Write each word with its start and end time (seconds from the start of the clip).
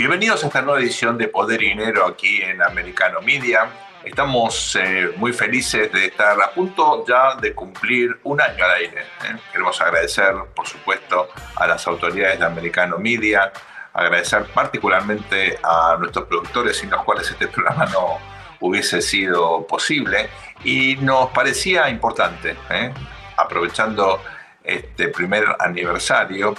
Bienvenidos 0.00 0.42
a 0.42 0.46
esta 0.46 0.62
nueva 0.62 0.80
edición 0.80 1.18
de 1.18 1.28
Poder 1.28 1.62
y 1.62 1.68
Dinero 1.68 2.06
aquí 2.06 2.40
en 2.40 2.62
Americano 2.62 3.20
Media. 3.20 3.68
Estamos 4.02 4.74
eh, 4.76 5.12
muy 5.16 5.34
felices 5.34 5.92
de 5.92 6.06
estar 6.06 6.40
a 6.40 6.52
punto 6.52 7.04
ya 7.06 7.34
de 7.34 7.54
cumplir 7.54 8.18
un 8.24 8.40
año 8.40 8.64
al 8.64 8.70
aire. 8.76 9.02
¿eh? 9.02 9.36
Queremos 9.52 9.78
agradecer, 9.78 10.34
por 10.56 10.66
supuesto, 10.66 11.28
a 11.54 11.66
las 11.66 11.86
autoridades 11.86 12.38
de 12.38 12.46
Americano 12.46 12.96
Media, 12.96 13.52
agradecer 13.92 14.46
particularmente 14.54 15.58
a 15.62 15.98
nuestros 15.98 16.24
productores 16.24 16.78
sin 16.78 16.88
los 16.88 17.04
cuales 17.04 17.30
este 17.30 17.48
programa 17.54 17.84
no 17.84 18.16
hubiese 18.60 19.02
sido 19.02 19.66
posible 19.66 20.30
y 20.64 20.96
nos 20.96 21.28
parecía 21.28 21.90
importante, 21.90 22.56
¿eh? 22.70 22.90
aprovechando 23.36 24.22
este 24.64 25.08
primer 25.08 25.44
aniversario, 25.58 26.54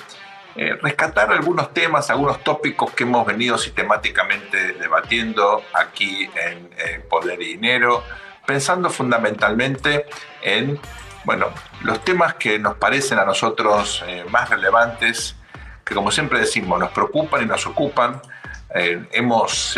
eh, 0.55 0.77
rescatar 0.81 1.31
algunos 1.31 1.73
temas, 1.73 2.09
algunos 2.09 2.43
tópicos 2.43 2.91
que 2.91 3.03
hemos 3.03 3.25
venido 3.25 3.57
sistemáticamente 3.57 4.73
debatiendo 4.73 5.63
aquí 5.73 6.29
en, 6.35 6.69
Poder 7.09 7.41
y 7.41 7.53
Dinero, 7.53 8.03
pensando 8.45 8.89
fundamentalmente 8.89 10.05
en 10.41 10.79
bueno, 11.23 11.47
los 11.83 12.03
temas 12.03 12.35
que 12.35 12.57
nos 12.57 12.75
parecen 12.75 13.19
a 13.19 13.25
nosotros 13.25 14.03
eh, 14.07 14.25
más 14.29 14.49
relevantes, 14.49 15.35
que 15.85 15.93
como 15.93 16.11
siempre 16.11 16.39
decimos, 16.39 16.79
nos 16.79 16.91
preocupan 16.91 17.43
y 17.43 17.45
nos 17.45 17.65
ocupan. 17.67 18.21
Eh, 18.73 19.05
hemos 19.11 19.77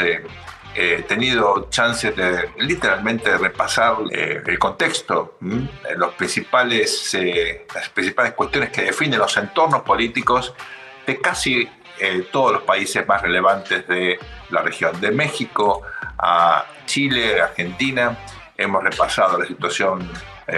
He 0.75 1.03
tenido 1.03 1.67
chances 1.69 2.15
de 2.15 2.49
literalmente 2.57 3.37
repasar 3.37 3.97
eh, 4.11 4.41
el 4.43 4.57
contexto, 4.57 5.37
los 5.39 6.13
principales, 6.15 7.13
eh, 7.13 7.67
las 7.75 7.89
principales 7.89 8.33
cuestiones 8.33 8.71
que 8.71 8.81
definen 8.81 9.19
los 9.19 9.37
entornos 9.37 9.83
políticos 9.83 10.55
de 11.05 11.21
casi 11.21 11.69
eh, 11.99 12.27
todos 12.31 12.53
los 12.53 12.63
países 12.63 13.07
más 13.07 13.21
relevantes 13.21 13.87
de 13.87 14.17
la 14.49 14.63
región, 14.63 14.99
de 14.99 15.11
México 15.11 15.83
a 16.17 16.65
Chile, 16.87 17.39
Argentina. 17.39 18.17
Hemos 18.57 18.83
repasado 18.83 19.37
la 19.37 19.45
situación, 19.45 20.09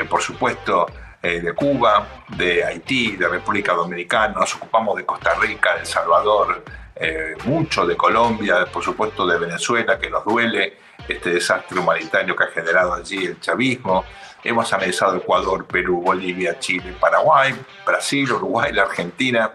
por 0.09 0.21
supuesto, 0.21 0.85
de 1.21 1.53
Cuba, 1.53 2.05
de 2.37 2.63
Haití, 2.63 3.15
de 3.15 3.27
República 3.27 3.73
Dominicana, 3.73 4.35
nos 4.35 4.53
ocupamos 4.55 4.95
de 4.97 5.05
Costa 5.05 5.33
Rica, 5.35 5.75
El 5.79 5.85
Salvador, 5.85 6.63
eh, 6.97 7.35
mucho 7.43 7.85
de 7.85 7.97
Colombia, 7.97 8.65
por 8.71 8.81
supuesto 8.81 9.27
de 9.27 9.37
Venezuela, 9.37 9.99
que 9.99 10.09
nos 10.09 10.23
duele 10.23 10.77
este 11.07 11.31
desastre 11.31 11.77
humanitario 11.77 12.35
que 12.35 12.45
ha 12.45 12.47
generado 12.47 12.93
allí 12.93 13.25
el 13.25 13.39
chavismo. 13.39 14.05
Hemos 14.41 14.71
analizado 14.71 15.17
Ecuador, 15.17 15.65
Perú, 15.65 16.01
Bolivia, 16.01 16.57
Chile, 16.57 16.95
Paraguay, 16.97 17.53
Brasil, 17.85 18.31
Uruguay, 18.31 18.71
la 18.71 18.83
Argentina. 18.83 19.51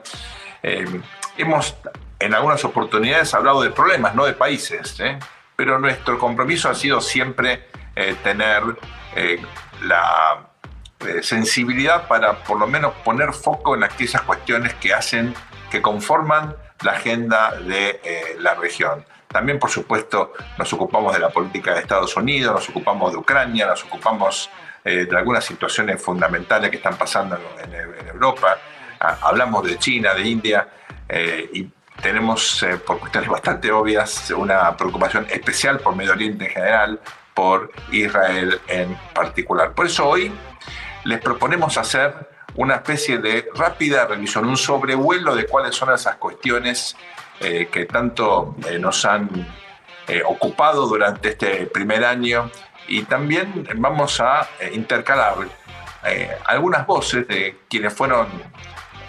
Eh, 0.62 1.00
hemos 1.38 1.74
en 2.18 2.34
algunas 2.34 2.62
oportunidades 2.64 3.32
hablado 3.32 3.62
de 3.62 3.70
problemas, 3.70 4.14
no 4.14 4.26
de 4.26 4.34
países, 4.34 5.00
¿eh? 5.00 5.18
pero 5.56 5.78
nuestro 5.78 6.18
compromiso 6.18 6.68
ha 6.68 6.74
sido 6.74 7.00
siempre 7.00 7.68
tener 8.22 8.62
la 9.82 10.50
sensibilidad 11.22 12.06
para 12.08 12.44
por 12.44 12.58
lo 12.58 12.66
menos 12.66 12.92
poner 13.04 13.32
foco 13.32 13.74
en 13.74 13.84
aquellas 13.84 14.22
cuestiones 14.22 14.74
que 14.74 14.94
hacen, 14.94 15.34
que 15.70 15.82
conforman 15.82 16.54
la 16.82 16.92
agenda 16.92 17.52
de 17.52 18.00
eh, 18.02 18.36
la 18.38 18.54
región. 18.54 19.04
También, 19.28 19.58
por 19.58 19.70
supuesto, 19.70 20.32
nos 20.58 20.72
ocupamos 20.72 21.12
de 21.12 21.20
la 21.20 21.30
política 21.30 21.74
de 21.74 21.80
Estados 21.80 22.16
Unidos, 22.16 22.54
nos 22.54 22.68
ocupamos 22.68 23.12
de 23.12 23.18
Ucrania, 23.18 23.66
nos 23.66 23.84
ocupamos 23.84 24.50
eh, 24.84 25.06
de 25.06 25.16
algunas 25.16 25.44
situaciones 25.44 26.02
fundamentales 26.02 26.70
que 26.70 26.76
están 26.76 26.96
pasando 26.96 27.38
en, 27.62 28.08
Europa. 28.08 28.58
Ah, 28.98 29.18
hablamos 29.22 29.64
de 29.64 29.78
China, 29.78 30.14
de 30.14 30.22
India, 30.28 30.68
eh, 31.08 31.48
y 31.52 31.68
tenemos, 32.02 32.64
por 32.86 32.98
cuestiones 32.98 33.30
bastante 33.30 33.70
obvias, 33.70 34.30
una 34.30 34.76
preocupación 34.76 35.26
especial 35.30 35.78
por 35.80 35.94
Medio 35.94 36.12
Oriente 36.12 36.46
en 36.46 36.50
general, 36.50 37.00
por 37.34 37.70
Israel 37.92 38.60
en 38.66 38.96
particular. 39.14 39.72
Por 39.74 39.86
eso 39.86 40.08
hoy 40.08 40.32
les 41.04 41.20
proponemos 41.20 41.76
hacer 41.78 42.14
una 42.56 42.76
especie 42.76 43.18
de 43.18 43.48
rápida 43.54 44.06
revisión, 44.06 44.46
un 44.46 44.56
sobrevuelo 44.56 45.34
de 45.34 45.46
cuáles 45.46 45.74
son 45.74 45.92
esas 45.92 46.16
cuestiones 46.16 46.96
eh, 47.40 47.68
que 47.72 47.86
tanto 47.86 48.54
eh, 48.68 48.78
nos 48.78 49.04
han 49.04 49.28
eh, 50.06 50.22
ocupado 50.26 50.86
durante 50.86 51.30
este 51.30 51.66
primer 51.66 52.04
año 52.04 52.50
y 52.86 53.04
también 53.04 53.66
vamos 53.76 54.20
a 54.20 54.48
intercalar 54.72 55.34
algunas 56.46 56.86
voces 56.86 57.28
de 57.28 57.60
quienes 57.68 57.92
fueron, 57.92 58.26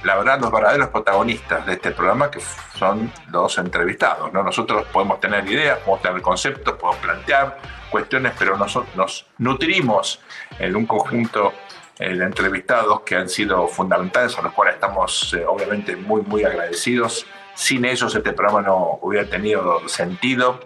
la 0.03 0.17
verdad, 0.17 0.39
los 0.39 0.51
verdaderos 0.51 0.89
protagonistas 0.89 1.65
de 1.65 1.73
este 1.73 1.91
programa, 1.91 2.29
que 2.29 2.41
son 2.77 3.11
los 3.31 3.57
entrevistados. 3.57 4.31
¿no? 4.31 4.43
Nosotros 4.43 4.85
podemos 4.91 5.19
tener 5.19 5.49
ideas, 5.49 5.79
podemos 5.79 6.01
tener 6.01 6.21
conceptos, 6.21 6.73
podemos 6.75 7.01
plantear 7.01 7.57
cuestiones, 7.89 8.33
pero 8.37 8.55
nosotros 8.57 8.95
nos 8.95 9.25
nutrimos 9.37 10.19
en 10.59 10.75
un 10.75 10.85
conjunto 10.85 11.53
eh, 12.01 12.15
de 12.15 12.25
entrevistados 12.25 13.01
que 13.01 13.15
han 13.15 13.29
sido 13.29 13.67
fundamentales, 13.67 14.35
a 14.35 14.41
los 14.41 14.53
cuales 14.53 14.73
estamos 14.73 15.35
eh, 15.35 15.45
obviamente 15.45 15.95
muy, 15.95 16.23
muy 16.23 16.43
agradecidos. 16.43 17.27
Sin 17.53 17.85
ellos 17.85 18.15
este 18.15 18.33
programa 18.33 18.63
no 18.63 18.97
hubiera 19.03 19.29
tenido 19.29 19.87
sentido 19.87 20.61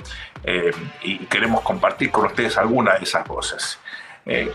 eh, 0.45 0.71
y 1.01 1.17
queremos 1.25 1.59
compartir 1.59 2.09
con 2.09 2.27
ustedes 2.27 2.57
algunas 2.57 2.99
de 2.99 3.03
esas 3.03 3.27
voces. 3.27 3.79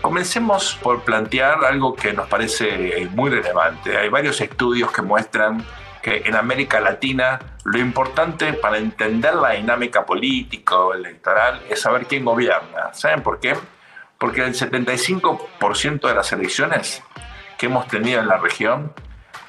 comencemos 0.01 0.75
por 0.81 1.03
plantear 1.03 1.63
algo 1.65 1.95
que 1.95 2.13
nos 2.13 2.27
parece 2.27 3.07
muy 3.11 3.29
relevante. 3.29 3.95
Hay 3.95 4.09
varios 4.09 4.41
estudios 4.41 4.91
que 4.91 5.03
muestran 5.03 5.63
que 6.01 6.23
en 6.25 6.35
América 6.35 6.79
Latina 6.79 7.39
lo 7.63 7.77
importante 7.77 8.53
para 8.53 8.79
entender 8.79 9.35
la 9.35 9.51
dinámica 9.51 10.03
política 10.03 10.79
o 10.79 10.95
electoral 10.95 11.61
es 11.69 11.79
saber 11.79 12.07
quién 12.07 12.25
gobierna. 12.25 12.91
¿Saben 12.93 13.21
por 13.21 13.39
qué? 13.39 13.53
Porque 14.21 14.43
el 14.43 14.53
75% 14.53 16.07
de 16.07 16.13
las 16.13 16.31
elecciones 16.31 17.01
que 17.57 17.65
hemos 17.65 17.87
tenido 17.87 18.21
en 18.21 18.27
la 18.27 18.37
región 18.37 18.93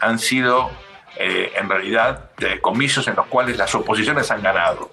han 0.00 0.18
sido 0.18 0.70
eh, 1.18 1.52
en 1.56 1.68
realidad 1.68 2.30
de 2.38 2.58
comicios 2.58 3.06
en 3.06 3.14
los 3.14 3.26
cuales 3.26 3.58
las 3.58 3.74
oposiciones 3.74 4.30
han 4.30 4.40
ganado. 4.40 4.90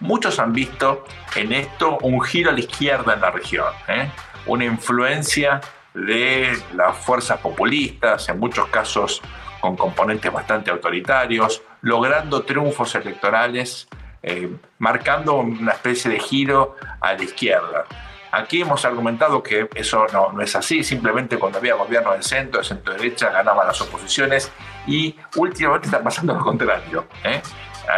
Muchos 0.00 0.40
han 0.40 0.52
visto 0.52 1.04
en 1.36 1.52
esto 1.52 1.98
un 2.02 2.20
giro 2.20 2.50
a 2.50 2.52
la 2.52 2.58
izquierda 2.58 3.14
en 3.14 3.20
la 3.20 3.30
región, 3.30 3.72
¿eh? 3.86 4.10
una 4.46 4.64
influencia 4.64 5.60
de 5.94 6.60
las 6.74 6.96
fuerzas 6.96 7.38
populistas, 7.38 8.28
en 8.28 8.40
muchos 8.40 8.66
casos 8.70 9.22
con 9.60 9.76
componentes 9.76 10.32
bastante 10.32 10.72
autoritarios, 10.72 11.62
logrando 11.82 12.42
triunfos 12.42 12.96
electorales, 12.96 13.86
eh, 14.20 14.50
marcando 14.80 15.36
una 15.36 15.74
especie 15.74 16.10
de 16.10 16.18
giro 16.18 16.74
a 17.00 17.12
la 17.12 17.22
izquierda. 17.22 17.84
Aquí 18.32 18.62
hemos 18.62 18.84
argumentado 18.84 19.42
que 19.42 19.68
eso 19.74 20.06
no, 20.12 20.32
no 20.32 20.42
es 20.42 20.54
así, 20.54 20.84
simplemente 20.84 21.38
cuando 21.38 21.58
había 21.58 21.74
gobierno 21.74 22.12
del 22.12 22.22
centro, 22.22 22.60
de 22.60 22.66
centro-derecha, 22.66 23.30
ganaban 23.30 23.66
las 23.66 23.80
oposiciones 23.80 24.52
y 24.86 25.16
últimamente 25.36 25.88
está 25.88 26.02
pasando 26.02 26.34
lo 26.34 26.40
contrario. 26.40 27.06
¿eh? 27.24 27.42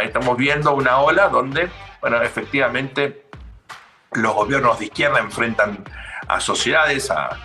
Estamos 0.02 0.36
viendo 0.36 0.74
una 0.74 0.98
ola 1.00 1.28
donde, 1.28 1.68
bueno, 2.00 2.22
efectivamente 2.22 3.26
los 4.12 4.34
gobiernos 4.34 4.78
de 4.78 4.86
izquierda 4.86 5.18
enfrentan 5.18 5.84
a 6.28 6.40
sociedades 6.40 7.10
a, 7.10 7.38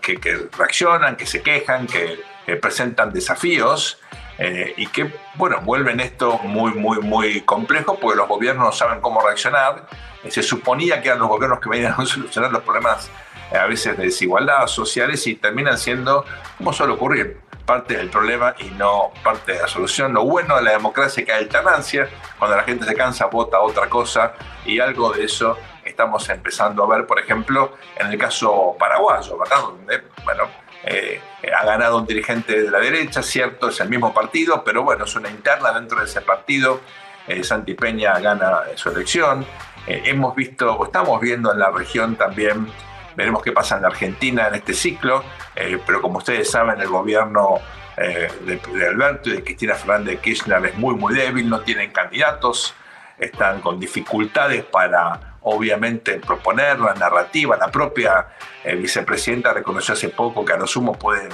que, 0.00 0.48
reaccionan, 0.56 1.16
que 1.16 1.26
se 1.26 1.42
quejan, 1.42 1.86
que, 1.86 2.18
presentan 2.60 3.12
desafíos 3.12 4.00
eh, 4.38 4.74
y 4.76 4.86
que, 4.88 5.12
bueno, 5.34 5.60
vuelven 5.62 6.00
esto 6.00 6.38
muy, 6.44 6.72
muy, 6.72 6.98
muy 7.00 7.40
complejo 7.42 7.98
porque 7.98 8.16
los 8.16 8.28
gobiernos 8.28 8.66
no 8.66 8.72
saben 8.72 9.00
cómo 9.00 9.20
reaccionar 9.20 9.86
se 10.30 10.42
suponía 10.42 11.00
que 11.00 11.08
eran 11.08 11.20
los 11.20 11.28
gobiernos 11.28 11.60
que 11.60 11.68
venían 11.68 11.94
a 11.96 12.04
solucionar 12.04 12.50
los 12.50 12.62
problemas 12.62 13.10
eh, 13.52 13.56
a 13.56 13.66
veces 13.66 13.96
de 13.96 14.04
desigualdad 14.04 14.66
sociales 14.66 15.26
y 15.26 15.34
terminan 15.36 15.78
siendo, 15.78 16.24
como 16.58 16.72
suele 16.72 16.94
ocurrir, 16.94 17.40
parte 17.64 17.96
del 17.96 18.10
problema 18.10 18.54
y 18.58 18.66
no 18.70 19.10
parte 19.24 19.52
de 19.52 19.60
la 19.60 19.68
solución. 19.68 20.12
Lo 20.12 20.24
bueno 20.24 20.56
de 20.56 20.62
la 20.62 20.72
democracia 20.72 21.20
es 21.20 21.26
que 21.26 21.32
hay 21.32 21.44
alternancia, 21.44 22.08
cuando 22.38 22.56
la 22.56 22.62
gente 22.62 22.84
se 22.84 22.94
cansa 22.94 23.26
vota 23.26 23.60
otra 23.60 23.88
cosa 23.88 24.34
y 24.64 24.78
algo 24.78 25.12
de 25.12 25.24
eso 25.24 25.58
estamos 25.84 26.28
empezando 26.28 26.84
a 26.84 26.96
ver, 26.96 27.06
por 27.06 27.18
ejemplo, 27.18 27.74
en 27.96 28.08
el 28.08 28.18
caso 28.18 28.76
paraguayo, 28.78 29.38
¿verdad? 29.38 29.60
Donde, 29.62 30.02
bueno, 30.24 30.44
eh, 30.86 31.20
ha 31.52 31.64
ganado 31.64 31.98
un 31.98 32.06
dirigente 32.06 32.62
de 32.62 32.70
la 32.70 32.78
derecha, 32.78 33.22
cierto, 33.22 33.68
es 33.68 33.80
el 33.80 33.88
mismo 33.88 34.14
partido, 34.14 34.62
pero 34.64 34.82
bueno, 34.82 35.04
es 35.04 35.14
una 35.16 35.28
interna 35.28 35.72
dentro 35.72 35.98
de 35.98 36.06
ese 36.06 36.20
partido. 36.20 36.80
Eh, 37.26 37.42
Santi 37.42 37.74
Peña 37.74 38.18
gana 38.20 38.62
su 38.76 38.88
elección. 38.90 39.44
Eh, 39.86 40.02
hemos 40.06 40.34
visto, 40.34 40.74
o 40.74 40.84
estamos 40.84 41.20
viendo 41.20 41.52
en 41.52 41.58
la 41.58 41.70
región 41.70 42.16
también, 42.16 42.66
veremos 43.14 43.42
qué 43.42 43.52
pasa 43.52 43.76
en 43.76 43.82
la 43.82 43.88
Argentina 43.88 44.48
en 44.48 44.56
este 44.56 44.74
ciclo, 44.74 45.24
eh, 45.54 45.78
pero 45.86 46.02
como 46.02 46.18
ustedes 46.18 46.50
saben, 46.50 46.80
el 46.80 46.88
gobierno 46.88 47.60
eh, 47.96 48.28
de, 48.44 48.86
Alberto 48.86 49.30
y 49.30 49.34
de 49.34 49.44
Cristina 49.44 49.74
Fernández 49.74 50.16
de 50.16 50.20
Kirchner 50.20 50.66
es 50.66 50.76
muy, 50.76 50.94
muy 50.96 51.14
débil, 51.14 51.48
no 51.48 51.60
tienen 51.60 51.92
candidatos, 51.92 52.74
están 53.18 53.60
con 53.60 53.78
dificultades 53.78 54.64
para, 54.64 55.35
obviamente, 55.48 56.20
proponer 56.20 56.78
la 56.78 56.94
narrativa. 56.94 57.56
La 57.56 57.70
propia 57.70 58.28
vicepresidenta 58.64 59.52
reconoció 59.52 59.94
hace 59.94 60.08
poco 60.08 60.44
que 60.44 60.52
a 60.52 60.56
lo 60.56 60.66
sumo 60.66 60.92
pueden 60.92 61.28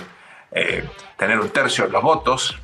tener 1.16 1.40
un 1.40 1.50
tercio 1.50 1.84
de 1.84 1.90
los 1.90 2.02
votos. 2.02 2.58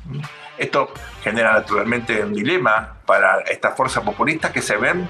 Esto 0.57 0.91
genera 1.23 1.53
naturalmente 1.53 2.23
un 2.23 2.33
dilema 2.33 2.97
para 3.05 3.41
estas 3.41 3.75
fuerzas 3.75 4.03
populistas 4.03 4.51
que 4.51 4.61
se 4.61 4.77
ven 4.77 5.07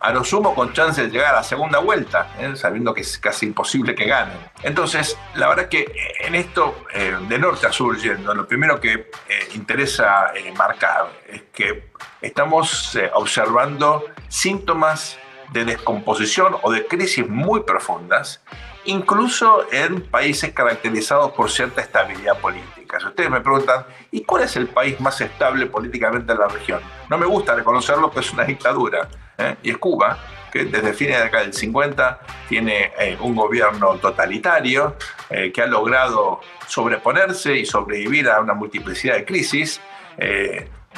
a 0.00 0.12
lo 0.12 0.24
sumo 0.24 0.54
con 0.54 0.72
chance 0.72 1.02
de 1.02 1.10
llegar 1.10 1.34
a 1.34 1.38
la 1.38 1.42
segunda 1.42 1.78
vuelta, 1.78 2.28
¿eh? 2.38 2.56
sabiendo 2.56 2.94
que 2.94 3.02
es 3.02 3.18
casi 3.18 3.46
imposible 3.46 3.94
que 3.94 4.06
ganen. 4.06 4.36
Entonces, 4.62 5.16
la 5.34 5.48
verdad 5.48 5.68
que 5.68 5.92
en 6.20 6.34
esto, 6.34 6.84
eh, 6.94 7.16
de 7.28 7.38
norte 7.38 7.66
a 7.66 7.72
sur 7.72 7.98
yendo, 7.98 8.34
lo 8.34 8.48
primero 8.48 8.80
que 8.80 8.92
eh, 8.92 9.48
interesa 9.54 10.32
marcar 10.56 11.06
es 11.28 11.42
que 11.52 11.90
estamos 12.22 12.98
observando 13.12 14.06
síntomas 14.28 15.18
de 15.52 15.64
descomposición 15.64 16.56
o 16.62 16.70
de 16.70 16.86
crisis 16.86 17.28
muy 17.28 17.60
profundas, 17.62 18.42
incluso 18.84 19.66
en 19.72 20.02
países 20.02 20.52
caracterizados 20.52 21.32
por 21.32 21.50
cierta 21.50 21.80
estabilidad 21.80 22.38
política. 22.38 22.98
Si 22.98 23.06
ustedes 23.06 23.30
me 23.30 23.40
preguntan, 23.40 23.84
¿y 24.10 24.22
cuál 24.22 24.44
es 24.44 24.56
el 24.56 24.68
país 24.68 25.00
más 25.00 25.20
estable 25.20 25.66
políticamente 25.66 26.32
en 26.32 26.38
la 26.38 26.48
región? 26.48 26.80
No 27.08 27.18
me 27.18 27.26
gusta 27.26 27.54
reconocerlo, 27.54 28.10
pero 28.10 28.20
es 28.20 28.32
una 28.32 28.44
dictadura. 28.44 29.08
¿eh? 29.38 29.56
y 29.62 29.70
es 29.70 29.78
Cuba, 29.78 30.18
que 30.52 30.64
desde 30.64 30.92
fines 30.92 31.18
de 31.18 31.24
acá 31.24 31.40
del 31.40 31.52
50 31.52 32.20
tiene 32.48 32.92
eh, 32.98 33.16
un 33.20 33.34
gobierno 33.34 33.96
totalitario 33.96 34.96
eh, 35.28 35.52
que 35.52 35.62
ha 35.62 35.66
logrado 35.66 36.40
sobreponerse 36.66 37.56
y 37.56 37.66
sobrevivir 37.66 38.28
a 38.28 38.40
una 38.40 38.54
multiplicidad 38.54 39.14
de 39.14 39.24
crisis. 39.24 39.80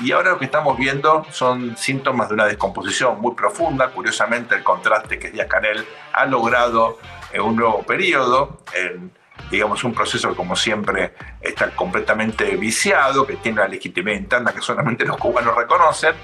Y 0.00 0.12
ahora 0.12 0.30
lo 0.30 0.38
que 0.38 0.46
estamos 0.46 0.78
viendo 0.78 1.26
son 1.30 1.76
síntomas 1.76 2.28
de 2.28 2.34
una 2.34 2.46
descomposición 2.46 3.20
muy 3.20 3.34
profunda. 3.34 3.90
Curiosamente, 3.90 4.54
el 4.54 4.62
contraste 4.62 5.18
que 5.18 5.30
Díaz 5.30 5.48
Canel 5.48 5.86
ha 6.12 6.24
logrado 6.26 6.98
en 7.32 7.42
un 7.42 7.56
nuevo 7.56 7.82
periodo, 7.82 8.62
en, 8.74 9.12
digamos, 9.50 9.84
un 9.84 9.92
proceso 9.92 10.30
que 10.30 10.34
como 10.34 10.56
siempre 10.56 11.14
está 11.40 11.70
completamente 11.70 12.56
viciado, 12.56 13.26
que 13.26 13.36
tiene 13.36 13.60
una 13.60 13.68
legitimidad 13.68 14.16
interna 14.16 14.52
que 14.52 14.62
solamente 14.62 15.04
los 15.04 15.18
cubanos 15.18 15.54
reconocen, 15.54 16.14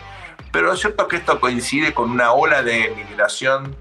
pero 0.50 0.73
es 0.73 0.81
cierto 0.81 1.06
que 1.06 1.17
esto 1.17 1.38
coincide 1.38 1.93
con 1.93 2.11
una 2.11 2.32
ola 2.32 2.62
de 2.62 2.93
migración 2.97 3.76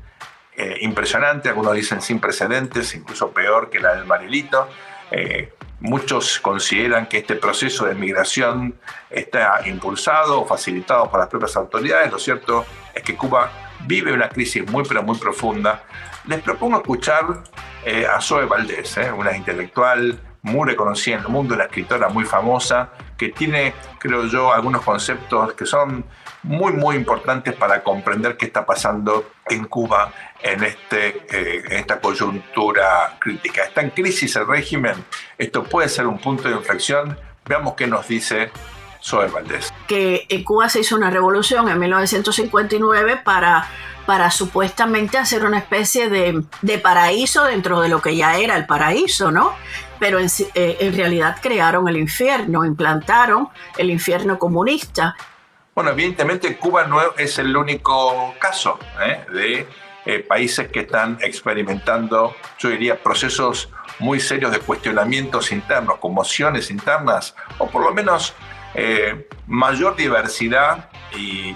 eh, 0.55 0.79
impresionante, 0.81 1.49
algunos 1.49 1.73
dicen 1.73 2.01
sin 2.01 2.19
precedentes, 2.19 2.93
incluso 2.93 3.31
peor 3.31 3.69
que 3.69 3.79
la 3.79 3.95
del 3.95 4.05
Marilito. 4.05 4.67
Eh, 5.11 5.53
muchos 5.79 6.39
consideran 6.39 7.07
que 7.07 7.19
este 7.19 7.35
proceso 7.35 7.85
de 7.85 7.95
migración 7.95 8.75
está 9.09 9.61
impulsado 9.67 10.41
o 10.41 10.45
facilitado 10.45 11.09
por 11.09 11.19
las 11.19 11.29
propias 11.29 11.55
autoridades. 11.55 12.11
Lo 12.11 12.19
cierto 12.19 12.65
es 12.93 13.03
que 13.03 13.15
Cuba 13.15 13.51
vive 13.85 14.11
una 14.11 14.29
crisis 14.29 14.69
muy, 14.69 14.83
pero 14.87 15.03
muy 15.03 15.17
profunda. 15.17 15.83
Les 16.25 16.41
propongo 16.41 16.77
escuchar 16.77 17.43
eh, 17.85 18.05
a 18.05 18.19
Zoe 18.19 18.45
Valdés, 18.45 18.97
una 19.15 19.35
intelectual 19.35 20.19
muy 20.41 20.67
reconocida 20.69 21.15
en 21.17 21.21
el 21.21 21.29
mundo, 21.29 21.55
una 21.55 21.65
escritora 21.65 22.09
muy 22.09 22.25
famosa, 22.25 22.89
que 23.17 23.29
tiene, 23.29 23.73
creo 23.99 24.25
yo, 24.25 24.53
algunos 24.53 24.83
conceptos 24.83 25.53
que 25.53 25.65
son 25.65 26.05
muy, 26.43 26.71
muy 26.73 26.95
importantes 26.95 27.53
para 27.53 27.83
comprender 27.83 28.37
qué 28.37 28.45
está 28.45 28.65
pasando 28.65 29.29
en 29.49 29.65
Cuba 29.65 30.13
en, 30.41 30.63
este, 30.63 31.25
eh, 31.29 31.63
en 31.65 31.73
esta 31.73 31.99
coyuntura 31.99 33.17
crítica. 33.19 33.63
Está 33.63 33.81
en 33.81 33.91
crisis 33.91 34.35
el 34.35 34.47
régimen, 34.47 34.93
esto 35.37 35.63
puede 35.63 35.89
ser 35.89 36.07
un 36.07 36.19
punto 36.19 36.47
de 36.47 36.55
inflexión. 36.55 37.17
Veamos 37.45 37.75
qué 37.75 37.87
nos 37.87 38.07
dice 38.07 38.51
Zoe 39.01 39.27
Valdés. 39.27 39.73
Que 39.87 40.25
en 40.29 40.43
Cuba 40.43 40.69
se 40.69 40.81
hizo 40.81 40.95
una 40.95 41.09
revolución 41.09 41.69
en 41.69 41.79
1959 41.79 43.21
para 43.23 43.67
para 44.05 44.31
supuestamente 44.31 45.17
hacer 45.17 45.43
una 45.43 45.57
especie 45.57 46.07
de, 46.07 46.41
de, 46.61 46.77
paraíso 46.77 47.43
dentro 47.43 47.81
de 47.81 47.89
lo 47.89 48.01
que 48.01 48.15
ya 48.15 48.37
era 48.37 48.55
el 48.55 48.65
paraíso, 48.65 49.31
¿no? 49.31 49.53
Pero 49.99 50.17
en, 50.17 50.27
eh, 50.53 50.77
en 50.79 50.95
realidad 50.95 51.39
crearon 51.41 51.89
el 51.89 51.97
infierno, 51.97 52.63
implantaron 52.63 53.49
el 53.77 53.89
infierno 53.89 54.39
comunista 54.39 55.17
bueno, 55.77 55.91
evidentemente 55.91 56.57
Cuba 56.57 56.87
no 56.87 56.99
es 57.17 57.37
el 57.37 57.55
único 57.55 58.33
caso 58.39 58.79
¿eh? 58.99 59.23
de 59.31 59.67
eh, 60.09 60.19
países 60.19 60.69
que 60.69 60.79
están 60.79 61.17
experimentando, 61.21 62.33
yo 62.57 62.69
diría, 62.69 62.97
procesos 63.03 63.69
muy 63.99 64.21
serios 64.21 64.53
de 64.53 64.59
cuestionamientos 64.59 65.51
internos, 65.51 65.97
conmociones 65.97 66.71
internas, 66.71 67.35
o 67.57 67.67
por 67.67 67.83
lo 67.83 67.93
menos 67.93 68.33
eh, 68.73 69.27
mayor 69.47 69.95
diversidad 69.95 70.89
y 71.15 71.55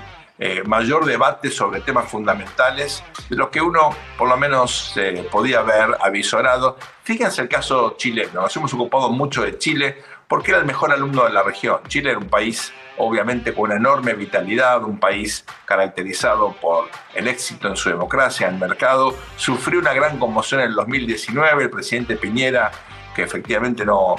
mayor 0.65 1.05
debate 1.05 1.51
sobre 1.51 1.81
temas 1.81 2.09
fundamentales 2.09 3.03
de 3.29 3.35
lo 3.35 3.51
que 3.51 3.61
uno 3.61 3.95
por 4.17 4.27
lo 4.27 4.35
menos 4.37 4.95
podía 5.31 5.59
haber 5.59 5.95
avisorado. 6.01 6.77
Fíjense 7.03 7.43
el 7.43 7.47
caso 7.47 7.93
chileno, 7.95 8.41
nos 8.41 8.55
hemos 8.55 8.73
ocupado 8.73 9.11
mucho 9.11 9.43
de 9.43 9.59
Chile 9.59 10.01
porque 10.27 10.49
era 10.49 10.61
el 10.61 10.65
mejor 10.65 10.91
alumno 10.91 11.25
de 11.25 11.29
la 11.29 11.43
región. 11.43 11.81
Chile 11.89 12.09
era 12.09 12.17
un 12.17 12.27
país 12.27 12.73
obviamente 12.97 13.53
con 13.53 13.65
una 13.65 13.75
enorme 13.75 14.13
vitalidad, 14.13 14.83
un 14.83 14.99
país 14.99 15.45
caracterizado 15.65 16.53
por 16.53 16.89
el 17.13 17.27
éxito 17.27 17.67
en 17.67 17.75
su 17.75 17.89
democracia, 17.89 18.47
el 18.47 18.57
mercado, 18.57 19.15
sufrió 19.37 19.79
una 19.79 19.93
gran 19.93 20.19
conmoción 20.19 20.61
en 20.61 20.67
el 20.67 20.75
2019, 20.75 21.63
el 21.63 21.69
presidente 21.69 22.15
Piñera, 22.15 22.71
que 23.15 23.23
efectivamente 23.23 23.85
no, 23.85 24.15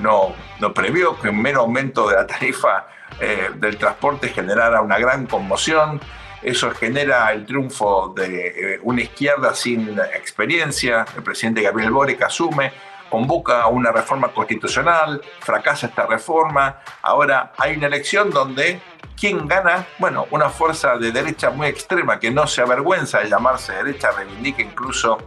no, 0.00 0.34
no 0.60 0.74
previó 0.74 1.18
que 1.18 1.28
un 1.28 1.40
mero 1.40 1.60
aumento 1.60 2.08
de 2.08 2.16
la 2.16 2.26
tarifa 2.26 2.86
eh, 3.20 3.50
del 3.54 3.76
transporte 3.76 4.28
generara 4.28 4.80
una 4.80 4.98
gran 4.98 5.26
conmoción, 5.26 6.00
eso 6.42 6.70
genera 6.72 7.32
el 7.32 7.46
triunfo 7.46 8.12
de 8.14 8.74
eh, 8.74 8.80
una 8.82 9.02
izquierda 9.02 9.54
sin 9.54 9.98
experiencia, 10.14 11.06
el 11.16 11.22
presidente 11.22 11.62
Gabriel 11.62 11.90
Boric 11.90 12.22
asume, 12.22 12.72
convoca 13.10 13.66
una 13.68 13.92
reforma 13.92 14.28
constitucional, 14.28 15.20
fracasa 15.40 15.86
esta 15.86 16.06
reforma, 16.06 16.80
ahora 17.02 17.52
hay 17.58 17.76
una 17.76 17.86
elección 17.86 18.30
donde 18.30 18.80
¿quién 19.18 19.46
gana? 19.46 19.86
Bueno, 19.98 20.26
una 20.30 20.48
fuerza 20.48 20.96
de 20.96 21.12
derecha 21.12 21.50
muy 21.50 21.68
extrema 21.68 22.18
que 22.18 22.30
no 22.30 22.46
se 22.46 22.62
avergüenza 22.62 23.20
de 23.20 23.28
llamarse 23.28 23.72
derecha, 23.72 24.10
reivindica 24.10 24.62
incluso 24.62 25.18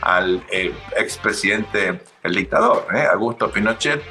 al 0.00 0.44
eh, 0.50 0.74
expresidente, 0.96 2.02
el 2.22 2.34
dictador, 2.34 2.86
eh, 2.94 3.06
Augusto 3.12 3.50
Pinochet. 3.50 4.02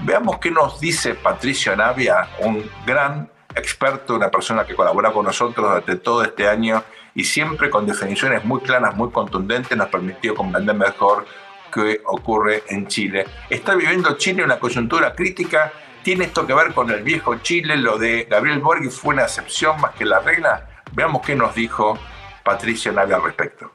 Veamos 0.00 0.38
qué 0.38 0.50
nos 0.50 0.78
dice 0.78 1.14
Patricio 1.14 1.74
Navia, 1.74 2.28
un 2.40 2.70
gran 2.84 3.30
experto, 3.54 4.14
una 4.14 4.30
persona 4.30 4.66
que 4.66 4.74
colabora 4.74 5.12
con 5.12 5.24
nosotros 5.24 5.66
durante 5.66 5.96
todo 5.96 6.22
este 6.22 6.46
año 6.46 6.84
y 7.14 7.24
siempre 7.24 7.70
con 7.70 7.86
definiciones 7.86 8.44
muy 8.44 8.60
claras, 8.60 8.94
muy 8.94 9.10
contundentes, 9.10 9.76
nos 9.76 9.88
permitió 9.88 10.34
comprender 10.34 10.76
mejor 10.76 11.24
que 11.72 12.00
ocurre 12.04 12.62
en 12.68 12.86
Chile. 12.86 13.26
Está 13.50 13.74
viviendo 13.74 14.16
Chile 14.16 14.44
una 14.44 14.58
coyuntura 14.58 15.14
crítica. 15.14 15.72
¿Tiene 16.02 16.24
esto 16.24 16.46
que 16.46 16.54
ver 16.54 16.72
con 16.72 16.90
el 16.90 17.02
viejo 17.02 17.36
Chile? 17.36 17.76
Lo 17.76 17.98
de 17.98 18.24
Gabriel 18.30 18.60
Borghi 18.60 18.88
fue 18.88 19.14
una 19.14 19.24
excepción 19.24 19.80
más 19.80 19.92
que 19.94 20.04
la 20.04 20.20
regla. 20.20 20.68
Veamos 20.92 21.24
qué 21.26 21.34
nos 21.34 21.54
dijo 21.54 21.98
Patricia 22.46 22.92
Navia 22.92 23.16
al 23.16 23.24
respecto. 23.24 23.72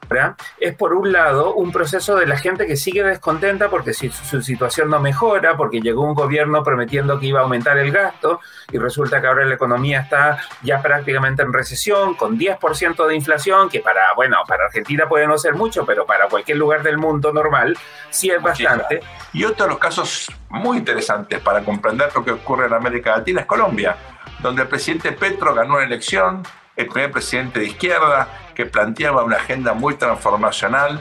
Es 0.58 0.74
por 0.74 0.94
un 0.94 1.12
lado 1.12 1.54
un 1.54 1.70
proceso 1.70 2.16
de 2.16 2.26
la 2.26 2.38
gente 2.38 2.66
que 2.66 2.76
sigue 2.76 3.02
descontenta 3.02 3.68
porque 3.68 3.92
si 3.92 4.08
su 4.10 4.40
situación 4.40 4.88
no 4.88 4.98
mejora, 4.98 5.58
porque 5.58 5.82
llegó 5.82 6.02
un 6.02 6.14
gobierno 6.14 6.64
prometiendo 6.64 7.20
que 7.20 7.26
iba 7.26 7.40
a 7.40 7.42
aumentar 7.42 7.76
el 7.76 7.92
gasto 7.92 8.40
y 8.72 8.78
resulta 8.78 9.20
que 9.20 9.26
ahora 9.26 9.44
la 9.44 9.56
economía 9.56 10.00
está 10.00 10.38
ya 10.62 10.80
prácticamente 10.80 11.42
en 11.42 11.52
recesión 11.52 12.14
con 12.14 12.38
10% 12.38 13.06
de 13.06 13.14
inflación, 13.14 13.68
que 13.68 13.80
para, 13.80 14.14
bueno, 14.16 14.38
para 14.48 14.64
Argentina 14.64 15.06
puede 15.06 15.26
no 15.26 15.36
ser 15.36 15.54
mucho, 15.54 15.84
pero 15.84 16.06
para 16.06 16.28
cualquier 16.28 16.56
lugar 16.56 16.82
del 16.82 16.96
mundo 16.96 17.30
normal 17.30 17.76
sí 18.08 18.30
es 18.30 18.40
bastante. 18.40 19.00
Y 19.34 19.44
otro 19.44 19.66
de 19.66 19.72
los 19.72 19.78
casos 19.78 20.32
muy 20.48 20.78
interesantes 20.78 21.40
para 21.40 21.62
comprender 21.62 22.10
lo 22.14 22.24
que 22.24 22.30
ocurre 22.30 22.68
en 22.68 22.72
América 22.72 23.18
Latina 23.18 23.42
es 23.42 23.46
Colombia, 23.46 23.96
donde 24.40 24.62
el 24.62 24.68
presidente 24.68 25.12
Petro 25.12 25.54
ganó 25.54 25.74
una 25.74 25.84
elección 25.84 26.42
el 26.76 26.86
primer 26.88 27.10
presidente 27.10 27.60
de 27.60 27.66
izquierda 27.66 28.28
que 28.54 28.66
planteaba 28.66 29.24
una 29.24 29.36
agenda 29.36 29.74
muy 29.74 29.94
transformacional. 29.94 31.00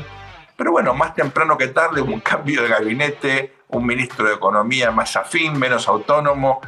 Pero 0.56 0.72
bueno, 0.72 0.94
más 0.94 1.16
temprano 1.16 1.58
que 1.58 1.68
tarde 1.68 2.02
hubo 2.02 2.14
un 2.14 2.20
cambio 2.22 2.62
de 2.62 2.70
gabinete, 2.70 3.56
un 3.70 3.86
ministro 3.86 4.28
de 4.28 4.36
Economía 4.36 4.92
más 4.92 5.16
afín, 5.16 5.58
menos 5.58 5.88
autónomo 5.88 6.62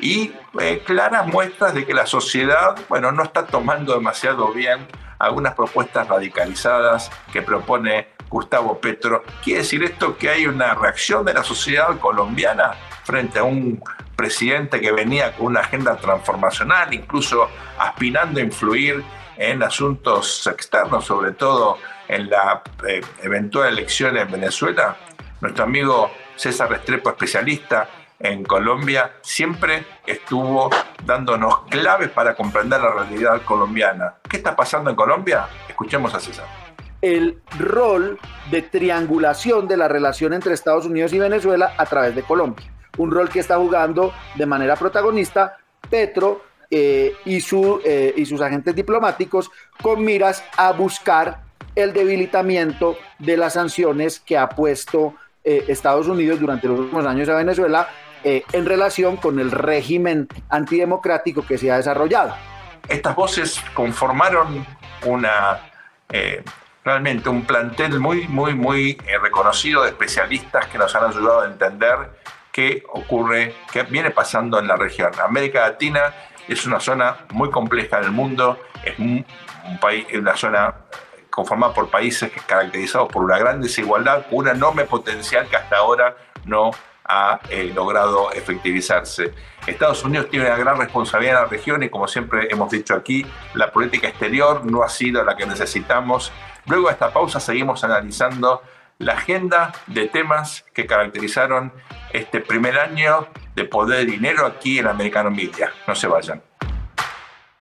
y 0.00 0.32
eh, 0.60 0.82
claras 0.84 1.26
muestras 1.26 1.74
de 1.74 1.86
que 1.86 1.94
la 1.94 2.06
sociedad, 2.06 2.76
bueno, 2.88 3.12
no 3.12 3.22
está 3.22 3.46
tomando 3.46 3.94
demasiado 3.94 4.52
bien 4.52 4.86
algunas 5.18 5.54
propuestas 5.54 6.06
radicalizadas 6.06 7.10
que 7.32 7.42
propone 7.42 8.08
Gustavo 8.28 8.78
Petro. 8.78 9.24
¿Quiere 9.42 9.60
decir 9.60 9.82
esto 9.82 10.16
que 10.16 10.28
hay 10.28 10.46
una 10.46 10.74
reacción 10.74 11.24
de 11.24 11.34
la 11.34 11.42
sociedad 11.42 11.98
colombiana 11.98 12.74
frente 13.04 13.38
a 13.38 13.44
un 13.44 13.82
presidente 14.18 14.80
que 14.80 14.90
venía 14.90 15.30
con 15.36 15.46
una 15.46 15.60
agenda 15.60 15.96
transformacional, 15.96 16.92
incluso 16.92 17.48
aspirando 17.78 18.40
a 18.40 18.42
influir 18.42 19.04
en 19.36 19.62
asuntos 19.62 20.44
externos, 20.48 21.04
sobre 21.04 21.30
todo 21.30 21.78
en 22.08 22.28
la 22.28 22.64
eh, 22.88 23.00
eventual 23.22 23.68
elección 23.68 24.16
en 24.16 24.28
Venezuela. 24.28 24.96
Nuestro 25.40 25.62
amigo 25.62 26.10
César 26.34 26.68
Restrepo, 26.68 27.10
especialista 27.10 27.88
en 28.18 28.42
Colombia, 28.42 29.12
siempre 29.22 29.86
estuvo 30.04 30.68
dándonos 31.04 31.60
claves 31.70 32.08
para 32.08 32.34
comprender 32.34 32.80
la 32.80 32.90
realidad 32.90 33.42
colombiana. 33.42 34.14
¿Qué 34.28 34.38
está 34.38 34.56
pasando 34.56 34.90
en 34.90 34.96
Colombia? 34.96 35.46
Escuchemos 35.68 36.12
a 36.12 36.18
César. 36.18 36.46
El 37.00 37.40
rol 37.56 38.18
de 38.50 38.62
triangulación 38.62 39.68
de 39.68 39.76
la 39.76 39.86
relación 39.86 40.32
entre 40.32 40.54
Estados 40.54 40.86
Unidos 40.86 41.12
y 41.12 41.20
Venezuela 41.20 41.74
a 41.78 41.86
través 41.86 42.16
de 42.16 42.24
Colombia 42.24 42.66
un 42.98 43.10
rol 43.10 43.28
que 43.28 43.40
está 43.40 43.56
jugando 43.56 44.12
de 44.34 44.46
manera 44.46 44.76
protagonista 44.76 45.56
Petro 45.88 46.42
eh, 46.70 47.16
y, 47.24 47.40
su, 47.40 47.80
eh, 47.82 48.12
y 48.14 48.26
sus 48.26 48.40
agentes 48.42 48.74
diplomáticos 48.74 49.50
con 49.80 50.04
miras 50.04 50.44
a 50.56 50.72
buscar 50.72 51.40
el 51.74 51.94
debilitamiento 51.94 52.98
de 53.18 53.38
las 53.38 53.54
sanciones 53.54 54.20
que 54.20 54.36
ha 54.36 54.50
puesto 54.50 55.14
eh, 55.44 55.64
Estados 55.68 56.08
Unidos 56.08 56.38
durante 56.38 56.68
los 56.68 56.80
últimos 56.80 57.06
años 57.06 57.28
a 57.30 57.36
Venezuela 57.36 57.88
en 58.24 58.66
relación 58.66 59.16
con 59.16 59.38
el 59.38 59.52
régimen 59.52 60.26
antidemocrático 60.50 61.46
que 61.46 61.56
se 61.56 61.70
ha 61.70 61.76
desarrollado. 61.76 62.34
Estas 62.88 63.14
voces 63.14 63.62
conformaron 63.74 64.66
una 65.06 65.60
realmente 66.84 67.28
un 67.28 67.46
plantel 67.46 68.00
muy, 68.00 68.26
muy, 68.26 68.54
muy 68.54 68.98
reconocido 69.22 69.84
de 69.84 69.90
especialistas 69.90 70.66
que 70.66 70.78
nos 70.78 70.94
han 70.96 71.04
ayudado 71.04 71.42
a 71.42 71.46
entender 71.46 72.10
qué 72.58 72.82
ocurre, 72.88 73.54
qué 73.72 73.84
viene 73.84 74.10
pasando 74.10 74.58
en 74.58 74.66
la 74.66 74.74
región. 74.74 75.12
América 75.24 75.60
Latina 75.60 76.12
es 76.48 76.66
una 76.66 76.80
zona 76.80 77.18
muy 77.30 77.50
compleja 77.50 78.00
del 78.00 78.10
mundo, 78.10 78.58
es 78.82 78.98
un, 78.98 79.24
país, 79.80 80.04
una 80.12 80.36
zona 80.36 80.74
conformada 81.30 81.72
por 81.72 81.88
países 81.88 82.32
que 82.32 82.40
caracterizados 82.40 83.10
por 83.12 83.22
una 83.22 83.38
gran 83.38 83.62
desigualdad, 83.62 84.26
un 84.32 84.48
enorme 84.48 84.86
potencial 84.86 85.46
que 85.46 85.54
hasta 85.54 85.76
ahora 85.76 86.16
no 86.46 86.72
ha 87.04 87.38
eh, 87.48 87.70
logrado 87.72 88.32
efectivizarse. 88.32 89.32
Estados 89.64 90.02
Unidos 90.02 90.28
tiene 90.28 90.46
una 90.46 90.56
gran 90.56 90.78
responsabilidad 90.78 91.36
en 91.36 91.42
la 91.42 91.48
región 91.48 91.84
y 91.84 91.88
como 91.88 92.08
siempre 92.08 92.48
hemos 92.50 92.72
dicho 92.72 92.92
aquí, 92.92 93.24
la 93.54 93.70
política 93.70 94.08
exterior 94.08 94.64
no 94.64 94.82
ha 94.82 94.88
sido 94.88 95.22
la 95.22 95.36
que 95.36 95.46
necesitamos. 95.46 96.32
Luego 96.66 96.88
de 96.88 96.94
esta 96.94 97.12
pausa 97.12 97.38
seguimos 97.38 97.84
analizando 97.84 98.62
la 98.98 99.12
agenda 99.12 99.72
de 99.86 100.06
temas 100.08 100.64
que 100.74 100.86
caracterizaron 100.86 101.72
este 102.12 102.40
primer 102.40 102.78
año 102.78 103.28
de 103.54 103.64
Poder 103.64 104.06
Dinero 104.06 104.46
aquí 104.46 104.78
en 104.78 104.86
Americano 104.86 105.30
Media. 105.30 105.72
No 105.86 105.94
se 105.94 106.06
vayan. 106.06 106.42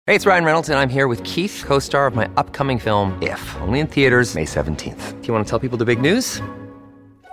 Hey, 0.07 0.15
it's 0.15 0.25
Ryan 0.25 0.45
Reynolds 0.45 0.69
and 0.69 0.79
I'm 0.79 0.89
here 0.89 1.09
with 1.09 1.23
Keith, 1.25 1.65
co-star 1.67 2.07
of 2.07 2.15
my 2.15 2.29
upcoming 2.37 2.79
film 2.79 3.19
If, 3.21 3.41
only 3.61 3.81
in 3.81 3.89
theaters 3.89 4.35
May 4.35 4.45
17th. 4.45 5.21
Do 5.21 5.27
you 5.27 5.35
want 5.35 5.45
to 5.45 5.51
tell 5.51 5.59
people 5.59 5.77
the 5.77 5.85
big 5.85 6.01
news? 6.01 6.41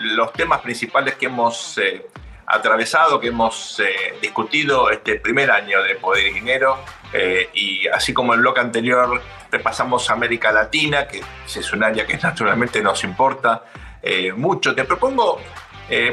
los 0.00 0.32
temas 0.32 0.60
principales 0.60 1.14
que 1.14 1.26
hemos... 1.26 1.78
Eh, 1.78 2.06
atravesado, 2.52 3.20
que 3.20 3.28
hemos 3.28 3.78
eh, 3.78 4.18
discutido 4.20 4.90
este 4.90 5.20
primer 5.20 5.52
año 5.52 5.82
de 5.84 5.94
Poder 5.94 6.26
y 6.26 6.32
Dinero. 6.32 6.78
Eh, 7.12 7.48
y 7.54 7.86
así 7.86 8.12
como 8.12 8.34
el 8.34 8.40
bloque 8.40 8.60
anterior 8.60 9.22
repasamos 9.52 10.10
América 10.10 10.50
Latina, 10.50 11.06
que 11.06 11.22
es 11.46 11.72
un 11.72 11.84
área 11.84 12.04
que 12.04 12.16
naturalmente 12.22 12.82
nos 12.82 13.04
importa 13.04 13.64
mucho, 14.34 14.74
te 14.74 14.84
propongo 14.84 15.38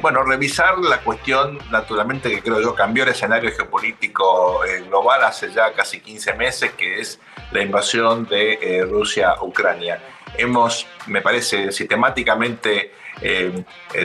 bueno, 0.02 0.22
revisar 0.24 0.78
la 0.80 1.00
cuestión, 1.00 1.58
naturalmente, 1.72 2.30
que 2.30 2.42
creo 2.42 2.60
yo 2.62 2.76
cambió 2.76 3.04
el 3.04 3.10
escenario 3.10 3.50
geopolítico 3.56 4.60
global 4.88 5.24
hace 5.24 5.54
ya 5.54 5.72
casi 5.72 6.02
15 6.02 6.34
meses, 6.34 6.72
que 6.74 7.00
es 7.00 7.20
la 7.52 7.62
invasión 7.62 8.28
de 8.28 8.86
Rusia 8.90 9.30
a 9.30 9.44
Ucrania. 9.44 10.02
Hemos, 10.38 10.86
me 11.06 11.22
parece, 11.22 11.72
sistemáticamente 11.72 12.92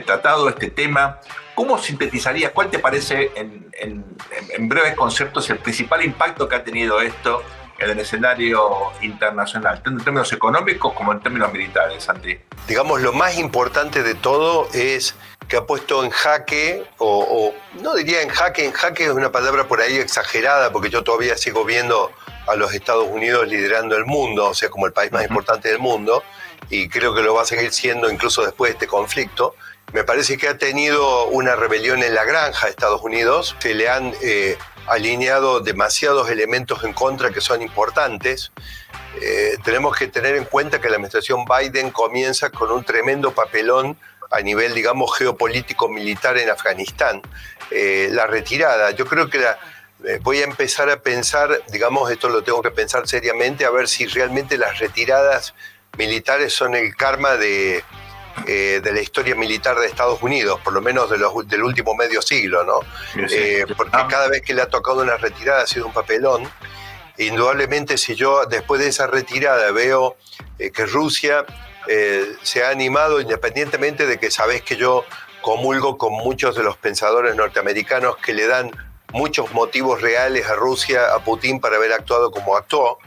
tratado 0.05 0.49
este 0.49 0.71
tema 0.71 1.21
¿Cómo 1.55 1.79
sintetizarías, 1.79 2.53
cuál 2.53 2.71
te 2.71 2.79
parece 2.79 3.31
en, 3.35 4.69
breves 4.69 4.95
conceptos 4.95 5.51
el 5.51 5.59
principal 5.59 6.05
impacto 6.05 6.49
que 6.49 6.57
ha 6.57 6.65
tenido 6.65 7.01
esto 7.01 7.43
en 7.79 7.91
el 7.91 7.99
escenario 7.99 8.93
internacional, 9.03 9.83
tanto 9.83 9.99
en 9.99 10.05
términos 10.05 10.33
económicos 10.33 10.95
como 10.95 11.13
en 11.13 11.21
términos 11.21 11.53
militares, 11.53 12.05
Santi? 12.05 12.39
Digamos, 12.67 13.03
lo 13.03 13.13
más 13.13 13.39
importante 13.39 14.03
de 14.03 14.15
todo 14.15 14.69
es 14.73 15.15
que 15.49 15.57
ha 15.57 15.67
puesto 15.67 16.03
en 16.05 16.11
jaque, 16.11 16.85
o, 16.99 17.53
no 17.83 17.95
diría 17.95 18.23
en 18.23 18.29
jaque, 18.29 18.65
en 18.65 18.73
jaque 18.73 19.05
es 19.05 19.11
una 19.11 19.31
palabra 19.31 19.65
por 19.69 19.81
ahí 19.81 19.97
exagerada, 19.97 20.73
porque 20.73 20.89
yo 20.89 21.03
todavía 21.03 21.37
sigo 21.37 21.65
viendo 21.65 22.13
a 22.47 22.55
los 22.55 22.73
Estados 22.73 23.09
Unidos 23.09 23.47
liderando 23.49 23.97
el 23.97 24.07
mundo, 24.07 24.49
o 24.49 24.55
sea, 24.55 24.71
como 24.71 24.87
el 24.87 24.93
país 24.93 25.13
más 25.13 25.25
importante 25.25 25.69
del 25.69 25.81
mundo, 25.81 26.23
y 26.71 26.89
creo 26.89 27.15
que 27.15 27.23
lo 27.23 27.35
va 27.35 27.43
a 27.43 27.47
seguir 27.47 27.73
siendo 27.73 28.11
incluso 28.11 28.43
después 28.43 28.71
de 28.71 28.73
este 28.75 28.87
conflicto 28.87 29.55
me 29.93 30.05
parece 30.05 30.39
que 30.39 30.49
ha 30.49 30.57
tenido 30.57 31.27
una 31.27 31.55
rebelión 31.55 32.03
en 32.03 32.15
la 32.15 32.25
granja 32.25 32.67
de 32.67 32.71
Estados 32.71 33.03
Unidos. 33.03 33.55
Se 33.59 33.75
le 33.75 33.91
han 33.91 34.15
eh, 34.23 34.57
alineado 34.87 35.61
demasiados 35.61 36.31
elementos 36.31 36.83
en 36.85 36.95
contra 36.95 37.31
que 37.31 37.43
son 37.43 37.61
importantes. 37.61 38.53
Eh, 39.21 39.59
tenemos 39.65 39.95
que 39.95 40.07
tener 40.09 40.37
en 40.37 40.45
cuenta 40.45 40.81
que 40.81 40.89
la 40.89 40.95
administración 40.95 41.45
Biden 41.45 41.91
comienza 41.91 42.49
con 42.49 42.71
un 42.71 42.85
tremendo 42.85 43.33
papelón 43.33 43.99
a 44.31 44.41
nivel, 44.41 44.73
digamos, 44.73 45.15
geopolítico 45.19 45.91
militar 45.91 46.39
en 46.39 46.49
Afganistán. 46.49 47.21
Eh, 47.71 48.09
la 48.13 48.27
retirada, 48.27 48.93
yo 48.93 49.05
creo 49.05 49.29
que 49.29 49.45
voy 50.23 50.39
a 50.39 50.45
empezar 50.45 50.89
a 50.89 51.03
pensar, 51.03 51.61
digamos, 51.71 52.11
esto 52.11 52.31
lo 52.31 52.43
tengo 52.43 52.63
que 52.63 52.71
pensar 52.71 53.07
seriamente, 53.07 53.67
a 53.67 53.71
ver 53.71 53.89
si 53.89 54.07
realmente 54.07 54.57
las 54.57 54.79
retiradas 54.79 55.55
militares 55.97 56.53
son 56.53 56.75
el 56.75 56.95
karma 56.97 57.37
de, 57.37 57.85
eh, 58.47 58.81
de 58.83 58.93
la 58.93 59.01
historia 59.01 59.35
militar 59.35 59.79
de 59.79 59.87
Estados 59.87 60.23
Unidos, 60.23 60.59
por 60.65 60.73
lo 60.73 60.81
menos 60.81 61.11
de 61.11 61.19
los, 61.19 61.47
del 61.47 61.63
último 61.63 61.95
medio 61.95 62.23
siglo, 62.23 62.65
¿no? 62.65 62.81
Eh, 63.31 63.67
porque 63.77 63.97
ah. 63.97 64.09
cada 64.09 64.29
vez 64.29 64.43
que 64.43 64.55
le 64.55 64.63
ha 64.63 64.69
tocado 64.69 65.03
una 65.03 65.17
retirada 65.17 65.63
ha 65.63 65.67
sido 65.67 65.87
un 65.87 65.93
papelón. 65.93 66.51
Indudablemente, 67.19 67.99
si 67.99 68.15
yo 68.15 68.47
después 68.47 68.81
de 68.81 68.89
esa 68.89 69.07
retirada 69.07 69.71
veo 69.71 70.17
eh, 70.59 70.71
que 70.71 70.87
Rusia 70.87 71.45
se 72.43 72.65
ha 72.65 72.71
animado, 72.71 73.21
independientemente 73.21 74.07
de 74.07 74.17
que 74.17 74.31
sabes 74.31 74.63
que 74.63 74.77
yo 74.77 75.05
comulgo 75.43 75.99
con 75.99 76.13
muchos 76.13 76.55
de 76.55 76.63
los 76.63 76.77
pensadores 76.77 77.35
norteamericanos 77.35 78.17
que 78.19 78.33
le 78.33 78.47
dan 78.47 78.71
muchos 79.13 79.53
motivos 79.53 80.01
reales 80.01 80.47
a 80.47 80.55
Rusia, 80.55 81.13
a 81.13 81.19
Putin 81.25 81.61
para 81.61 81.77
haber 81.77 81.93
actuado 81.93 82.31
como 82.31 82.57
actuó, 82.57 82.99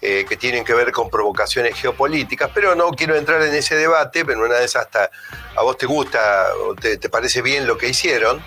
eh, 0.00 0.24
que 0.28 0.36
tienen 0.36 0.64
que 0.64 0.74
ver 0.74 0.92
con 0.92 1.10
provocaciones 1.10 1.74
geopolíticas, 1.74 2.50
pero 2.54 2.76
no 2.76 2.90
quiero 2.90 3.16
entrar 3.16 3.42
en 3.42 3.52
ese 3.52 3.74
debate, 3.74 4.24
pero 4.24 4.44
una 4.44 4.54
vez 4.60 4.76
hasta 4.76 5.10
a 5.56 5.62
vos 5.62 5.76
te 5.76 5.86
gusta 5.86 6.46
o 6.64 6.76
te, 6.76 6.98
parece 7.08 7.42
bien 7.42 7.66
lo 7.66 7.76
que 7.76 7.88
hicieron, 7.88 8.40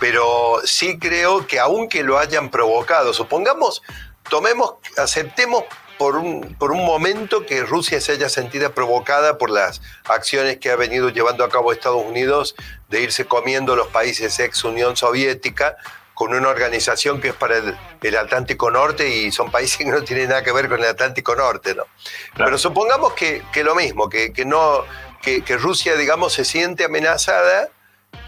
pero 0.00 0.60
sí 0.64 0.98
creo 0.98 1.46
que 1.46 1.60
aunque 1.60 2.02
lo 2.02 2.18
hayan 2.18 2.50
provocado, 2.50 3.12
supongamos, 3.12 3.82
tomemos, 4.30 4.76
aceptemos 4.96 5.64
por 5.98 6.16
un, 6.16 6.54
por 6.58 6.72
un 6.72 6.84
momento 6.86 7.44
que 7.44 7.62
Rusia 7.62 8.00
se 8.00 8.12
haya 8.12 8.30
sentido 8.30 8.72
provocada 8.72 9.36
por 9.36 9.50
las 9.50 9.82
acciones 10.04 10.56
que 10.56 10.70
ha 10.70 10.76
venido 10.76 11.10
llevando 11.10 11.44
a 11.44 11.50
cabo 11.50 11.72
Estados 11.72 12.04
Unidos 12.04 12.54
de 12.88 13.02
irse 13.02 13.26
comiendo 13.26 13.76
los 13.76 13.88
países 13.88 14.38
ex 14.38 14.64
Unión 14.64 14.96
Soviética 14.96 15.76
con 16.16 16.32
una 16.32 16.48
organización 16.48 17.20
que 17.20 17.28
es 17.28 17.34
para 17.34 17.58
el, 17.58 18.16
Atlántico 18.16 18.70
Norte 18.70 19.06
y 19.06 19.30
son 19.30 19.50
países 19.50 19.76
que 19.76 19.84
no 19.84 20.02
tienen 20.02 20.30
nada 20.30 20.42
que 20.42 20.50
ver 20.50 20.66
con 20.66 20.80
el 20.80 20.86
Atlántico 20.86 21.36
Norte, 21.36 21.74
¿no? 21.74 21.84
Pero 22.34 22.56
supongamos 22.56 23.12
que, 23.12 23.42
lo 23.62 23.74
mismo, 23.74 24.08
que, 24.08 24.32
no, 24.46 24.82
que, 25.20 25.42
Rusia, 25.58 25.94
digamos, 25.94 26.32
se 26.32 26.46
siente 26.46 26.86
amenazada, 26.86 27.68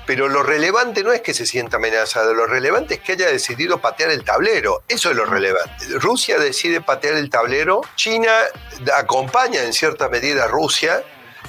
pero 0.05 0.29
lo 0.29 0.43
relevante 0.43 1.03
no 1.03 1.15
es 1.15 1.23
que 1.23 1.33
se 1.33 1.47
sienta 1.47 1.79
amenazada, 1.79 2.35
lo 2.35 2.47
relevante 2.47 2.97
es 2.97 3.01
que 3.01 3.13
haya 3.13 3.29
decidido 3.29 3.79
patear 3.79 4.11
el 4.11 4.23
tablero. 4.23 4.83
Eso 4.87 5.09
es 5.09 5.17
lo 5.17 5.25
relevante. 5.25 5.87
Rusia 5.95 6.39
decide 6.39 6.83
patear 6.83 7.15
el 7.15 7.31
tablero, 7.31 7.81
China 7.97 8.33
acompaña 8.99 9.63
en 9.63 9.73
cierta 9.73 10.11
medida 10.11 10.45
a 10.45 10.49
Rusia, 10.49 11.03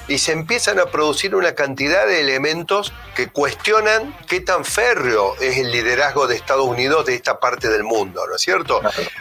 y 0.08 0.18
se 0.18 0.32
empiezan 0.32 0.78
a 0.78 0.86
producir 0.86 1.34
una 1.34 1.54
cantidad 1.54 2.06
de 2.06 2.20
elementos 2.20 2.92
que 3.14 3.28
cuestionan 3.28 4.16
qué 4.26 4.40
tan 4.40 4.64
férreo 4.64 5.36
es 5.40 5.58
el 5.58 5.70
liderazgo 5.70 6.26
de 6.26 6.36
Estados 6.36 6.66
Unidos 6.66 7.06
de 7.06 7.14
esta 7.14 7.38
parte 7.38 7.68
del 7.68 7.84
mundo, 7.84 8.26
¿no 8.26 8.36
es 8.36 8.42
cierto? 8.42 8.80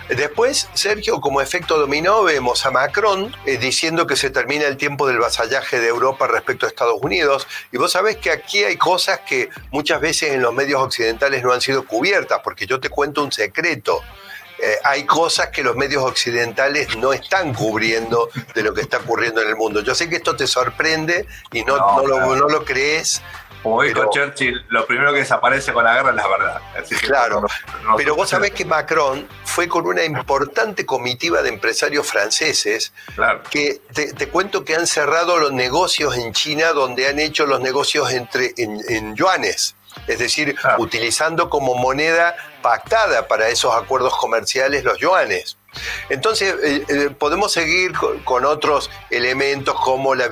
Después, 0.10 0.68
Sergio, 0.74 1.22
como 1.22 1.42
efecto 1.42 1.78
dominó, 1.78 2.24
vemos 2.24 2.66
a 2.66 2.72
Macron 2.72 3.36
eh, 3.46 3.58
diciendo 3.58 4.08
que 4.08 4.16
se 4.16 4.30
termina 4.30 4.66
el 4.66 4.78
tiempo 4.78 5.08
del 5.08 5.20
vasallaje 5.20 5.80
de 5.80 5.88
Europa 5.88 6.28
respecto 6.28 6.66
a 6.66 6.70
Estados 6.70 7.00
Unidos, 7.02 7.48
y 7.72 7.78
vos 7.78 7.92
sabés 7.92 8.18
que 8.18 8.32
aquí 8.32 8.64
hay 8.64 8.78
cosas 8.78 9.20
que 9.28 9.50
muchas 9.72 10.02
veces 10.02 10.34
en 10.34 10.42
los 10.42 10.54
medios 10.54 10.82
occidentales 10.82 11.44
no 11.44 11.54
han 11.54 11.62
sido 11.62 11.86
cubiertas, 11.86 12.40
porque 12.44 12.66
yo 12.66 12.80
te 12.80 12.90
cuento 12.90 13.24
un 13.24 13.32
secreto. 13.32 14.02
Eh, 14.62 14.78
hay 14.84 15.06
cosas 15.06 15.50
que 15.50 15.64
los 15.64 15.76
medios 15.76 16.04
occidentales 16.04 16.96
no 16.98 17.14
están 17.14 17.54
cubriendo 17.54 18.30
de 18.54 18.64
lo 18.64 18.74
que 18.74 18.82
está 18.82 18.98
ocurriendo 18.98 19.42
en 19.42 19.50
el 19.50 19.56
mundo. 19.56 19.82
Yo 19.82 19.96
sé 19.96 20.10
que 20.10 20.18
esto 20.18 20.36
te 20.36 20.48
sorprende 20.48 21.28
y 21.52 21.64
no, 21.64 21.78
no, 21.78 22.06
lo, 22.06 22.36
no 22.36 22.48
lo 22.48 22.66
crees, 22.66 23.22
como 23.64 23.84
dijo 23.84 24.10
Churchill, 24.10 24.66
lo 24.70 24.86
primero 24.86 25.12
que 25.12 25.20
desaparece 25.20 25.74
con 25.74 25.84
la 25.84 25.96
guerra 25.96 26.12
es 26.12 26.16
la 26.16 26.28
verdad. 26.28 26.62
claro, 27.02 27.44
pero 27.98 28.16
vos 28.16 28.30
sabés 28.30 28.52
que 28.52 28.64
Macron 28.64 29.28
fue 29.44 29.68
con 29.68 29.86
una 29.86 30.04
importante 30.04 30.86
comitiva 30.86 31.42
de 31.42 31.50
empresarios 31.50 32.08
franceses 32.08 32.94
que 33.50 33.82
te, 33.94 34.30
cuento 34.30 34.64
que 34.64 34.76
han 34.76 34.88
cerrado 34.88 35.38
los 35.38 35.52
negocios 35.52 36.16
en 36.16 36.32
China 36.32 36.72
donde 36.72 37.08
han 37.08 37.20
hecho 37.20 37.46
los 37.46 37.60
negocios 37.60 38.12
entre, 38.12 38.54
en, 38.58 39.16
yuanes, 39.16 39.76
es 40.08 40.20
decir, 40.20 40.56
utilizando 40.78 41.50
como 41.50 41.76
moneda 41.76 42.36
pactada 42.62 43.28
para 43.28 43.50
esos 43.50 43.76
acuerdos 43.76 44.16
comerciales 44.18 44.84
los 44.84 44.98
yuanes. 45.00 45.58
Entonces, 46.10 46.56
eh, 46.64 46.84
eh, 46.88 47.10
podemos 47.12 47.52
seguir 47.52 47.94
con, 48.24 48.46
otros 48.46 48.90
elementos 49.10 49.80
como 49.80 50.16
la, 50.16 50.30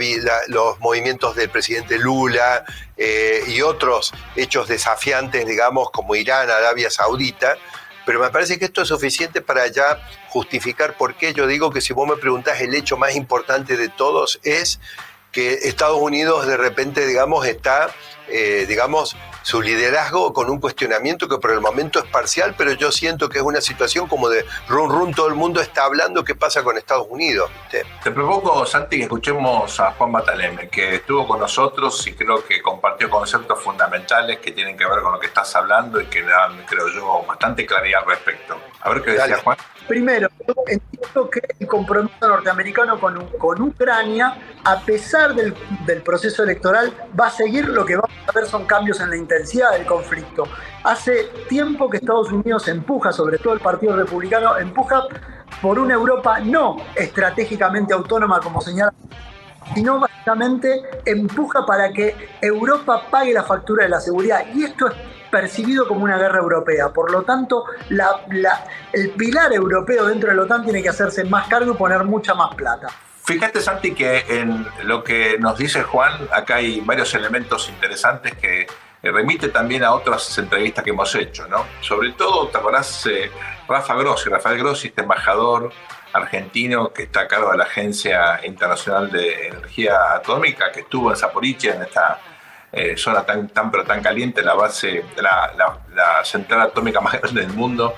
los 0.48 0.80
movimientos 0.80 1.36
del 1.36 1.50
presidente 1.50 1.98
Lula 1.98 2.66
eh, 2.98 3.44
y 3.48 3.62
otros 3.62 4.14
hechos 4.36 4.68
desafiantes, 4.68 5.46
digamos, 5.46 5.92
como 5.92 6.16
Irán, 6.16 6.50
Arabia 6.50 6.90
Saudita, 6.90 7.58
pero 8.06 8.20
me 8.20 8.30
parece 8.30 8.58
que 8.58 8.66
esto 8.66 8.82
es 8.82 8.88
suficiente 8.88 9.42
para 9.42 9.68
ya 9.68 10.02
justificar 10.30 10.96
por 10.98 11.16
qué 11.16 11.34
yo 11.34 11.46
digo 11.46 11.72
que 11.72 11.82
si 11.82 11.94
vos 11.94 12.08
me 12.08 12.16
preguntás 12.16 12.62
el 12.62 12.74
hecho 12.74 12.98
más 12.98 13.16
importante 13.16 13.76
de 13.76 13.90
todos 13.90 14.40
es 14.44 14.80
que 15.32 15.54
Estados 15.54 16.00
Unidos 16.00 16.48
de 16.48 16.58
repente, 16.58 17.06
digamos, 17.06 17.46
está, 17.46 17.94
digamos, 18.68 19.16
su 19.48 19.62
liderazgo 19.62 20.34
con 20.34 20.50
un 20.50 20.60
cuestionamiento 20.60 21.30
que 21.30 21.38
por 21.38 21.52
el 21.52 21.62
momento 21.62 22.00
es 22.00 22.06
parcial, 22.12 22.54
pero 22.58 22.74
yo 22.74 22.92
siento 22.92 23.30
que 23.30 23.38
es 23.38 23.46
una 23.46 23.62
situación 23.62 24.06
como 24.06 24.28
de 24.28 24.44
run 24.68 24.90
run, 24.90 25.14
todo 25.14 25.30
el 25.30 25.36
mundo 25.36 25.62
está 25.62 25.86
hablando 25.86 26.26
qué 26.26 26.36
pasa 26.36 26.64
con 26.64 26.78
Estados 26.78 27.08
Unidos. 27.10 27.50
Te 27.72 28.12
propongo, 28.12 28.66
Santi, 28.66 28.98
que 28.98 29.04
escuchemos 29.04 29.80
a 29.80 29.94
Juan 29.94 30.12
Bataleme, 30.12 30.68
que 30.68 30.96
estuvo 30.96 31.26
con 31.26 31.40
nosotros 31.40 32.06
y 32.08 32.14
creo 32.14 32.46
que 32.46 32.62
compartió 32.62 33.10
conceptos 33.10 33.64
fundamentales 33.64 34.40
que 34.40 34.52
tienen 34.52 34.76
que 34.76 34.86
ver 34.86 35.00
con 35.02 35.14
lo 35.14 35.20
que 35.22 35.28
estás 35.28 35.56
hablando 35.56 36.02
y 36.02 36.08
que 36.08 36.24
dan, 36.24 36.66
creo 36.66 36.90
yo, 36.90 37.24
bastante 37.26 37.66
claridad 37.66 38.02
al 38.02 38.10
respecto. 38.10 38.60
A 38.82 38.90
ver 38.90 39.02
qué 39.02 39.12
decía 39.12 39.38
Juan. 39.38 39.58
Primero, 39.88 40.28
entiendo 40.68 41.30
que 41.30 41.42
el 41.60 41.68
compromiso 41.68 42.28
norteamericano 42.28 43.00
con, 43.00 43.26
con 43.38 43.62
Ucrania, 43.62 44.36
a 44.66 44.82
pesar 44.82 45.34
del, 45.34 45.56
del, 45.86 46.02
proceso 46.02 46.44
electoral, 46.44 46.94
va 47.18 47.28
a 47.28 47.32
seguir. 47.32 47.70
Lo 47.70 47.86
que 47.86 47.96
vamos 47.96 48.12
a 48.28 48.32
ver 48.34 48.46
son 48.48 48.66
cambios 48.66 49.00
en 49.00 49.10
la 49.10 49.16
del 49.40 49.86
conflicto. 49.86 50.44
Hace 50.84 51.30
tiempo 51.50 51.90
que 51.90 51.98
Estados 51.98 52.32
Unidos 52.32 52.68
empuja, 52.68 53.12
sobre 53.12 53.38
todo 53.38 53.54
el 53.54 53.60
Partido 53.60 53.96
Republicano, 53.96 54.58
empuja 54.58 55.04
por 55.62 55.80
una 55.80 55.94
Europa 55.94 56.40
no 56.40 56.78
estratégicamente 56.96 57.94
autónoma, 57.94 58.40
como 58.40 58.62
señala 58.62 58.94
sino 59.76 60.00
básicamente 60.00 60.82
empuja 61.06 61.66
para 61.66 61.92
que 61.92 62.16
Europa 62.42 63.04
pague 63.12 63.34
la 63.34 63.44
factura 63.44 63.84
de 63.84 63.90
la 63.90 64.00
seguridad. 64.00 64.46
Y 64.54 64.64
esto 64.64 64.88
es 64.88 64.94
percibido 65.30 65.88
como 65.88 66.06
una 66.06 66.18
guerra 66.18 66.40
europea. 66.40 66.90
Por 66.94 67.12
lo 67.12 67.24
tanto, 67.24 67.66
el 68.94 69.10
pilar 69.12 69.52
europeo 69.52 70.06
dentro 70.06 70.30
de 70.30 70.38
la 70.38 70.44
OTAN 70.44 70.64
tiene 70.64 70.82
que 70.82 70.88
hacerse 70.88 71.26
más 71.26 71.50
cargo 71.50 71.74
y 71.74 71.76
poner 71.76 72.06
mucha 72.06 72.34
más 72.34 72.56
plata. 72.56 72.88
Fíjate, 73.26 73.60
Santi, 73.60 73.94
que 73.94 74.24
en 74.30 74.66
lo 74.86 75.04
que 75.04 75.38
nos 75.38 75.58
dice 75.58 75.84
Juan, 75.84 76.14
acá 76.32 76.56
hay 76.56 76.80
varios 76.80 77.14
elementos 77.14 77.68
interesantes 77.68 78.36
que 78.36 78.68
remite 79.04 79.50
también 79.50 79.84
a 79.84 79.94
otras 79.94 80.38
entrevistas 80.38 80.84
que 80.84 80.90
hemos 80.90 81.14
hecho, 81.16 81.48
¿no? 81.48 81.66
Sobre 81.82 82.12
todo, 82.12 82.48
te 82.48 82.58
acordás, 82.58 83.06
eh, 83.06 83.32
Rafa 83.68 83.96
Grossi, 83.96 84.30
Rafael 84.30 84.58
Grossi, 84.58 84.88
este 84.88 85.02
embajador 85.02 85.72
argentino 86.14 86.92
que 86.92 87.04
está 87.04 87.22
a 87.22 87.28
cargo 87.28 87.52
de 87.52 87.58
la 87.58 87.66
Agencia 87.66 88.40
Internacional 88.44 89.12
de 89.12 89.48
Energía 89.48 90.14
Atómica, 90.16 90.72
que 90.72 90.82
estuvo 90.82 91.12
en 91.12 91.18
Zaporizhia, 91.18 91.76
en 91.76 91.84
esta 91.84 92.20
eh, 92.72 92.98
zona 92.98 93.24
tan, 93.24 93.72
pero 93.72 93.84
tan 93.84 94.02
caliente, 94.02 94.42
la 94.42 94.54
base, 94.54 95.06
la, 95.18 96.24
central 96.24 96.62
atómica 96.62 97.00
más 97.00 97.14
grande 97.22 97.42
del 97.42 97.54
mundo, 97.54 97.96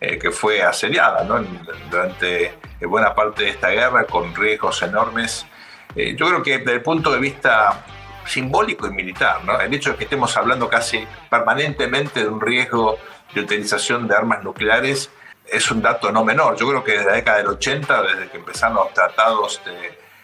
eh, 0.00 0.18
que 0.18 0.30
fue 0.30 0.62
asediada 0.62 1.24
durante 1.24 2.58
buena 2.82 3.14
parte 3.14 3.44
de 3.44 3.50
esta 3.50 3.70
guerra 3.70 4.04
con 4.04 4.34
riesgos 4.34 4.82
enormes. 4.82 5.46
Eh, 5.94 6.14
yo 6.16 6.28
creo 6.28 6.42
que 6.42 6.58
desde 6.58 6.74
el 6.74 6.82
punto 6.82 7.10
de 7.10 7.18
vista 7.18 7.84
simbólico 8.30 8.86
y 8.86 8.90
militar, 8.90 9.40
el 9.60 9.74
hecho 9.74 9.90
de 9.90 9.96
que 9.96 10.04
estemos 10.04 10.36
hablando 10.36 10.68
casi 10.68 11.06
permanentemente 11.28 12.20
de 12.20 12.28
un 12.28 12.40
riesgo 12.40 12.98
de 13.34 13.40
utilización 13.40 14.06
de 14.06 14.14
armas 14.14 14.42
nucleares 14.44 15.10
es 15.46 15.70
un 15.70 15.82
dato 15.82 16.12
no 16.12 16.24
menor. 16.24 16.56
Yo 16.56 16.68
creo 16.68 16.84
que 16.84 16.92
desde 16.92 17.06
la 17.06 17.12
década 17.12 17.38
del 17.38 17.48
80, 17.48 18.02
desde 18.02 18.28
que 18.30 18.36
empezaron 18.38 18.76
los 18.76 18.94
tratados 18.94 19.60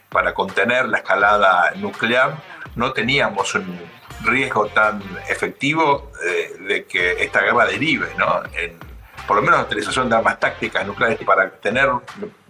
para 0.09 0.33
contener 0.33 0.89
la 0.89 0.99
escalada 0.99 1.73
nuclear, 1.77 2.37
no 2.77 2.93
teníamos 2.93 3.55
un 3.55 3.79
riesgo 4.23 4.67
tan 4.69 5.03
efectivo 5.29 6.13
eh, 6.25 6.57
de 6.61 6.85
que 6.85 7.25
esta 7.25 7.41
guerra 7.41 7.67
derive, 7.67 8.09
¿no? 8.17 8.43
En, 8.55 8.79
por 9.27 9.37
lo 9.37 9.43
menos 9.43 9.59
la 9.59 9.65
utilización 9.65 10.09
de 10.09 10.17
armas 10.17 10.39
tácticas 10.39 10.87
nucleares 10.87 11.19
para 11.25 11.51
tener 11.51 11.91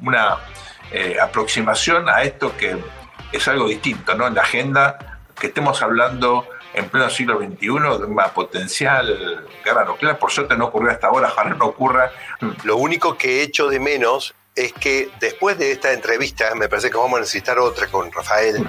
una 0.03 0.37
eh, 0.92 1.16
aproximación 1.21 2.09
a 2.09 2.23
esto 2.23 2.55
que 2.57 2.77
es 3.33 3.49
algo 3.49 3.69
distinto, 3.69 4.14
¿no? 4.14 4.27
En 4.27 4.35
la 4.35 4.42
agenda 4.42 5.15
que 5.38 5.49
estemos 5.49 5.83
hablando 5.83 6.46
en 6.75 6.88
pleno 6.88 7.09
siglo 7.11 7.38
XXI 7.38 7.57
de 7.59 8.05
una 8.05 8.29
potencial 8.29 9.46
guerra 9.64 9.85
nuclear. 9.85 10.18
Por 10.18 10.31
suerte 10.31 10.57
no 10.57 10.66
ocurrió 10.66 10.90
hasta 10.90 11.09
ahora, 11.09 11.29
ojalá 11.29 11.55
no 11.55 11.66
ocurra. 11.66 12.11
Lo 12.64 12.77
único 12.77 13.16
que 13.16 13.40
he 13.40 13.42
hecho 13.42 13.68
de 13.68 13.81
menos 13.81 14.35
es 14.55 14.72
que 14.72 15.11
después 15.20 15.59
de 15.59 15.72
esta 15.72 15.92
entrevista, 15.92 16.55
me 16.55 16.68
parece 16.68 16.90
que 16.90 16.96
vamos 16.96 17.18
a 17.18 17.20
necesitar 17.20 17.59
otra 17.59 17.87
con 17.88 18.11
Rafael, 18.11 18.68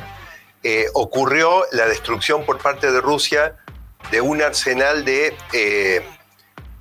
eh, 0.63 0.85
ocurrió 0.93 1.63
la 1.71 1.85
destrucción 1.87 2.45
por 2.45 2.57
parte 2.57 2.91
de 2.91 2.99
Rusia 2.99 3.55
de 4.11 4.21
un 4.21 4.41
arsenal 4.41 5.05
de, 5.05 5.35
eh, 5.53 6.05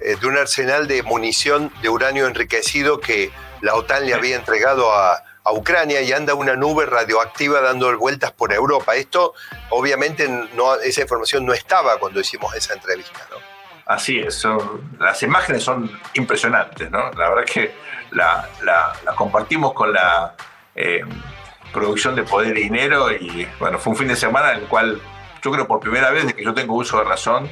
eh, 0.00 0.16
de 0.20 0.26
un 0.26 0.36
arsenal 0.36 0.88
de 0.88 1.02
munición 1.02 1.72
de 1.82 1.88
uranio 1.88 2.26
enriquecido 2.26 3.00
que 3.00 3.30
la 3.60 3.74
OTAN 3.74 4.06
le 4.06 4.14
había 4.14 4.36
entregado 4.36 4.92
a, 4.92 5.22
a 5.46 5.52
Ucrania 5.52 6.02
y 6.02 6.12
anda 6.12 6.34
una 6.34 6.56
nube 6.56 6.86
radioactiva 6.86 7.60
dando 7.60 7.96
vueltas 7.96 8.32
por 8.32 8.52
Europa. 8.52 8.96
Esto, 8.96 9.32
obviamente, 9.70 10.28
esa 10.84 11.02
información 11.02 11.46
no 11.46 11.52
estaba 11.52 11.98
cuando 11.98 12.18
hicimos 12.18 12.52
esa 12.54 12.74
entrevista, 12.74 13.20
¿no? 13.30 13.36
Así 13.86 14.18
es, 14.18 14.44
las 14.98 15.22
imágenes 15.22 15.62
son 15.62 15.88
impresionantes, 16.14 16.90
¿no? 16.90 17.12
La 17.12 17.28
verdad 17.28 17.44
que 17.44 17.72
la, 18.10 18.48
compartimos 19.14 19.72
con 19.72 19.92
la 19.92 20.34
eh, 20.74 21.02
producción 21.72 22.16
de 22.16 22.24
Poder 22.24 22.58
y 22.58 22.64
Dinero 22.64 23.12
y, 23.12 23.46
bueno, 23.60 23.78
fue 23.78 23.92
un 23.92 23.98
fin 23.98 24.08
de 24.08 24.16
semana 24.16 24.54
en 24.54 24.62
el 24.62 24.66
cual 24.66 25.00
yo 25.40 25.52
creo 25.52 25.68
por 25.68 25.78
primera 25.78 26.10
vez 26.10 26.26
de 26.26 26.34
que 26.34 26.42
yo 26.42 26.52
tengo 26.52 26.74
uso 26.74 26.98
de 26.98 27.04
razón, 27.04 27.48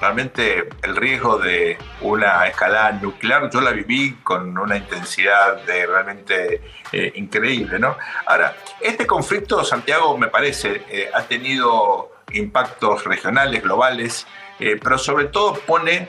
realmente 0.00 0.68
el 0.82 0.96
riesgo 0.96 1.38
de 1.38 1.78
una 2.00 2.46
escalada 2.46 2.92
nuclear, 2.92 3.50
yo 3.50 3.60
la 3.60 3.70
viví 3.70 4.18
con 4.22 4.56
una 4.56 4.76
intensidad 4.76 5.62
de 5.62 5.86
realmente 5.86 6.62
eh, 6.92 7.12
increíble, 7.16 7.78
¿no? 7.78 7.96
Ahora, 8.26 8.56
este 8.80 9.06
conflicto, 9.06 9.64
Santiago, 9.64 10.16
me 10.18 10.28
parece, 10.28 10.82
eh, 10.88 11.10
ha 11.12 11.22
tenido 11.22 12.12
impactos 12.32 13.04
regionales, 13.04 13.62
globales, 13.62 14.26
eh, 14.58 14.78
pero 14.82 14.98
sobre 14.98 15.26
todo 15.26 15.54
pone 15.54 16.08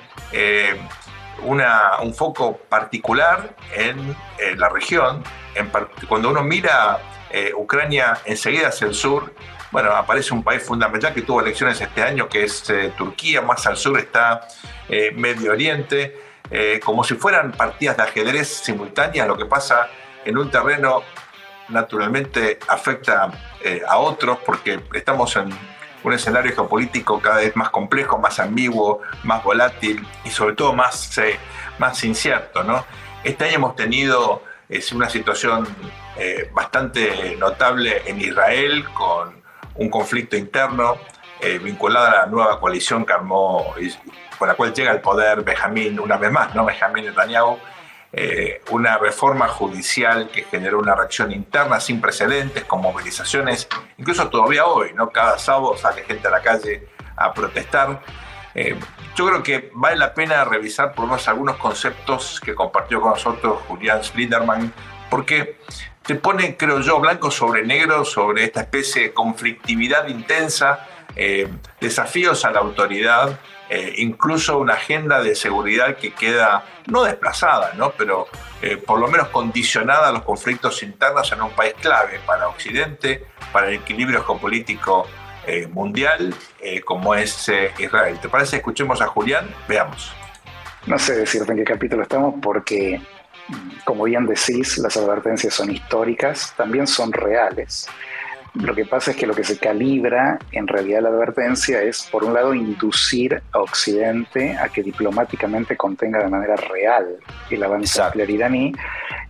una, 1.43 2.00
un 2.02 2.13
foco 2.13 2.58
particular 2.58 3.56
en 3.76 4.15
la 4.58 4.67
región. 4.69 5.23
Cuando 6.10 6.30
uno 6.30 6.43
mira 6.43 7.00
Ucrania 7.56 8.17
enseguida 8.26 8.69
hacia 8.69 8.88
el 8.88 8.95
sur, 8.95 9.34
bueno, 9.71 9.91
aparece 9.91 10.34
un 10.34 10.43
país 10.43 10.63
fundamental 10.63 11.13
que 11.13 11.21
tuvo 11.21 11.41
elecciones 11.41 11.80
este 11.82 12.01
año, 12.01 12.30
que 12.30 12.43
es 12.43 12.69
eh, 12.69 12.93
Turquía, 12.97 13.41
más 13.41 13.65
al 13.67 13.77
sur 13.77 13.99
está 13.99 14.47
eh, 14.88 15.12
Medio 15.12 15.51
Oriente, 15.51 16.17
eh, 16.49 16.80
como 16.84 17.03
si 17.03 17.15
fueran 17.15 17.51
partidas 17.51 17.97
de 17.97 18.03
ajedrez 18.03 18.47
simultáneas, 18.47 19.27
lo 19.27 19.38
que 19.38 19.45
pasa 19.45 19.89
en 20.23 20.38
un 20.38 20.49
terreno 20.49 21.03
naturalmente 21.69 22.60
afecta 22.69 23.30
a 23.89 23.97
otros 23.97 24.38
porque 24.45 24.80
estamos 24.93 25.36
en 25.36 25.49
un 26.01 26.13
escenario 26.13 26.53
geopolítico 26.56 27.19
cada 27.19 27.38
vez 27.38 27.53
más 27.58 27.69
complejo, 27.71 28.17
más 28.17 28.39
ambiguo, 28.39 29.01
más 29.23 29.43
volátil 29.43 30.08
y 30.23 30.30
sobre 30.30 30.56
todo 30.56 30.71
más, 30.71 31.19
más 31.77 32.01
incierto. 32.06 32.63
¿no? 32.63 32.86
Este 33.25 33.45
año 33.45 33.56
hemos 33.56 33.75
tenido 33.75 34.43
una 34.93 35.10
situación 35.10 35.67
bastante 36.53 37.36
notable 37.38 38.03
en 38.06 38.21
Israel 38.21 38.86
con 38.93 39.38
un 39.77 39.89
conflicto 39.89 40.35
interno 40.35 40.97
eh, 41.39 41.59
vinculado 41.59 42.07
a 42.07 42.11
la 42.11 42.25
nueva 42.25 42.59
coalición 42.59 43.05
que 43.05 43.13
armó, 43.13 43.73
con 44.37 44.47
la 44.47 44.55
cual 44.55 44.73
llega 44.73 44.91
al 44.91 45.01
poder 45.01 45.43
Benjamín, 45.43 45.99
una 45.99 46.17
vez 46.17 46.31
más, 46.31 46.55
¿no? 46.55 46.65
Benjamín 46.65 47.05
Netanyahu, 47.05 47.59
eh, 48.11 48.61
una 48.71 48.97
reforma 48.97 49.47
judicial 49.47 50.29
que 50.31 50.43
generó 50.43 50.79
una 50.79 50.95
reacción 50.95 51.31
interna 51.31 51.79
sin 51.79 52.01
precedentes, 52.01 52.63
con 52.63 52.81
movilizaciones, 52.81 53.67
incluso 53.97 54.27
todavía 54.29 54.65
hoy, 54.65 54.93
¿no? 54.93 55.09
Cada 55.09 55.37
sábado 55.37 55.77
sale 55.77 56.03
gente 56.03 56.27
a 56.27 56.31
la 56.31 56.41
calle 56.41 56.87
a 57.15 57.33
protestar. 57.33 58.01
Eh, 58.55 58.75
yo 59.15 59.27
creo 59.27 59.43
que 59.43 59.69
vale 59.73 59.97
la 59.97 60.13
pena 60.13 60.43
revisar 60.45 60.93
por 60.93 61.05
lo 61.05 61.11
menos 61.11 61.27
algunos 61.27 61.57
conceptos 61.57 62.39
que 62.39 62.55
compartió 62.55 62.99
con 63.01 63.11
nosotros 63.11 63.61
Julián 63.67 64.03
Slinderman, 64.03 64.73
porque 65.11 65.59
te 66.07 66.15
pone, 66.15 66.55
creo 66.55 66.79
yo, 66.79 66.99
blanco 67.01 67.29
sobre 67.29 67.65
negro 67.65 68.05
sobre 68.05 68.45
esta 68.45 68.61
especie 68.61 69.03
de 69.03 69.13
conflictividad 69.13 70.07
intensa, 70.07 70.87
eh, 71.17 71.49
desafíos 71.81 72.45
a 72.45 72.51
la 72.51 72.61
autoridad, 72.61 73.37
eh, 73.69 73.95
incluso 73.97 74.57
una 74.57 74.75
agenda 74.75 75.21
de 75.21 75.35
seguridad 75.35 75.97
que 75.97 76.13
queda 76.13 76.63
no 76.85 77.03
desplazada, 77.03 77.73
¿no? 77.73 77.91
pero 77.91 78.27
eh, 78.61 78.77
por 78.77 79.01
lo 79.01 79.09
menos 79.09 79.27
condicionada 79.27 80.07
a 80.07 80.11
los 80.13 80.21
conflictos 80.21 80.81
internos 80.81 81.29
en 81.33 81.41
un 81.41 81.51
país 81.51 81.73
clave 81.81 82.21
para 82.25 82.47
Occidente, 82.47 83.25
para 83.51 83.67
el 83.67 83.75
equilibrio 83.75 84.23
geopolítico 84.23 85.07
mundial, 85.71 86.35
como 86.83 87.15
es 87.15 87.49
Israel. 87.79 88.19
¿Te 88.21 88.27
parece? 88.27 88.57
Escuchemos 88.57 88.99
a 88.99 89.07
Julián, 89.07 89.47
veamos. 89.69 90.13
No 90.85 90.99
sé 90.99 91.15
decirte 91.15 91.53
en 91.53 91.59
qué 91.59 91.63
capítulo 91.63 92.03
estamos 92.03 92.35
porque 92.41 92.99
como 93.86 94.05
bien 94.05 94.25
decís, 94.25 94.77
las 94.79 94.97
advertencias 94.97 95.53
son 95.53 95.71
históricas, 95.71 96.53
también 96.57 96.88
son 96.88 97.12
reales. 97.13 97.88
Lo 98.53 98.73
que 98.73 98.86
pasa 98.86 99.12
es 99.12 99.17
que 99.17 99.27
lo 99.27 99.36
que 99.36 99.43
se 99.43 99.60
calibra 99.60 100.39
en 100.51 100.67
realidad 100.67 101.01
la 101.01 101.10
advertencia 101.10 101.81
es, 101.81 102.07
por 102.12 102.23
un 102.23 102.33
lado, 102.33 102.53
inducir 102.53 103.41
a 103.51 103.60
Occidente 103.60 104.57
a 104.57 104.69
que 104.69 104.81
diplomáticamente 104.81 105.77
contenga 105.77 106.23
de 106.23 106.29
manera 106.29 106.55
real 106.55 107.17
el 107.51 107.63
avance 107.63 108.01
nuclear 108.01 108.29
iraní, 108.29 108.73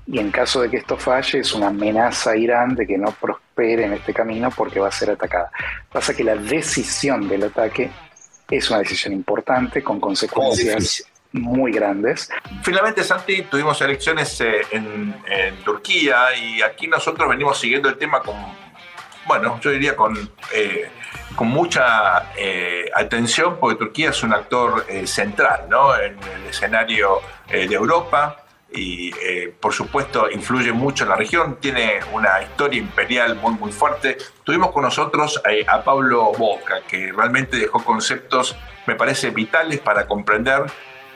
y 0.06 0.19
en 0.19 0.32
caso 0.32 0.62
de 0.62 0.69
que 0.69 0.77
esto 0.77 0.95
falle, 0.95 1.39
es 1.39 1.53
una 1.53 1.67
amenaza 1.67 2.32
a 2.32 2.38
Irán 2.38 2.75
de 2.75 2.88
que 2.88 2.97
no 2.97 3.12
prospere 3.12 3.84
en 3.86 3.93
este 3.93 4.13
camino 4.13 4.49
porque 4.56 4.80
va 4.80 4.88
a 4.88 4.91
ser 4.91 5.12
atacada. 5.12 5.51
Pasa 5.91 6.15
que 6.15 6.23
la 6.23 6.36
decisión 6.36 7.27
del 7.27 7.43
ataque 7.43 7.91
es 8.49 8.69
una 8.69 8.80
decisión 8.80 9.13
importante 9.13 9.84
con 9.84 9.99
consecuencias 9.99 11.03
muy 11.31 11.71
grandes. 11.71 12.29
Finalmente, 12.63 13.03
Santi, 13.03 13.43
tuvimos 13.43 13.79
elecciones 13.81 14.39
eh, 14.41 14.61
en, 14.71 15.15
Turquía 15.63 16.35
y 16.35 16.61
aquí 16.61 16.87
nosotros 16.87 17.27
venimos 17.29 17.59
siguiendo 17.59 17.89
el 17.89 17.97
tema 17.97 18.21
con, 18.21 18.35
bueno, 19.25 19.59
yo 19.61 19.71
diría 19.71 19.95
con, 19.95 20.15
eh, 20.53 20.89
con 21.35 21.47
mucha 21.47 22.31
eh, 22.37 22.89
atención 22.95 23.57
porque 23.59 23.77
Turquía 23.77 24.11
es 24.11 24.23
un 24.23 24.33
actor 24.33 24.85
central 25.05 25.65
¿no? 25.69 25.95
en 25.97 26.17
el 26.23 26.45
escenario 26.49 27.21
de 27.49 27.65
Europa 27.65 28.43
y 28.71 29.11
por 29.59 29.73
supuesto 29.73 30.29
influye 30.29 30.71
mucho 30.71 31.03
en 31.03 31.09
la 31.09 31.15
región, 31.15 31.57
tiene 31.59 31.99
una 32.13 32.41
historia 32.41 32.79
imperial 32.79 33.35
muy 33.35 33.53
muy 33.53 33.71
fuerte. 33.71 34.17
Tuvimos 34.43 34.71
con 34.71 34.83
nosotros 34.83 35.41
a 35.67 35.83
Pablo 35.83 36.31
Boca, 36.37 36.81
que 36.87 37.11
realmente 37.11 37.57
dejó 37.57 37.83
conceptos, 37.83 38.55
me 38.85 38.95
parece, 38.95 39.31
vitales 39.31 39.79
para 39.79 40.05
comprender 40.05 40.65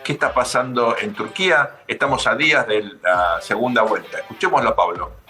qué 0.03 0.13
está 0.13 0.33
pasando 0.33 0.97
en 0.97 1.13
Turquía. 1.13 1.81
Estamos 1.87 2.25
a 2.27 2.35
días 2.35 2.67
de 2.67 2.83
la 3.01 3.39
segunda 3.41 3.83
vuelta. 3.83 4.19
Escuchémoslo, 4.19 4.75
Pablo. 4.75 5.20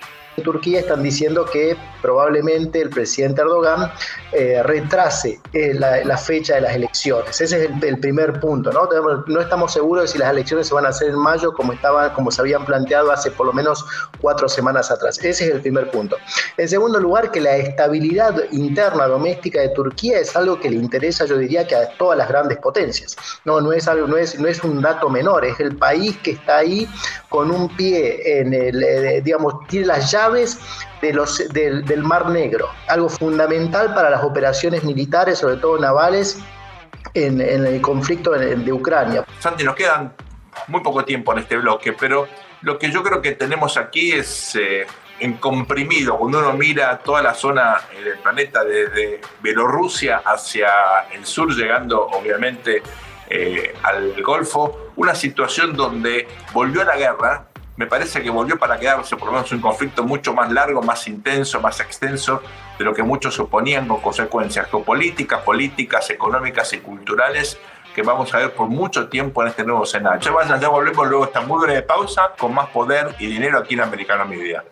Turquía 0.43 0.79
están 0.79 1.03
diciendo 1.03 1.45
que 1.45 1.75
probablemente 2.01 2.81
el 2.81 2.89
presidente 2.89 3.41
Erdogan 3.41 3.91
eh, 4.31 4.63
retrase 4.63 5.39
eh, 5.53 5.73
la, 5.73 6.17
fecha 6.17 6.55
de 6.55 6.61
las 6.61 6.75
elecciones. 6.75 7.41
Ese 7.41 7.65
es 7.65 7.71
el, 7.83 7.99
primer 7.99 8.39
punto. 8.39 8.71
¿no? 8.71 8.87
no 9.27 9.41
estamos 9.41 9.73
seguros 9.73 10.03
de 10.03 10.07
si 10.07 10.17
las 10.17 10.31
elecciones 10.31 10.67
se 10.67 10.73
van 10.73 10.85
a 10.85 10.89
hacer 10.89 11.09
en 11.09 11.17
mayo 11.17 11.53
como, 11.53 11.73
estaba, 11.73 12.13
como 12.13 12.31
se 12.31 12.41
habían 12.41 12.65
planteado 12.65 13.11
hace 13.11 13.29
por 13.31 13.45
lo 13.45 13.53
menos 13.53 13.85
cuatro 14.19 14.47
semanas 14.47 14.89
atrás. 14.89 15.17
Ese 15.19 15.47
es 15.47 15.51
el 15.55 15.61
primer 15.61 15.91
punto. 15.91 16.17
En 16.57 16.67
segundo 16.67 16.99
lugar, 16.99 17.31
que 17.31 17.41
la 17.41 17.57
estabilidad 17.57 18.35
interna 18.51 19.07
doméstica 19.07 19.61
de 19.61 19.69
Turquía 19.69 20.19
es 20.19 20.35
algo 20.35 20.59
que 20.59 20.69
le 20.69 20.77
interesa, 20.77 21.25
yo 21.25 21.37
diría, 21.37 21.67
que 21.67 21.75
a 21.75 21.89
todas 21.97 22.17
las 22.17 22.29
grandes 22.29 22.57
potencias. 22.59 23.15
No, 23.45 23.59
no, 23.59 23.73
es, 23.73 23.87
algo, 23.87 24.07
no, 24.07 24.17
es, 24.17 24.39
no 24.39 24.47
es 24.47 24.63
un 24.63 24.81
dato 24.81 25.09
menor, 25.09 25.45
es 25.45 25.59
el 25.59 25.75
país 25.75 26.17
que 26.23 26.31
está 26.31 26.57
ahí 26.57 26.87
con 27.29 27.51
un 27.51 27.75
pie 27.75 28.39
en 28.39 28.53
el, 28.53 28.83
eh, 28.83 29.21
digamos, 29.21 29.67
tiene 29.67 29.87
las 29.87 30.11
llaves 30.11 30.20
de 30.29 31.13
los, 31.13 31.49
del, 31.49 32.03
Mar 32.03 32.29
Negro, 32.29 32.69
algo 32.87 33.09
fundamental 33.09 33.93
para 33.93 34.09
las 34.09 34.23
operaciones 34.23 34.83
militares, 34.83 35.39
sobre 35.39 35.57
todo 35.57 35.79
navales, 35.79 36.39
en, 37.13 37.41
el 37.41 37.81
conflicto 37.81 38.31
de, 38.31 38.71
Ucrania. 38.71 39.25
Santi, 39.39 39.63
nos 39.63 39.75
quedan 39.75 40.13
muy 40.67 40.81
poco 40.81 41.03
tiempo 41.03 41.33
en 41.33 41.39
este 41.39 41.57
bloque, 41.57 41.93
pero 41.93 42.27
lo 42.61 42.77
que 42.77 42.91
yo 42.91 43.03
creo 43.03 43.21
que 43.21 43.31
tenemos 43.31 43.77
aquí 43.77 44.11
es 44.11 44.55
eh, 44.55 44.85
en 45.19 45.33
comprimido, 45.33 46.17
cuando 46.17 46.39
uno 46.39 46.53
mira 46.53 46.99
toda 46.99 47.21
la 47.21 47.33
zona 47.33 47.81
del 48.03 48.17
planeta 48.19 48.63
desde 48.63 49.21
Bielorrusia 49.41 50.21
hacia 50.25 50.69
el 51.13 51.25
sur, 51.25 51.53
llegando 51.55 52.07
obviamente 52.07 52.81
eh, 53.29 53.73
al 53.83 54.21
Golfo, 54.21 54.91
una 54.95 55.15
situación 55.15 55.75
donde 55.75 56.27
volvió 56.53 56.83
la 56.83 56.97
guerra, 56.97 57.50
me 57.81 57.87
parece 57.87 58.21
que 58.21 58.29
volvió 58.29 58.59
para 58.59 58.77
quedarse, 58.77 59.17
por 59.17 59.29
lo 59.29 59.31
menos 59.33 59.51
un 59.51 59.59
conflicto 59.59 60.03
mucho 60.03 60.35
más 60.35 60.51
largo, 60.51 60.83
más 60.83 61.07
intenso, 61.07 61.59
más 61.59 61.79
extenso 61.79 62.43
de 62.77 62.85
lo 62.85 62.93
que 62.93 63.01
muchos 63.01 63.33
suponían, 63.33 63.87
con 63.87 63.99
consecuencias 64.01 64.69
geopolíticas, 64.69 65.41
políticas, 65.41 66.11
económicas 66.11 66.71
y 66.73 66.77
culturales 66.77 67.57
que 67.95 68.03
vamos 68.03 68.31
a 68.35 68.37
ver 68.37 68.53
por 68.53 68.67
mucho 68.67 69.09
tiempo 69.09 69.41
en 69.41 69.47
este 69.47 69.63
nuevo 69.63 69.83
escenario. 69.83 70.21
Ya 70.21 70.31
vayan, 70.31 70.61
ya 70.61 70.69
volvemos 70.69 71.07
luego 71.07 71.25
esta 71.25 71.41
muy 71.41 71.59
breve 71.59 71.81
pausa 71.81 72.33
con 72.37 72.53
más 72.53 72.69
poder 72.69 73.15
y 73.17 73.25
dinero 73.25 73.57
aquí 73.57 73.73
en 73.73 73.81
Americano 73.81 74.25
Media. 74.25 74.63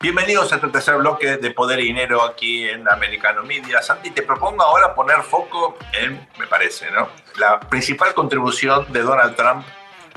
Bienvenidos 0.00 0.52
a 0.52 0.56
este 0.56 0.66
tercer 0.66 0.96
bloque 0.96 1.36
de 1.36 1.50
Poder 1.52 1.78
y 1.78 1.84
Dinero 1.84 2.22
aquí 2.22 2.68
en 2.68 2.88
Americano 2.88 3.44
Media. 3.44 3.80
Santi, 3.80 4.10
te 4.10 4.22
propongo 4.22 4.64
ahora 4.64 4.92
poner 4.92 5.22
foco 5.22 5.78
en, 5.92 6.28
me 6.36 6.48
parece, 6.48 6.90
¿no? 6.90 7.08
La 7.38 7.60
principal 7.60 8.12
contribución 8.12 8.92
de 8.92 9.02
Donald 9.02 9.36
Trump 9.36 9.64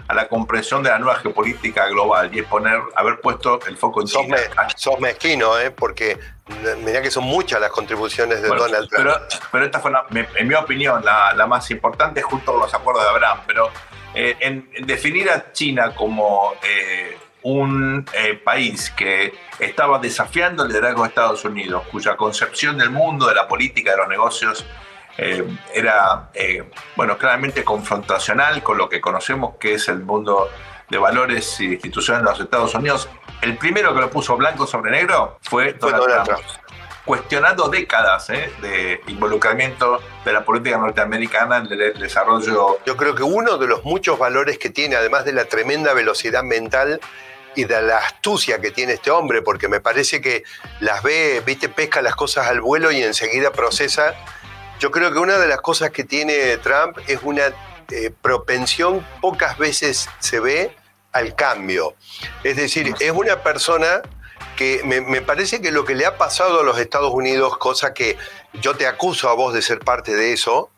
a 0.09 0.13
la 0.15 0.27
comprensión 0.27 0.81
de 0.81 0.89
la 0.89 0.97
nueva 0.97 1.19
geopolítica 1.19 1.87
global 1.87 2.31
y 2.33 2.39
es 2.39 2.45
poner, 2.45 2.81
haber 2.95 3.21
puesto 3.21 3.59
el 3.67 3.77
foco 3.77 4.01
en 4.01 4.07
China. 4.07 4.37
sos 4.75 4.99
mezquino, 4.99 5.57
¿eh? 5.59 5.69
porque 5.69 6.17
mirá 6.83 6.99
que 6.99 7.11
son 7.11 7.25
muchas 7.25 7.61
las 7.61 7.69
contribuciones 7.69 8.41
de 8.41 8.47
Donald 8.47 8.89
Trump. 8.89 8.91
Pero, 8.95 9.13
pero 9.51 9.65
esta 9.65 9.79
fue, 9.79 9.91
en 10.35 10.47
mi 10.47 10.55
opinión, 10.55 11.05
la, 11.05 11.33
la, 11.33 11.45
más 11.45 11.69
importante 11.69 12.23
junto 12.23 12.53
con 12.53 12.61
los 12.61 12.73
acuerdos 12.73 13.03
de 13.03 13.09
Abraham. 13.09 13.41
Pero 13.45 13.69
eh, 14.15 14.35
en, 14.39 14.67
definir 14.87 15.29
a 15.29 15.51
China 15.51 15.93
como 15.93 16.53
eh, 16.63 17.15
un 17.43 18.03
eh, 18.11 18.33
país 18.33 18.89
que 18.89 19.35
estaba 19.59 19.99
desafiando 19.99 20.63
el 20.63 20.69
liderazgo 20.69 21.03
de 21.03 21.09
Estados 21.09 21.45
Unidos, 21.45 21.83
cuya 21.91 22.17
concepción 22.17 22.79
del 22.79 22.89
mundo, 22.89 23.27
de 23.27 23.35
la 23.35 23.47
política, 23.47 23.91
de 23.91 23.97
los 23.97 24.07
negocios, 24.07 24.65
eh, 25.21 25.43
era, 25.73 26.29
eh, 26.33 26.63
bueno, 26.95 27.17
claramente 27.17 27.65
confrontacional 27.65 28.63
con 28.63 28.77
lo 28.77 28.87
que 28.87 29.01
conocemos 29.01 29.55
que 29.59 29.73
es 29.73 29.89
el 29.89 29.99
mundo 29.99 30.49
de 30.89 30.97
valores 30.97 31.59
y 31.59 31.73
instituciones 31.73 32.23
de 32.23 32.29
los 32.29 32.39
Estados 32.39 32.73
Unidos. 32.73 33.09
El 33.41 33.57
primero 33.57 33.93
que 33.93 33.99
lo 33.99 34.09
puso 34.09 34.37
blanco 34.37 34.65
sobre 34.65 34.91
negro 34.91 35.37
fue, 35.41 35.73
Donald, 35.73 36.23
Trump, 36.23 36.41
cuestionando 37.03 37.67
décadas 37.67 38.29
eh, 38.29 38.49
de 38.61 39.01
involucramiento 39.07 40.01
de 40.23 40.31
la 40.31 40.45
política 40.45 40.77
norteamericana 40.77 41.57
en 41.57 41.65
el 41.69 41.99
desarrollo. 41.99 42.79
Yo 42.85 42.95
creo 42.95 43.13
que 43.13 43.23
uno 43.23 43.57
de 43.57 43.67
los 43.67 43.83
muchos 43.83 44.17
valores 44.17 44.57
que 44.57 44.69
tiene, 44.69 44.95
además 44.95 45.25
de 45.25 45.33
la 45.33 45.45
tremenda 45.45 45.93
velocidad 45.93 46.43
mental, 46.43 47.01
y 47.55 47.65
de 47.65 47.81
la 47.81 47.97
astucia 47.97 48.61
que 48.61 48.71
tiene 48.71 48.93
este 48.93 49.11
hombre, 49.11 49.41
porque 49.41 49.67
me 49.67 49.81
parece 49.81 50.21
que 50.21 50.43
las 50.79 51.03
ve, 51.03 51.41
viste, 51.45 51.67
pesca 51.67 52.01
las 52.01 52.15
cosas 52.15 52.47
al 52.47 52.61
vuelo 52.61 52.91
y 52.91 53.01
enseguida 53.01 53.51
procesa 53.51 54.15
yo 54.79 54.91
creo 54.91 55.11
que 55.11 55.19
una 55.19 55.37
de 55.37 55.47
las 55.47 55.61
cosas 55.61 55.91
que 55.91 56.03
tiene 56.03 56.57
Trump 56.57 56.97
es 57.07 57.19
una 57.23 57.53
eh, 57.91 58.11
propensión, 58.21 59.05
pocas 59.21 59.57
veces 59.57 60.09
se 60.19 60.39
ve, 60.39 60.75
al 61.11 61.35
cambio. 61.35 61.95
Es 62.43 62.55
decir, 62.55 62.93
es 62.99 63.11
una 63.11 63.41
persona 63.41 64.01
que 64.55 64.81
me, 64.83 65.21
parece 65.21 65.61
que 65.61 65.71
lo 65.71 65.85
que 65.85 65.95
le 65.95 66.05
ha 66.05 66.17
pasado 66.17 66.59
a 66.59 66.63
los 66.63 66.77
Estados 66.77 67.13
Unidos, 67.13 67.57
cosa 67.57 67.93
que 67.93 68.17
yo 68.61 68.75
te 68.75 68.87
acuso 68.87 69.29
a 69.29 69.33
vos 69.33 69.53
de 69.53 69.61
ser 69.61 69.79
parte 69.79 70.13
de 70.15 70.33
eso, 70.33 70.69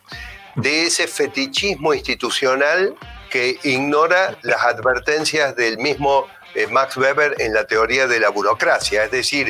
de 0.56 0.86
ese 0.86 1.08
fetichismo 1.08 1.94
institucional 1.94 2.96
que 3.30 3.60
ignora 3.64 4.38
las 4.42 4.62
advertencias 4.64 5.56
del 5.56 5.78
mismo 5.78 6.28
eh, 6.56 6.68
Max 6.68 6.98
Weber 6.98 7.36
en 7.40 7.54
la 7.54 7.66
teoría 7.66 8.08
de 8.08 8.20
la 8.20 8.30
burocracia, 8.30 9.06
es 9.06 9.12
decir, 9.12 9.48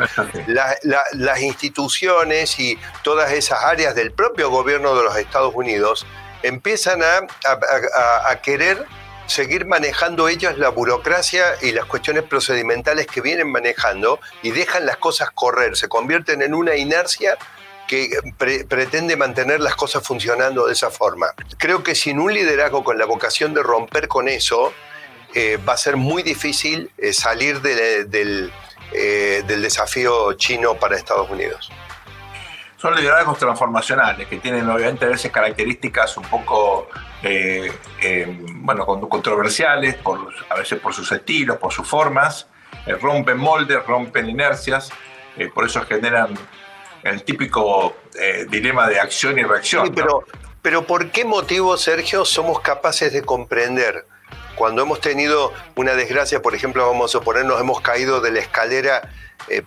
las 0.48 1.42
instituciones 1.42 2.60
y 2.60 2.78
todas 3.04 3.32
esas 3.32 3.64
áreas 3.64 3.96
del 3.96 4.12
propio 4.12 4.50
gobierno 4.50 4.96
de 4.96 5.04
los 5.04 5.18
Estados 5.18 5.54
Unidos 5.56 6.06
empiezan 6.44 7.02
a, 7.04 8.42
querer 8.42 8.86
seguir 9.28 9.66
manejando 9.66 10.28
ellas 10.28 10.58
la 10.58 10.70
burocracia 10.70 11.56
y 11.62 11.72
las 11.72 11.86
cuestiones 11.86 12.24
procedimentales 12.24 13.08
que 13.08 13.22
vienen 13.22 13.52
manejando 13.52 14.20
y 14.42 14.52
dejan 14.52 14.86
las 14.86 14.98
cosas 14.98 15.32
correr, 15.32 15.78
se 15.78 15.88
convierten 15.88 16.42
en 16.42 16.54
una 16.54 16.76
inercia 16.76 17.38
que 17.88 18.10
pretende 18.70 19.18
mantener 19.18 19.60
las 19.60 19.76
cosas 19.76 20.04
funcionando 20.04 20.68
de 20.68 20.74
esa 20.74 20.90
forma. 20.90 21.28
Creo 21.58 21.84
que 21.84 21.94
sin 21.94 22.20
un 22.20 22.34
liderazgo 22.34 22.84
con 22.84 22.98
la 22.98 23.06
vocación 23.06 23.54
de 23.54 23.62
romper 23.64 24.08
con 24.08 24.30
eso, 24.30 24.74
eh, 25.34 25.58
va 25.58 25.74
a 25.74 25.78
ser 25.78 25.96
muy 25.96 26.24
difícil 26.24 26.91
eh, 26.98 27.13
salir 27.13 27.62
del, 27.62 28.52
eh, 28.91 29.44
del 29.48 29.62
desafío 29.62 30.34
chino 30.34 30.76
para 30.76 30.98
Estados 30.98 31.30
Unidos. 31.30 31.72
son 32.76 32.96
liderazgos 32.96 33.38
transformacionales 33.38 34.28
que 34.28 34.38
tienen 34.38 34.70
obviamente 34.70 35.06
a 35.06 35.10
veces 35.10 35.32
características 35.32 36.17
un 36.17 36.24
poco 36.24 36.89
bueno, 38.62 38.86
controversiales, 38.86 39.96
por, 39.96 40.34
a 40.50 40.56
veces 40.56 40.80
por 40.80 40.91
sus 40.94 41.12
estilos, 41.12 41.58
por 41.58 41.72
sus 41.72 41.88
formas, 41.88 42.48
rompen 43.00 43.38
moldes, 43.38 43.86
rompen 43.86 44.28
inercias, 44.28 44.91
por 45.54 45.67
eso 45.67 45.86
generan 45.86 46.34
el 47.04 47.24
típico 47.24 47.96
dilema 48.50 48.89
de 48.89 49.00
acción 49.00 49.38
y 49.38 49.44
reacción. 49.44 49.94
pero, 49.94 50.24
pero 50.63 50.88
¿por 50.88 51.12
qué 51.12 51.24
motivo, 51.24 51.78
Sergio, 51.78 52.26
somos 52.26 52.60
capaces 52.62 53.13
de 53.13 53.22
comprender? 53.22 54.08
Cuando 54.62 54.84
hemos 54.84 55.02
tenido 55.02 55.52
una 55.74 55.95
desgracia, 55.95 56.39
por 56.39 56.54
ejemplo, 56.54 56.86
vamos 56.86 57.10
a 57.10 57.17
suponer, 57.17 57.45
nos 57.45 57.60
hemos 57.60 57.82
caído 57.82 58.21
de 58.21 58.30
la 58.30 58.41
escalera 58.41 59.10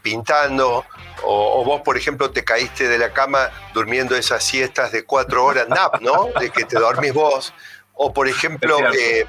pintando, 0.02 0.84
o, 1.24 1.64
vos, 1.64 1.80
por 1.80 1.96
ejemplo, 1.96 2.30
te 2.30 2.44
caíste 2.44 2.86
de 2.86 2.96
la 2.96 3.12
cama 3.12 3.50
durmiendo 3.72 4.14
esas 4.14 4.44
siestas 4.44 4.92
de 4.92 5.02
cuatro 5.02 5.44
horas, 5.44 5.68
nap, 5.68 6.00
¿no? 6.00 6.28
De 6.38 6.48
que 6.50 6.64
te 6.64 6.78
dormís 6.78 7.12
vos. 7.12 7.52
O, 7.94 8.14
por 8.14 8.28
ejemplo, 8.28 8.78
eh, 8.96 9.26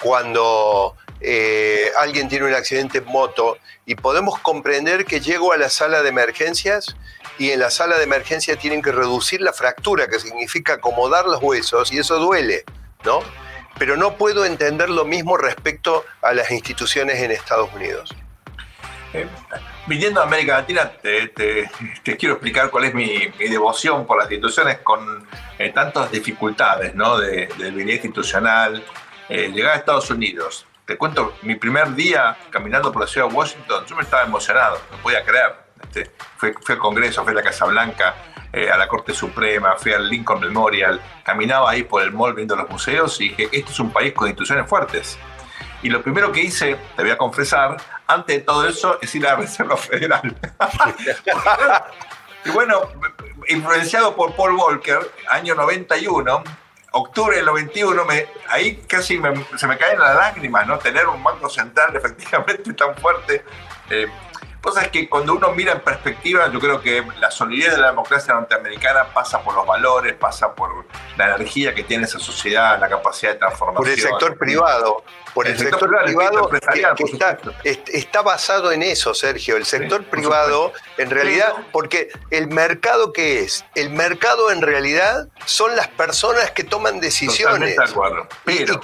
cuando 0.00 0.94
eh, 1.20 1.90
alguien 1.98 2.28
tiene 2.28 2.46
un 2.46 2.54
accidente 2.54 2.98
en 2.98 3.06
moto 3.06 3.58
y 3.86 3.96
podemos 3.96 4.38
comprender 4.38 5.06
que 5.06 5.18
llego 5.18 5.52
a 5.52 5.56
la 5.56 5.70
sala 5.70 6.04
de 6.04 6.08
emergencias 6.10 6.94
y 7.36 7.50
en 7.50 7.58
la 7.58 7.70
sala 7.70 7.98
de 7.98 8.04
emergencia 8.04 8.54
tienen 8.54 8.80
que 8.80 8.92
reducir 8.92 9.40
la 9.40 9.52
fractura, 9.52 10.06
que 10.06 10.20
significa 10.20 10.74
acomodar 10.74 11.24
los 11.24 11.42
huesos, 11.42 11.90
y 11.90 11.98
eso 11.98 12.20
duele, 12.20 12.64
¿no? 13.04 13.24
Pero 13.80 13.96
no 13.96 14.16
puedo 14.16 14.44
entender 14.44 14.90
lo 14.90 15.06
mismo 15.06 15.38
respecto 15.38 16.04
a 16.20 16.34
las 16.34 16.50
instituciones 16.50 17.18
en 17.20 17.30
Estados 17.30 17.72
Unidos. 17.74 18.14
Eh, 19.14 19.26
viniendo 19.86 20.20
a 20.20 20.24
América 20.24 20.58
Latina, 20.58 20.92
te, 21.02 21.70
quiero 22.18 22.34
explicar 22.34 22.70
cuál 22.70 22.84
es 22.84 22.94
mi, 22.94 23.28
devoción 23.38 24.06
por 24.06 24.18
las 24.18 24.30
instituciones 24.30 24.80
con 24.80 25.26
eh, 25.58 25.70
tantas 25.70 26.10
dificultades 26.12 26.94
¿no? 26.94 27.16
de, 27.16 27.46
de 27.46 27.92
institucional. 27.94 28.84
Eh, 29.30 29.48
llegar 29.48 29.72
a 29.72 29.76
Estados 29.78 30.10
Unidos, 30.10 30.66
te 30.84 30.98
cuento, 30.98 31.36
mi 31.40 31.54
primer 31.54 31.94
día 31.94 32.36
caminando 32.50 32.92
por 32.92 33.00
la 33.00 33.08
ciudad 33.08 33.28
de 33.28 33.34
Washington, 33.34 33.86
yo 33.86 33.96
me 33.96 34.02
estaba 34.02 34.24
emocionado, 34.24 34.78
no 34.90 34.98
podía 34.98 35.24
creer. 35.24 35.69
Este, 35.82 36.10
fui, 36.36 36.52
al 36.68 36.78
Congreso, 36.78 37.22
fui 37.22 37.32
a 37.32 37.36
la 37.36 37.42
Casa 37.42 37.66
Blanca, 37.66 38.14
a 38.52 38.76
la 38.76 38.88
Corte 38.88 39.14
Suprema, 39.14 39.76
fui 39.76 39.92
al 39.92 40.08
Lincoln 40.08 40.40
Memorial, 40.40 41.00
caminaba 41.22 41.70
ahí 41.70 41.84
por 41.84 42.02
el 42.02 42.12
mall 42.12 42.34
viendo 42.34 42.56
los 42.56 42.68
museos 42.68 43.20
y 43.20 43.28
dije, 43.28 43.48
este 43.52 43.70
es 43.70 43.80
un 43.80 43.92
país 43.92 44.12
con 44.12 44.26
instituciones 44.26 44.68
fuertes. 44.68 45.18
Y 45.82 45.88
lo 45.88 46.02
primero 46.02 46.30
que 46.30 46.42
hice, 46.42 46.76
te 46.96 47.02
voy 47.02 47.10
a 47.10 47.16
confesar, 47.16 47.76
antes 48.06 48.36
de 48.36 48.42
todo 48.42 48.68
eso, 48.68 48.98
es 49.00 49.14
ir 49.14 49.26
a 49.26 49.30
la 49.30 49.36
Reserva 49.40 49.76
Federal. 49.76 50.36
y 52.44 52.50
bueno, 52.50 52.82
influenciado 53.48 54.14
por 54.14 54.34
Paul 54.34 54.56
Walker, 54.56 54.98
año 55.28 55.54
91, 55.54 56.42
octubre 56.92 57.36
del 57.36 57.46
91, 57.46 58.04
me, 58.04 58.26
ahí 58.48 58.82
casi 58.86 59.20
se 59.56 59.66
me 59.66 59.78
caen 59.78 59.98
las 59.98 60.16
lágrimas, 60.16 60.66
¿no? 60.66 60.78
Tener 60.78 61.06
un 61.06 61.22
banco 61.22 61.48
central 61.48 61.96
efectivamente 61.96 62.72
tan 62.74 62.94
fuerte. 62.96 63.44
Eh, 63.88 64.06
pues 64.60 64.76
es 64.76 64.88
que 64.88 65.08
cuando 65.08 65.34
uno 65.34 65.52
mira 65.52 65.72
en 65.72 65.80
perspectiva, 65.80 66.50
yo 66.52 66.60
creo 66.60 66.80
que 66.80 67.04
la 67.18 67.30
solidez 67.30 67.72
de 67.72 67.78
la 67.78 67.88
democracia 67.88 68.34
norteamericana 68.34 69.04
pasa 69.12 69.42
por 69.42 69.54
los 69.54 69.66
valores, 69.66 70.14
pasa 70.14 70.54
por 70.54 70.84
la 71.16 71.34
energía 71.34 71.74
que 71.74 71.82
tiene 71.84 72.04
esa 72.04 72.18
sociedad, 72.18 72.78
la 72.78 72.88
capacidad 72.88 73.32
de 73.32 73.38
transformación. 73.38 73.84
Por 73.84 73.88
el 73.88 74.00
sector 74.00 74.36
privado, 74.36 75.04
por 75.32 75.46
el, 75.46 75.58
sector, 75.58 75.90
privado 76.04 76.50
que, 76.50 77.80
está, 77.92 78.22
basado 78.22 78.72
en 78.72 78.82
eso, 78.82 79.14
Sergio. 79.14 79.56
El 79.56 79.64
sector 79.64 80.04
privado, 80.04 80.72
en 80.98 81.10
realidad, 81.10 81.54
porque 81.72 82.10
el 82.30 82.48
mercado 82.48 83.12
que 83.12 83.40
es, 83.40 83.64
el 83.74 83.90
mercado 83.90 84.50
en 84.50 84.60
realidad 84.60 85.28
son 85.46 85.74
las 85.76 85.88
personas 85.88 86.50
que 86.50 86.64
toman 86.64 87.00
decisiones. 87.00 87.76
De 87.76 87.84
acuerdo. 87.84 88.28
Pero, 88.44 88.80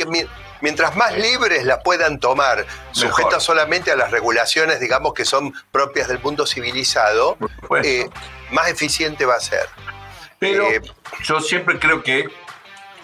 mientras 0.66 0.96
más 0.96 1.16
libres 1.16 1.64
la 1.64 1.80
puedan 1.80 2.18
tomar, 2.18 2.66
sujetas 2.90 3.44
solamente 3.44 3.92
a 3.92 3.94
las 3.94 4.10
regulaciones, 4.10 4.80
digamos, 4.80 5.14
que 5.14 5.24
son 5.24 5.54
propias 5.70 6.08
del 6.08 6.18
mundo 6.18 6.44
civilizado, 6.44 7.38
eh, 7.84 8.10
más 8.50 8.68
eficiente 8.68 9.24
va 9.24 9.36
a 9.36 9.40
ser. 9.40 9.68
Pero 10.40 10.66
eh, 10.66 10.82
yo 11.22 11.38
siempre 11.38 11.78
creo 11.78 12.02
que 12.02 12.24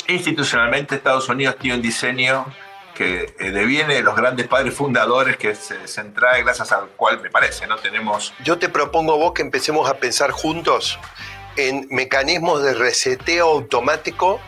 institucionalmente 0.09 0.97
Estados 0.97 1.29
Unidos 1.29 1.55
tiene 1.61 1.77
un 1.77 1.83
diseño 1.83 2.53
que 2.97 3.33
eh, 3.39 3.51
deviene 3.53 3.95
de 3.95 4.03
los 4.03 4.17
grandes 4.17 4.49
padres 4.49 4.75
fundadores 4.75 5.37
que 5.37 5.55
se 5.55 5.87
centra 5.87 6.37
gracias 6.39 6.73
al 6.73 6.89
cual 6.89 7.21
me 7.21 7.31
parece, 7.31 7.69
¿no? 7.69 7.77
Tenemos... 7.77 8.35
Yo 8.43 8.59
te 8.59 8.71
propongo 8.71 9.17
vos 9.19 9.35
que 9.35 9.43
empecemos 9.43 9.89
a 9.89 9.99
pensar 9.99 10.33
juntos 10.33 10.99
en 11.55 11.87
mecanismos 11.91 12.61
de 12.65 12.75
reseteo 12.75 13.47
automático 13.47 14.41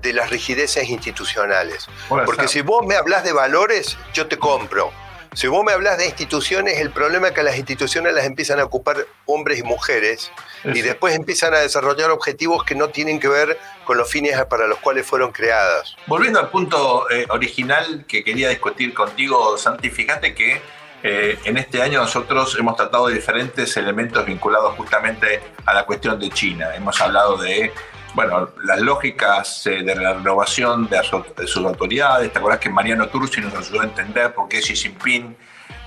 de 0.00 0.12
las 0.12 0.30
rigideces 0.30 0.88
institucionales. 0.88 1.88
Porque 2.08 2.48
si 2.48 2.62
vos 2.62 2.86
me 2.86 2.94
hablas 2.96 3.24
de 3.24 3.32
valores, 3.32 3.96
yo 4.12 4.26
te 4.26 4.38
compro. 4.38 4.92
Si 5.32 5.46
vos 5.46 5.64
me 5.64 5.72
hablas 5.72 5.96
de 5.96 6.06
instituciones, 6.06 6.78
el 6.78 6.90
problema 6.90 7.28
es 7.28 7.34
que 7.34 7.44
las 7.44 7.56
instituciones 7.56 8.12
las 8.12 8.24
empiezan 8.24 8.58
a 8.58 8.64
ocupar 8.64 9.06
hombres 9.26 9.60
y 9.60 9.62
mujeres 9.62 10.32
y 10.64 10.80
después 10.80 11.14
empiezan 11.14 11.54
a 11.54 11.58
desarrollar 11.58 12.10
objetivos 12.10 12.64
que 12.64 12.74
no 12.74 12.88
tienen 12.88 13.20
que 13.20 13.28
ver 13.28 13.56
con 13.84 13.96
los 13.96 14.10
fines 14.10 14.36
para 14.46 14.66
los 14.66 14.78
cuales 14.78 15.06
fueron 15.06 15.30
creadas. 15.30 15.94
Volviendo 16.08 16.40
al 16.40 16.50
punto 16.50 17.08
eh, 17.10 17.26
original 17.28 18.04
que 18.08 18.24
quería 18.24 18.48
discutir 18.48 18.92
contigo, 18.92 19.56
Santi, 19.56 19.90
fíjate 19.90 20.34
que 20.34 20.60
eh, 21.02 21.38
en 21.44 21.56
este 21.56 21.80
año 21.80 22.00
nosotros 22.00 22.56
hemos 22.58 22.76
tratado 22.76 23.06
de 23.06 23.14
diferentes 23.14 23.76
elementos 23.76 24.26
vinculados 24.26 24.76
justamente 24.76 25.40
a 25.64 25.74
la 25.74 25.86
cuestión 25.86 26.18
de 26.18 26.28
China. 26.30 26.74
Hemos 26.74 27.00
hablado 27.00 27.36
de 27.36 27.72
bueno, 28.14 28.50
las 28.64 28.80
lógicas 28.80 29.66
eh, 29.66 29.82
de 29.82 29.94
la 29.94 30.14
renovación 30.14 30.88
de, 30.88 31.00
sus 31.46 31.64
autoridades. 31.64 32.32
¿Te 32.32 32.38
acuerdas 32.38 32.60
que 32.60 32.70
Mariano 32.70 33.08
Turci 33.08 33.40
nos 33.40 33.54
ayudó 33.54 33.82
a 33.82 33.84
entender 33.84 34.34
por 34.34 34.48
qué 34.48 34.60
Xi 34.60 34.74
Jinping 34.74 35.36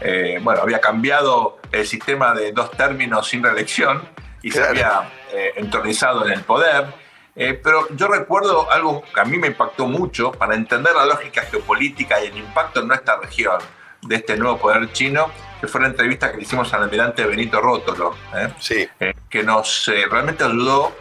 eh, 0.02 0.40
bueno, 0.42 0.62
había 0.62 0.80
cambiado 0.80 1.60
el 1.72 1.86
sistema 1.86 2.34
de 2.34 2.52
dos 2.52 2.72
términos 2.72 3.28
sin 3.28 3.44
reelección 3.44 4.02
y 4.42 4.52
se 4.52 4.64
había 4.64 5.10
eh, 5.32 5.54
entronizado 5.56 6.26
en 6.26 6.34
el 6.34 6.42
poder? 6.42 7.04
pero 7.36 7.88
yo 7.96 8.08
recuerdo 8.08 8.70
algo 8.72 9.04
que 9.12 9.20
a 9.20 9.26
mí 9.26 9.40
me 9.40 9.48
impactó 9.48 9.88
mucho 9.88 10.32
para 10.32 10.54
entender 10.54 10.94
la 10.94 11.08
lógica 11.08 11.42
geopolítica 11.42 12.24
y 12.24 12.28
el 12.28 12.38
impacto 12.38 12.82
en 12.82 12.90
nuestra 12.90 13.18
región 13.18 13.58
de 14.04 14.18
este 14.18 14.38
nuevo 14.38 14.60
poder 14.60 14.92
chino, 14.92 15.32
que 15.60 15.68
fue 15.68 15.82
la 15.82 15.88
entrevista 15.88 16.30
que 16.30 16.38
le 16.38 16.44
hicimos 16.44 16.72
al 16.76 16.84
almirante 16.84 17.26
Benito 17.26 17.60
Rótolo, 17.60 18.16
sí. 18.60 18.88
que 19.32 19.42
nos 19.42 19.92
realmente 20.12 20.44
ayudó 20.44 20.94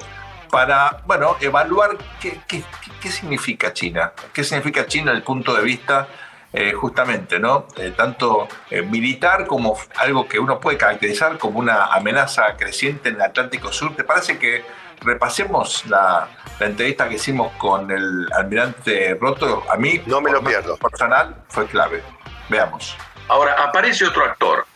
para, 0.52 0.98
bueno, 1.06 1.38
evaluar 1.40 1.96
qué, 2.20 2.38
qué, 2.46 3.10
significa 3.10 3.72
China, 3.72 4.12
qué 4.34 4.44
significa 4.44 4.86
China 4.86 5.06
desde 5.06 5.20
el 5.20 5.24
punto 5.24 5.54
de 5.54 5.62
vista 5.62 6.08
eh, 6.52 6.74
justamente, 6.74 7.38
¿no? 7.38 7.68
Eh, 7.78 7.94
tanto 7.96 8.48
eh, 8.68 8.82
militar 8.82 9.46
como 9.46 9.78
algo 9.96 10.28
que 10.28 10.38
uno 10.38 10.60
puede 10.60 10.76
caracterizar 10.76 11.38
como 11.38 11.58
una 11.58 11.86
amenaza 11.86 12.54
creciente 12.58 13.08
en 13.08 13.14
el 13.14 13.22
Atlántico 13.22 13.72
Sur. 13.72 13.96
¿Te 13.96 14.04
parece 14.04 14.38
que 14.38 14.62
repasemos 15.00 15.86
la, 15.86 16.28
la 16.60 16.66
entrevista 16.66 17.08
que 17.08 17.14
hicimos 17.14 17.52
con 17.56 17.90
el 17.90 18.30
almirante 18.34 19.16
Roto? 19.18 19.64
A 19.70 19.78
mí, 19.78 20.02
no 20.04 20.20
me 20.20 20.32
lo 20.32 20.44
pierdo. 20.44 20.76
Personal, 20.76 21.34
fue 21.48 21.64
clave. 21.66 22.02
Veamos. 22.50 22.94
Ahora, 23.28 23.54
aparece 23.54 24.04
otro 24.04 24.26
actor 24.26 24.66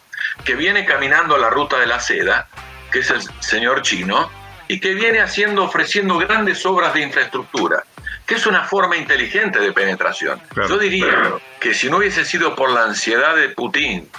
que 0.43 0.55
viene 0.55 0.87
caminando 0.87 1.37
la 1.37 1.51
ruta 1.51 1.79
de 1.79 1.87
la 1.87 2.01
seda, 2.01 2.49
que 2.91 3.01
es 3.01 3.11
el 3.11 3.21
señor 3.41 3.83
chino, 3.83 4.31
y 4.69 4.81
que 4.81 4.95
viene 4.95 5.21
haciendo, 5.21 5.65
ofreciendo 5.65 6.19
grandes 6.19 6.65
obras 6.67 6.95
de 6.95 7.03
infraestructura, 7.03 7.85
que 8.27 8.35
es 8.35 8.47
una 8.47 8.65
forma 8.65 8.97
inteligente 8.97 9.61
de 9.61 9.73
penetración. 9.73 10.41
Yo 10.69 10.79
diría 10.79 11.35
que 11.61 11.75
si 11.75 11.89
no 11.89 11.99
hubiese 11.99 12.25
sido 12.25 12.55
por 12.57 12.71
la 12.71 12.85
ansiedad 12.85 13.37
de 13.37 13.51
Putin 13.51 14.11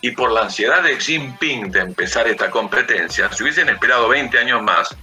y 0.00 0.12
por 0.12 0.32
la 0.32 0.42
ansiedad 0.42 0.82
de 0.82 0.96
Xi 0.96 1.18
Jinping 1.18 1.70
de 1.70 1.80
empezar 1.80 2.26
esta 2.26 2.50
competencia, 2.50 3.30
si 3.32 3.42
hubiesen 3.42 3.68
esperado 3.68 4.08
20 4.08 4.38
años 4.38 4.62
más, 4.62 4.96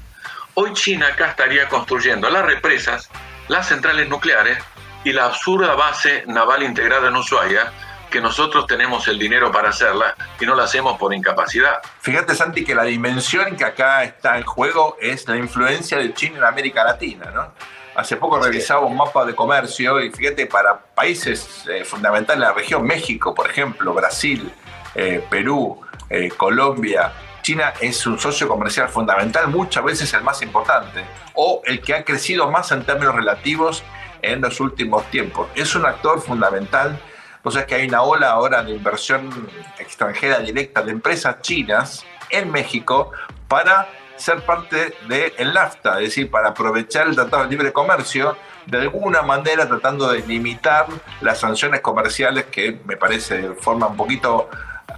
hoy 0.55 0.73
China 0.73 1.07
acá 1.07 1.29
estaría 1.29 1.69
construyendo 1.69 2.29
las 2.29 2.45
represas, 2.45 3.09
las 3.47 3.67
centrales 3.67 4.09
nucleares 4.09 4.57
y 5.03 5.13
la 5.13 5.25
absurda 5.25 5.75
base 5.75 6.23
naval 6.27 6.63
integrada 6.63 7.09
en 7.09 7.15
Ushuaia, 7.15 7.71
que 8.09 8.21
nosotros 8.21 8.67
tenemos 8.67 9.07
el 9.07 9.19
dinero 9.19 9.51
para 9.51 9.69
hacerla 9.69 10.15
y 10.39 10.45
no 10.45 10.55
la 10.55 10.63
hacemos 10.63 10.97
por 10.97 11.13
incapacidad. 11.13 11.79
Fíjate, 12.01 12.35
Santi, 12.35 12.63
que 12.63 12.75
la 12.75 12.83
dimensión 12.83 13.55
que 13.55 13.65
acá 13.65 14.03
está 14.03 14.37
en 14.37 14.43
juego 14.43 14.97
es 15.01 15.27
la 15.27 15.37
influencia 15.37 15.97
de 15.97 16.13
China 16.13 16.37
en 16.37 16.43
América 16.45 16.83
Latina, 16.83 17.31
¿no? 17.33 17.51
Hace 17.95 18.17
poco 18.17 18.39
revisaba 18.39 18.85
un 18.85 18.95
mapa 18.95 19.25
de 19.25 19.33
comercio 19.33 19.99
y 19.99 20.11
fíjate, 20.11 20.45
para 20.45 20.77
países 20.77 21.63
eh, 21.67 21.83
fundamentales 21.83 22.41
de 22.41 22.47
la 22.47 22.53
región, 22.53 22.85
México, 22.85 23.33
por 23.33 23.49
ejemplo, 23.49 23.91
Brasil, 23.91 24.51
eh, 24.93 25.25
Perú, 25.27 25.81
eh, 26.07 26.29
Colombia, 26.29 27.11
China 27.41 27.73
es 27.81 28.05
un 28.05 28.19
socio 28.19 28.47
comercial 28.47 28.89
fundamental, 28.89 29.47
muchas 29.47 29.83
veces 29.83 30.13
el 30.13 30.21
más 30.21 30.41
importante, 30.41 31.03
o 31.33 31.61
el 31.65 31.81
que 31.81 31.95
ha 31.95 32.03
crecido 32.03 32.51
más 32.51 32.71
en 32.71 32.83
términos 32.83 33.15
relativos 33.15 33.83
en 34.21 34.41
los 34.41 34.59
últimos 34.59 35.09
tiempos. 35.09 35.47
Es 35.55 35.73
un 35.73 35.85
actor 35.85 36.21
fundamental 36.21 36.99
o 37.47 37.51
sea 37.51 37.65
que 37.65 37.75
hay 37.75 37.87
una 37.87 38.01
ola 38.01 38.31
ahora 38.31 38.63
de 38.63 38.71
inversión 38.71 39.49
extranjera 39.79 40.39
directa 40.39 40.81
de 40.81 40.91
empresas 40.91 41.41
chinas 41.41 42.05
en 42.29 42.51
México 42.51 43.11
para 43.47 43.87
ser 44.17 44.41
parte 44.45 44.93
del 45.07 45.53
NAFTA, 45.53 45.99
es 45.99 46.09
decir, 46.09 46.29
para 46.29 46.49
aprovechar 46.49 47.07
el 47.07 47.15
Tratado 47.15 47.43
de 47.43 47.49
Libre 47.49 47.71
Comercio, 47.71 48.35
de 48.65 48.79
alguna 48.79 49.21
manera 49.21 49.67
tratando 49.67 50.09
de 50.11 50.19
limitar 50.27 50.87
las 51.21 51.39
sanciones 51.39 51.81
comerciales 51.81 52.45
que 52.45 52.81
me 52.85 52.97
parece 52.97 53.37
de 53.37 53.55
forma 53.55 53.87
un 53.87 53.95
poquito 53.95 54.49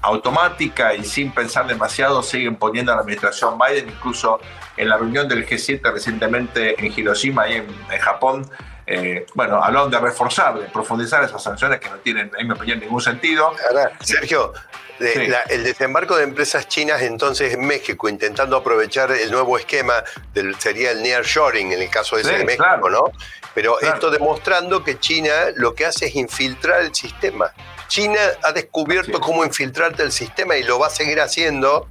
automática 0.02 0.96
y 0.96 1.04
sin 1.04 1.32
pensar 1.32 1.68
demasiado 1.68 2.24
siguen 2.24 2.56
poniendo 2.56 2.92
a 2.92 2.96
la 2.96 3.02
administración 3.02 3.58
Biden, 3.60 3.90
incluso 3.90 4.40
en 4.78 4.90
la 4.90 4.98
reunión 4.98 5.28
del 5.28 5.46
G7 5.46 5.82
recientemente 5.92 6.84
en 6.84 6.92
Hiroshima 6.96 7.48
y 7.48 7.56
en, 7.56 7.68
Japón, 8.00 8.50
eh, 8.92 9.26
bueno, 9.36 9.64
hablaron 9.64 9.92
de 9.92 10.00
reforzar, 10.00 10.58
de 10.60 10.66
profundizar 10.66 11.24
esas 11.24 11.44
sanciones 11.44 11.80
que 11.80 11.90
no 11.90 11.98
tienen, 11.98 12.32
en 12.36 12.48
mi 12.48 12.54
opinión, 12.54 12.80
ningún 12.80 13.00
sentido. 13.00 13.54
Sergio, 14.02 14.52
el 15.00 15.64
desembarco 15.64 16.18
de 16.18 16.24
empresas 16.24 16.68
chinas 16.68 17.04
entonces 17.04 17.54
en 17.54 17.68
México, 17.68 18.10
intentando 18.10 18.58
aprovechar 18.58 19.12
el 19.12 19.30
nuevo 19.30 19.60
esquema 19.60 20.04
del 20.34 20.60
sería 20.60 20.90
el 20.90 21.04
nearshoring 21.04 21.72
en 21.72 21.84
el 21.84 21.90
caso 21.92 22.18
de, 22.18 22.24
de 22.24 22.44
México, 22.44 22.90
¿no? 22.90 23.12
Pero 23.54 23.80
esto 23.80 24.10
demostrando 24.10 24.84
que 24.84 25.00
China 25.00 25.34
lo 25.56 25.76
que 25.76 25.86
hace 25.86 26.08
es 26.08 26.16
infiltrar 26.16 26.82
el 26.82 26.96
sistema. 26.96 27.54
China 27.88 28.20
ha 28.42 28.52
descubierto 28.54 29.20
cómo 29.20 29.46
infiltrarte 29.46 30.02
el 30.02 30.12
sistema 30.12 30.58
y 30.58 30.64
lo 30.64 30.80
va 30.80 30.88
a 30.88 30.92
seguir 30.92 31.22
haciendo 31.22 31.88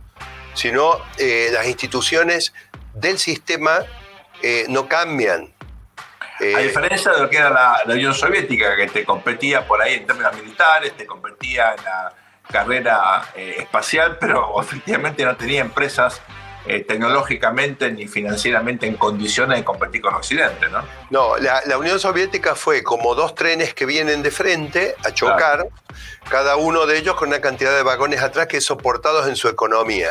si 0.55 0.73
no 0.73 0.99
eh, 1.19 1.51
las 1.53 1.69
instituciones 1.69 2.53
del 2.95 3.21
sistema 3.21 3.85
eh, 4.43 4.67
no 4.69 4.89
cambian. 4.89 5.55
A 6.41 6.45
eh, 6.45 6.63
diferencia 6.65 7.13
de 7.13 7.21
lo 7.21 7.29
que 7.29 7.37
era 7.37 7.51
la, 7.51 7.83
la, 7.85 7.95
Unión 7.95 8.15
Soviética, 8.15 8.77
que 8.77 8.87
te 8.87 9.05
competía 9.05 9.67
por 9.67 9.83
ahí 9.83 9.95
en 9.95 10.07
términos 10.07 10.35
militares, 10.37 10.97
te 10.97 11.07
competía 11.07 11.75
en 11.75 11.85
la 11.85 12.13
carrera 12.51 13.23
espacial, 13.35 14.17
pero 14.21 14.61
efectivamente 14.61 15.25
no 15.25 15.37
tenía 15.37 15.61
empresas 15.61 16.21
eh, 16.69 16.85
tecnológicamente 16.87 17.91
ni 17.91 18.07
financieramente 18.07 18.87
en 18.87 18.97
condiciones 18.97 19.57
de 19.57 19.65
competir 19.65 20.03
con 20.03 20.13
Occidente, 20.13 20.69
¿no? 20.69 20.85
No, 21.09 21.39
la, 21.39 21.79
Unión 21.79 21.99
Soviética 21.99 22.55
fue 22.55 22.83
como 22.83 23.15
dos 23.15 23.35
trenes 23.35 23.73
que 23.73 23.87
vienen 23.87 24.23
de 24.23 24.31
frente 24.31 24.95
a 25.03 25.11
chocar, 25.13 25.67
cada 26.29 26.57
uno 26.57 26.85
de 26.85 26.99
ellos 26.99 27.15
con 27.15 27.29
una 27.29 27.41
cantidad 27.41 27.75
de 27.75 27.83
vagones 27.83 28.21
atrás 28.21 28.49
que 28.49 28.61
soportados 28.61 29.27
en 29.29 29.37
su 29.37 29.49
economía. 29.49 30.11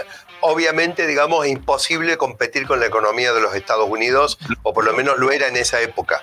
Obviamente, 0.50 1.06
digamos, 1.06 1.46
es 1.46 1.52
imposible 1.52 2.16
competir 2.16 2.68
con 2.68 2.80
la 2.80 2.86
economía 2.86 3.34
de 3.34 3.42
los 3.42 3.54
Estados 3.54 3.90
Unidos, 3.90 4.40
o 4.64 4.74
por 4.74 4.86
lo 4.86 4.94
menos 4.94 5.20
lo 5.20 5.30
era 5.30 5.50
en 5.50 5.58
esa 5.58 5.82
época. 5.82 6.22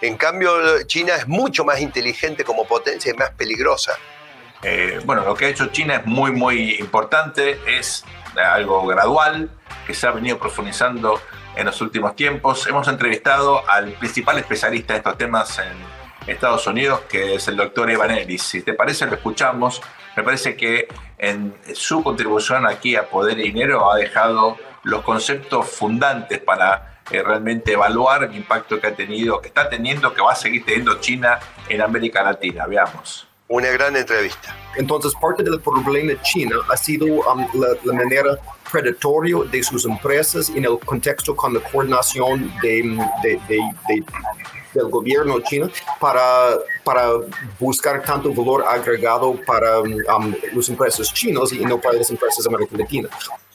En 0.00 0.16
cambio, 0.16 0.82
China 0.84 1.14
es 1.14 1.28
mucho 1.28 1.62
más 1.62 1.82
inteligente 1.82 2.42
como 2.42 2.66
potencia 2.66 3.12
y 3.12 3.14
más 3.18 3.32
peligrosa. 3.32 3.92
Eh, 4.62 4.98
bueno, 5.04 5.26
lo 5.26 5.34
que 5.34 5.44
ha 5.44 5.48
hecho 5.50 5.66
China 5.66 5.96
es 5.96 6.06
muy, 6.06 6.32
muy 6.32 6.76
importante, 6.76 7.60
es 7.66 8.02
algo 8.34 8.86
gradual, 8.86 9.50
que 9.86 9.92
se 9.92 10.06
ha 10.06 10.10
venido 10.10 10.38
profundizando 10.38 11.20
en 11.54 11.66
los 11.66 11.78
últimos 11.82 12.16
tiempos. 12.16 12.66
Hemos 12.66 12.88
entrevistado 12.88 13.68
al 13.68 13.92
principal 13.92 14.38
especialista 14.38 14.94
de 14.94 15.00
estos 15.00 15.18
temas 15.18 15.58
en 15.58 15.76
Estados 16.26 16.66
Unidos, 16.66 17.00
que 17.08 17.34
es 17.34 17.48
el 17.48 17.56
doctor 17.56 17.90
Evan 17.90 18.10
Ellis. 18.10 18.42
Si 18.42 18.62
te 18.62 18.74
parece, 18.74 19.06
lo 19.06 19.14
escuchamos. 19.14 19.80
Me 20.16 20.22
parece 20.22 20.56
que 20.56 20.88
en 21.18 21.54
su 21.74 22.02
contribución 22.02 22.66
aquí 22.66 22.96
a 22.96 23.08
Poder 23.08 23.38
y 23.38 23.44
Dinero 23.44 23.90
ha 23.90 23.96
dejado 23.96 24.56
los 24.82 25.02
conceptos 25.02 25.68
fundantes 25.68 26.38
para 26.38 27.00
eh, 27.10 27.22
realmente 27.22 27.72
evaluar 27.72 28.24
el 28.24 28.34
impacto 28.34 28.80
que 28.80 28.86
ha 28.88 28.94
tenido, 28.94 29.40
que 29.40 29.48
está 29.48 29.68
teniendo, 29.68 30.12
que 30.12 30.22
va 30.22 30.32
a 30.32 30.36
seguir 30.36 30.64
teniendo 30.64 31.00
China 31.00 31.38
en 31.68 31.80
América 31.80 32.22
Latina. 32.22 32.66
Veamos. 32.66 33.26
Una 33.48 33.68
gran 33.68 33.94
entrevista. 33.94 34.56
Entonces, 34.74 35.12
parte 35.20 35.44
del 35.44 35.60
problema 35.60 36.08
de 36.08 36.20
China 36.22 36.56
ha 36.68 36.76
sido 36.76 37.06
um, 37.06 37.46
la 37.54 37.92
manera 37.92 38.36
predatorio 38.70 39.44
de 39.44 39.62
sus 39.62 39.84
empresas 39.84 40.50
en 40.50 40.64
el 40.64 40.78
contexto 40.80 41.36
con 41.36 41.54
la 41.54 41.60
coordinación 41.60 42.52
de, 42.60 42.82
del 44.76 44.88
gobierno 44.88 45.40
chino 45.40 45.70
para, 46.00 46.50
para 46.84 47.08
buscar 47.58 48.02
tanto 48.02 48.32
valor 48.32 48.64
agregado 48.68 49.38
para 49.46 49.80
um, 49.80 50.34
las 50.52 50.68
empresas 50.68 51.12
chinas 51.12 51.52
y 51.52 51.64
no 51.64 51.80
para 51.80 51.98
las 51.98 52.10
empresas 52.10 52.46
americanas. 52.46 53.10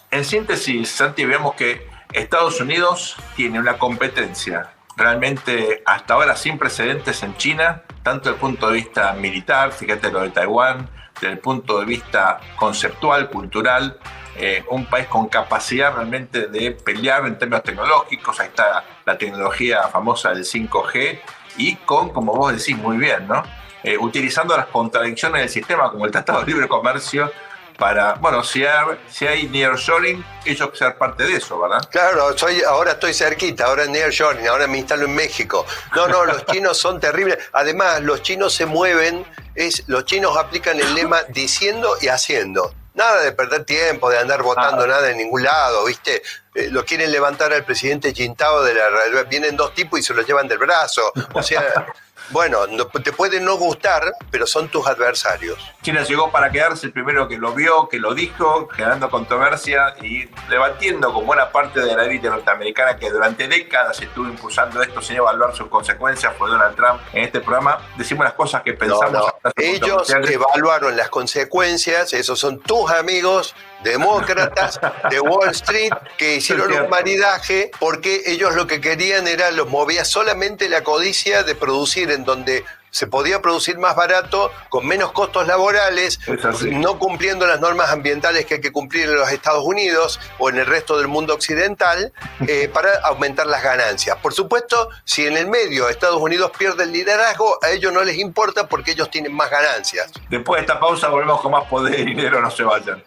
En 0.09 0.25
síntesis, 0.25 0.89
Santi, 0.89 1.23
vemos 1.25 1.55
que 1.55 1.87
Estados 2.11 2.59
Unidos 2.59 3.15
tiene 3.35 3.59
una 3.59 3.77
competencia 3.77 4.73
realmente 4.97 5.81
hasta 5.85 6.13
ahora 6.13 6.35
sin 6.35 6.57
precedentes 6.57 7.23
en 7.23 7.35
China, 7.37 7.83
tanto 8.03 8.29
desde 8.29 8.35
el 8.35 8.39
punto 8.39 8.67
de 8.67 8.73
vista 8.73 9.13
militar, 9.13 9.71
fíjate 9.71 10.11
lo 10.11 10.21
de 10.21 10.29
Taiwán, 10.29 10.89
desde 11.15 11.33
el 11.33 11.39
punto 11.39 11.79
de 11.79 11.85
vista 11.85 12.39
conceptual, 12.57 13.29
cultural, 13.29 13.97
eh, 14.35 14.63
un 14.69 14.85
país 14.85 15.07
con 15.07 15.27
capacidad 15.27 15.93
realmente 15.93 16.47
de 16.47 16.71
pelear 16.71 17.25
en 17.25 17.37
términos 17.37 17.63
tecnológicos, 17.63 18.39
ahí 18.39 18.47
está 18.47 18.83
la 19.05 19.17
tecnología 19.17 19.83
famosa 19.89 20.33
del 20.33 20.43
5G, 20.43 21.19
y 21.57 21.75
con, 21.77 22.09
como 22.09 22.33
vos 22.33 22.53
decís 22.53 22.77
muy 22.77 22.97
bien, 22.97 23.27
¿no? 23.27 23.43
Eh, 23.83 23.97
utilizando 23.97 24.55
las 24.55 24.67
contradicciones 24.67 25.41
del 25.41 25.49
sistema, 25.49 25.89
como 25.91 26.05
el 26.05 26.11
Tratado 26.11 26.41
de 26.41 26.47
Libre 26.47 26.67
Comercio, 26.67 27.31
para, 27.77 28.13
bueno, 28.13 28.43
si 28.43 28.63
hay, 28.63 28.85
si 29.09 29.25
hay 29.25 29.47
nearshoring, 29.47 30.23
ellos 30.45 30.69
ser 30.77 30.99
parte 30.99 31.23
de 31.23 31.33
eso, 31.33 31.59
¿verdad? 31.59 31.81
Claro, 31.89 32.37
soy, 32.37 32.61
ahora 32.61 32.91
estoy 32.91 33.11
cerquita, 33.11 33.65
ahora 33.65 33.87
nearshoring, 33.87 34.47
ahora 34.47 34.67
me 34.67 34.77
instalo 34.77 35.05
en 35.05 35.15
México. 35.15 35.65
No, 35.95 36.07
no, 36.07 36.23
los 36.25 36.45
chinos 36.45 36.77
son 36.77 36.99
terribles. 36.99 37.39
Además, 37.53 38.01
los 38.01 38.21
chinos 38.21 38.53
se 38.53 38.67
mueven, 38.67 39.25
es, 39.55 39.83
los 39.87 40.05
chinos 40.05 40.37
aplican 40.37 40.79
el 40.79 40.93
lema 40.93 41.23
diciendo 41.29 41.95
y 41.99 42.09
haciendo. 42.09 42.71
Nada 42.93 43.21
de 43.21 43.31
perder 43.31 43.63
tiempo, 43.63 44.09
de 44.09 44.17
andar 44.17 44.43
votando 44.43 44.85
nada 44.85 45.09
en 45.09 45.17
ningún 45.17 45.43
lado, 45.43 45.85
¿viste? 45.85 46.21
Eh, 46.53 46.69
lo 46.69 46.83
quieren 46.83 47.11
levantar 47.11 47.53
al 47.53 47.63
presidente 47.63 48.13
Jintao 48.13 48.63
de 48.63 48.73
la 48.73 49.23
vienen 49.29 49.55
dos 49.55 49.73
tipos 49.73 49.99
y 49.99 50.03
se 50.03 50.13
lo 50.13 50.21
llevan 50.23 50.47
del 50.47 50.57
brazo. 50.57 51.13
O 51.33 51.41
sea, 51.41 51.87
bueno, 52.29 52.59
te 53.03 53.11
pueden 53.11 53.45
no 53.45 53.57
gustar, 53.57 54.13
pero 54.29 54.47
son 54.47 54.69
tus 54.69 54.87
adversarios. 54.87 55.59
China 55.81 56.03
llegó 56.03 56.31
para 56.31 56.51
quedarse 56.51 56.85
el 56.87 56.93
primero 56.93 57.27
que 57.27 57.37
lo 57.37 57.53
vio, 57.53 57.89
que 57.89 57.99
lo 57.99 58.13
dijo, 58.13 58.67
generando 58.69 59.09
controversia 59.09 59.95
y 60.01 60.25
debatiendo 60.49 61.13
con 61.13 61.25
buena 61.25 61.51
parte 61.51 61.81
de 61.81 61.95
la 61.95 62.05
élite 62.05 62.29
norteamericana 62.29 62.97
que 62.97 63.09
durante 63.09 63.47
décadas 63.47 64.01
estuvo 64.01 64.27
impulsando 64.27 64.81
esto 64.81 65.01
sin 65.01 65.17
evaluar 65.17 65.55
sus 65.55 65.67
consecuencias, 65.67 66.33
fue 66.37 66.49
Donald 66.49 66.75
Trump. 66.75 67.01
En 67.13 67.23
este 67.23 67.41
programa 67.41 67.79
decimos 67.97 68.23
las 68.23 68.33
cosas 68.33 68.61
que 68.61 68.73
pensamos. 68.73 69.25
Ellos 69.55 70.09
evaluaron 70.09 70.95
las 70.95 71.09
consecuencias, 71.09 72.13
esos 72.13 72.39
son 72.39 72.59
tus 72.59 72.89
amigos 72.91 73.55
demócratas 73.83 74.79
de 75.09 75.19
Wall 75.19 75.49
Street 75.49 75.91
que 76.17 76.35
hicieron 76.35 76.71
un 76.71 76.89
maridaje 76.89 77.71
porque 77.79 78.23
ellos 78.25 78.55
lo 78.55 78.67
que 78.67 78.81
querían 78.81 79.27
era, 79.27 79.51
los 79.51 79.69
movía 79.69 80.05
solamente 80.05 80.69
la 80.69 80.83
codicia 80.83 81.43
de 81.43 81.55
producir 81.55 82.11
en 82.11 82.23
donde 82.23 82.63
se 82.91 83.07
podía 83.07 83.41
producir 83.41 83.79
más 83.79 83.95
barato, 83.95 84.51
con 84.69 84.85
menos 84.85 85.13
costos 85.13 85.47
laborales, 85.47 86.19
no 86.65 86.99
cumpliendo 86.99 87.47
las 87.47 87.59
normas 87.59 87.89
ambientales 87.89 88.45
que 88.45 88.55
hay 88.55 88.61
que 88.61 88.71
cumplir 88.71 89.05
en 89.05 89.15
los 89.15 89.31
Estados 89.31 89.63
Unidos 89.63 90.19
o 90.37 90.49
en 90.49 90.57
el 90.57 90.65
resto 90.65 90.97
del 90.97 91.07
mundo 91.07 91.33
occidental, 91.33 92.11
eh, 92.47 92.69
para 92.73 92.99
aumentar 93.05 93.47
las 93.47 93.63
ganancias. 93.63 94.17
Por 94.17 94.33
supuesto, 94.33 94.89
si 95.05 95.25
en 95.25 95.37
el 95.37 95.47
medio 95.47 95.87
Estados 95.87 96.21
Unidos 96.21 96.51
pierde 96.57 96.83
el 96.83 96.91
liderazgo, 96.91 97.57
a 97.63 97.69
ellos 97.69 97.93
no 97.93 98.03
les 98.03 98.17
importa 98.17 98.67
porque 98.67 98.91
ellos 98.91 99.09
tienen 99.09 99.33
más 99.33 99.49
ganancias. 99.49 100.11
Después 100.29 100.59
de 100.59 100.61
esta 100.61 100.79
pausa 100.79 101.07
volvemos 101.07 101.41
con 101.41 101.53
más 101.53 101.63
poder 101.65 101.97
y 102.01 102.05
dinero, 102.05 102.41
no 102.41 102.51
se 102.51 102.63
vayan. 102.63 103.01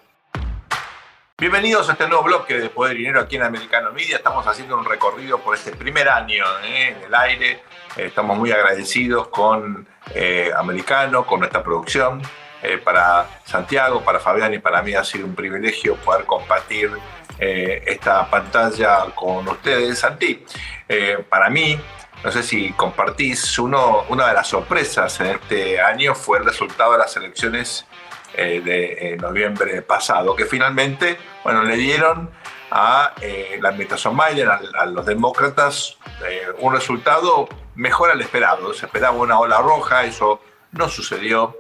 Bienvenidos 1.36 1.88
a 1.88 1.92
este 1.94 2.06
nuevo 2.06 2.22
bloque 2.22 2.60
de 2.60 2.68
Poder 2.70 2.94
y 2.94 3.00
Dinero 3.00 3.18
aquí 3.18 3.34
en 3.34 3.42
Americano 3.42 3.90
Media. 3.90 4.18
Estamos 4.18 4.46
haciendo 4.46 4.78
un 4.78 4.84
recorrido 4.84 5.40
por 5.40 5.56
este 5.56 5.72
primer 5.72 6.08
año 6.08 6.44
¿eh? 6.62 6.90
en 6.96 7.02
el 7.06 7.12
aire. 7.12 7.50
Eh, 7.96 8.06
estamos 8.06 8.38
muy 8.38 8.52
agradecidos 8.52 9.26
con 9.26 9.84
eh, 10.14 10.52
Americano, 10.56 11.26
con 11.26 11.40
nuestra 11.40 11.60
producción. 11.60 12.22
para 12.84 13.26
Santiago, 13.44 14.00
para 14.02 14.20
Fabián 14.20 14.54
y 14.54 14.60
para 14.60 14.80
mí 14.80 14.94
ha 14.94 15.02
sido 15.02 15.26
un 15.26 15.34
privilegio 15.34 15.96
poder 15.96 16.24
compartir 16.24 16.92
esta 17.36 18.30
pantalla 18.30 19.06
con 19.12 19.46
ustedes. 19.48 19.98
Santi, 19.98 20.44
para 21.28 21.50
mí, 21.50 21.78
no 22.22 22.30
sé 22.30 22.44
si 22.44 22.72
compartís, 22.72 23.58
una 23.58 24.28
de 24.28 24.34
las 24.34 24.46
sorpresas 24.46 25.18
en 25.20 25.26
este 25.26 25.80
año 25.80 26.14
fue 26.14 26.38
el 26.38 26.44
resultado 26.44 26.92
de 26.92 26.98
las 26.98 27.16
elecciones 27.16 27.86
eh, 28.36 28.60
de 28.64 28.84
eh, 29.14 29.16
noviembre 29.16 29.82
pasado, 29.82 30.34
que 30.34 30.44
finalmente 30.44 31.16
bueno, 31.44 31.62
le 31.62 31.76
dieron 31.76 32.30
a 32.70 33.12
eh, 33.20 33.58
la 33.60 33.68
administración 33.68 34.16
Biden, 34.16 34.48
a, 34.48 34.86
los 34.86 35.06
demócratas, 35.06 35.96
un 36.58 36.72
resultado 36.72 37.48
mejor 37.76 38.10
al 38.10 38.20
esperado. 38.20 38.74
Se 38.74 38.86
esperaba 38.86 39.16
una 39.16 39.38
ola 39.38 39.58
roja, 39.58 40.04
eso 40.04 40.40
no 40.72 40.88
sucedió. 40.88 41.58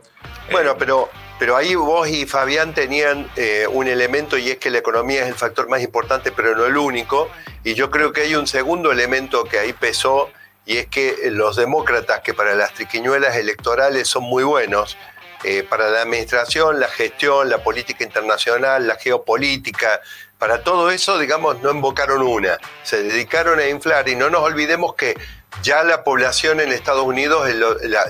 Bueno, 0.50 0.76
pero, 0.76 1.10
pero 1.38 1.56
ahí 1.56 1.76
vos 1.76 2.08
y 2.08 2.26
Fabián 2.26 2.74
tenían 2.74 3.30
un 3.70 3.86
elemento 3.86 4.36
y 4.36 4.50
es 4.50 4.56
que 4.56 4.70
la 4.70 4.78
economía 4.78 5.22
es 5.22 5.28
el 5.28 5.34
factor 5.34 5.68
más 5.68 5.80
importante, 5.80 6.32
pero 6.32 6.56
no 6.56 6.64
el 6.64 6.76
único. 6.76 7.30
Y 7.62 7.74
yo 7.74 7.90
creo 7.90 8.12
que 8.12 8.22
hay 8.22 8.34
un 8.34 8.48
segundo 8.48 8.90
elemento 8.90 9.44
que 9.44 9.60
ahí 9.60 9.72
pesó 9.72 10.30
y 10.66 10.78
es 10.78 10.86
que 10.86 11.30
los 11.30 11.56
demócratas, 11.56 12.20
que 12.20 12.34
para 12.34 12.54
las 12.54 12.72
triquiñuelas 12.72 13.36
electorales 13.36 14.08
son 14.08 14.24
muy 14.24 14.44
buenos, 14.44 14.96
eh, 15.44 15.62
para 15.62 15.90
la 15.90 16.02
administración, 16.02 16.80
la 16.80 16.88
gestión, 16.88 17.48
la 17.48 17.62
política 17.62 18.02
internacional, 18.02 18.86
la 18.86 18.96
geopolítica, 18.96 20.00
para 20.38 20.62
todo 20.62 20.90
eso, 20.90 21.18
digamos, 21.18 21.60
no 21.62 21.70
invocaron 21.70 22.22
una, 22.22 22.58
se 22.82 23.02
dedicaron 23.02 23.58
a 23.58 23.68
inflar. 23.68 24.08
Y 24.08 24.16
no 24.16 24.30
nos 24.30 24.42
olvidemos 24.42 24.94
que 24.94 25.16
ya 25.62 25.82
la 25.84 26.04
población 26.04 26.60
en 26.60 26.72
Estados 26.72 27.04
Unidos, 27.04 27.48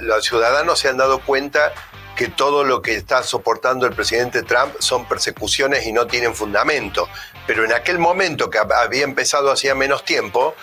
los 0.00 0.24
ciudadanos 0.24 0.78
se 0.78 0.88
han 0.88 0.96
dado 0.96 1.20
cuenta 1.20 1.72
que 2.16 2.28
todo 2.28 2.64
lo 2.64 2.80
que 2.80 2.94
está 2.94 3.22
soportando 3.22 3.86
el 3.86 3.92
presidente 3.92 4.42
Trump 4.42 4.74
son 4.78 5.06
persecuciones 5.06 5.86
y 5.86 5.92
no 5.92 6.06
tienen 6.06 6.34
fundamento. 6.34 7.08
Pero 7.46 7.64
en 7.64 7.72
aquel 7.72 7.98
momento 7.98 8.50
que 8.50 8.58
había 8.58 9.04
empezado 9.04 9.50
hacía 9.50 9.74
menos 9.74 10.04
tiempo, 10.04 10.54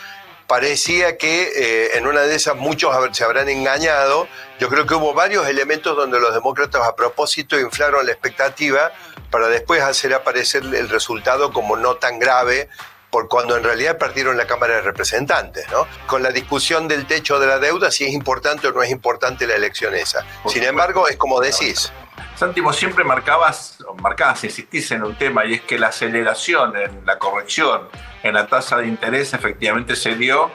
parecía 0.52 1.18
que 1.18 1.44
eh, 1.44 1.98
en 1.98 2.08
una 2.08 2.24
de 2.24 2.36
esas 2.36 2.58
muchos 2.58 2.94
se 3.14 3.24
habrán 3.24 3.48
engañado. 3.48 4.28
Yo 4.60 4.68
creo 4.68 4.86
que 4.86 4.96
hubo 4.96 5.14
varios 5.14 5.48
elementos 5.48 5.96
donde 5.96 6.20
los 6.20 6.34
demócratas 6.34 6.86
a 6.86 6.94
propósito 6.94 7.58
inflaron 7.58 8.06
la 8.06 8.12
expectativa 8.12 8.92
para 9.30 9.48
después 9.48 9.82
hacer 9.82 10.14
aparecer 10.14 10.64
el 10.64 10.90
resultado 10.90 11.54
como 11.54 11.78
no 11.78 11.96
tan 11.96 12.20
grave 12.20 12.68
por 13.10 13.30
cuando 13.30 13.56
en 13.56 13.64
realidad 13.64 13.98
perdieron 13.98 14.36
la 14.36 14.46
Cámara 14.46 14.76
de 14.76 14.82
Representantes, 14.82 15.72
¿no? 15.72 15.88
Con 16.06 16.22
la 16.22 16.32
discusión 16.32 16.90
del 16.90 17.08
techo 17.08 17.40
de 17.40 17.48
la 17.48 17.58
deuda, 17.58 17.90
si 17.90 18.04
es 18.04 18.12
importante 18.12 18.68
o 18.68 18.74
no 18.74 18.84
es 18.84 18.92
importante 18.92 19.48
la 19.48 19.56
elección 19.56 19.96
esa. 19.96 20.26
Sin 20.48 20.64
embargo, 20.64 21.08
es 21.08 21.16
como 21.16 21.40
decís. 21.40 21.94
Santi, 22.36 22.60
vos 22.60 22.76
siempre 22.76 23.06
marcabas, 23.06 23.78
marcabas, 24.02 24.44
insistís 24.44 24.92
en 24.92 25.04
un 25.04 25.18
tema, 25.18 25.46
y 25.46 25.54
es 25.54 25.62
que 25.62 25.80
la 25.80 25.88
aceleración 25.88 26.76
en 26.76 27.06
la 27.06 27.18
corrección 27.18 27.88
en 28.24 28.34
la 28.34 28.48
tasa 28.48 28.78
de 28.78 28.88
interés 28.88 29.34
efectivamente 29.34 29.96
se 29.96 30.16
dio, 30.16 30.52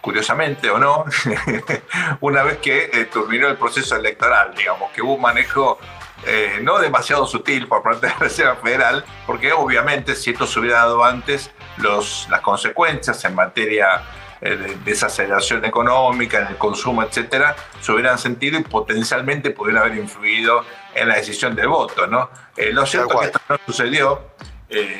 curiosamente 0.00 0.70
o 0.70 0.78
no, 0.78 1.04
una 2.20 2.42
vez 2.42 2.58
que 2.58 2.90
eh, 2.92 3.04
terminó 3.12 3.48
el 3.48 3.56
proceso 3.56 3.96
electoral, 3.96 4.54
digamos, 4.56 4.90
que 4.92 5.02
hubo 5.02 5.14
un 5.14 5.20
manejo 5.20 5.78
eh, 6.26 6.58
no 6.62 6.78
demasiado 6.78 7.26
sutil 7.26 7.68
por 7.68 7.82
parte 7.82 8.06
de 8.06 8.12
la 8.12 8.18
Reserva 8.18 8.56
Federal, 8.56 9.04
porque 9.26 9.52
obviamente 9.52 10.14
si 10.14 10.30
esto 10.30 10.46
se 10.46 10.60
hubiera 10.60 10.78
dado 10.78 11.04
antes, 11.04 11.50
los, 11.76 12.26
las 12.30 12.40
consecuencias 12.40 13.24
en 13.24 13.34
materia 13.34 14.02
eh, 14.40 14.56
de 14.56 14.74
desaceleración 14.76 15.64
económica, 15.64 16.40
en 16.40 16.46
el 16.48 16.56
consumo, 16.56 17.02
etcétera, 17.02 17.54
se 17.80 17.92
hubieran 17.92 18.18
sentido 18.18 18.58
y 18.58 18.62
potencialmente 18.62 19.50
pudieran 19.50 19.84
haber 19.84 19.98
influido 19.98 20.64
en 20.94 21.08
la 21.08 21.16
decisión 21.16 21.54
del 21.54 21.68
voto. 21.68 22.06
¿no? 22.06 22.30
lo 22.56 22.86
cierto 22.86 23.14
es 23.14 23.20
que 23.20 23.26
esto 23.26 23.40
no 23.48 23.58
sucedió 23.66 24.22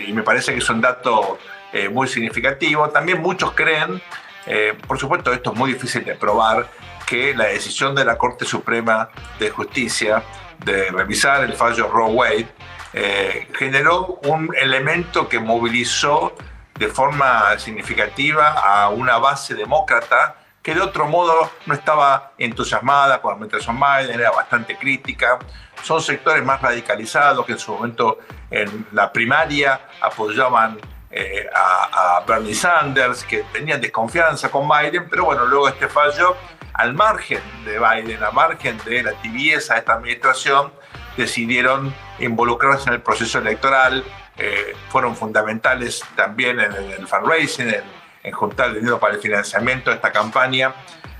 y 0.07 0.13
me 0.13 0.23
parece 0.23 0.53
que 0.53 0.59
es 0.59 0.71
un 0.71 0.81
dato 0.81 1.39
eh, 1.73 1.89
muy 1.89 2.09
significativo. 2.09 2.89
También 2.91 3.21
muchos 3.21 3.53
creen, 3.53 4.01
eh, 4.47 4.77
por 4.87 4.99
supuesto 4.99 5.33
esto 5.33 5.53
es 5.53 5.59
muy 5.59 5.73
difícil 5.73 6.05
de 6.05 6.15
probar, 6.15 6.69
que 7.07 7.35
la 7.35 7.47
decisión 7.47 7.95
de 7.95 8.05
la 8.05 8.19
Corte 8.19 8.45
Suprema 8.45 9.09
de 9.39 9.51
Justicia 9.51 10.23
de 10.65 10.91
revisar 10.91 11.43
el 11.45 11.55
fallo 11.55 11.89
Roe 11.89 12.13
Wade 12.13 12.49
eh, 12.93 13.49
generó 13.57 14.19
un 14.25 14.55
elemento 14.59 15.29
que 15.29 15.39
movilizó 15.39 16.35
de 16.79 16.89
forma 16.89 17.59
significativa 17.59 18.53
a 18.53 18.89
una 18.89 19.19
base 19.19 19.55
demócrata 19.55 20.37
que 20.63 20.75
de 20.75 20.81
otro 20.81 21.07
modo 21.07 21.51
no 21.67 21.75
estaba 21.75 22.33
entusiasmada 22.37 23.21
con 23.21 23.35
administración 23.35 23.79
Biden, 23.81 24.21
era 24.21 24.31
bastante 24.31 24.77
crítica. 24.77 25.39
Son 25.83 26.01
sectores 26.03 26.45
más 26.45 26.61
radicalizados 26.61 27.47
que 27.47 27.53
en 27.53 27.59
su 27.59 27.73
momento 27.73 28.19
en 28.51 28.87
la 28.93 29.11
primaria 29.13 29.81
apoyaban 30.01 30.79
eh, 31.11 31.47
a, 31.55 32.23
Bernie 32.27 32.55
Sanders, 32.55 33.25
que 33.25 33.45
tenían 33.53 33.81
desconfianza 33.81 34.51
con 34.51 34.69
Biden, 34.69 35.09
pero 35.09 35.25
bueno, 35.25 35.47
luego 35.47 35.69
este 35.69 35.89
fallo, 35.89 36.37
al 36.75 36.93
margen 36.93 37.41
de 37.65 37.79
Biden, 37.79 38.23
al 38.23 38.35
margen 38.35 38.79
de 38.85 39.03
la 39.03 39.13
tibieza 39.13 39.75
de 39.75 39.81
esta 39.81 39.95
administración, 39.95 40.71
decidieron 41.17 41.95
involucrarse 42.19 42.89
en 42.89 42.95
el 42.97 43.01
proceso 43.01 43.39
electoral, 43.39 44.05
eh, 44.37 44.77
fueron 44.91 45.17
fundamentales 45.17 46.05
también 46.15 46.61
en 46.61 46.73
el, 46.73 47.07
fundraising, 47.09 47.75
en, 48.23 48.33
juntar 48.33 48.75
dinero 48.75 49.01
para 49.01 49.15
el 49.15 49.21
financiamiento 49.21 49.89
de 49.89 49.97
esta 49.97 50.13
campaña. 50.13 50.75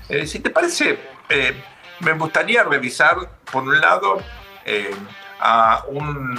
Eh, 0.07 0.27
si 0.27 0.39
te 0.39 0.51
parece, 0.51 0.99
me 1.99 2.13
gustaría 2.13 2.63
revisar, 2.63 3.17
por 3.51 3.63
un 3.63 3.81
lado, 3.81 4.21
a 5.39 5.83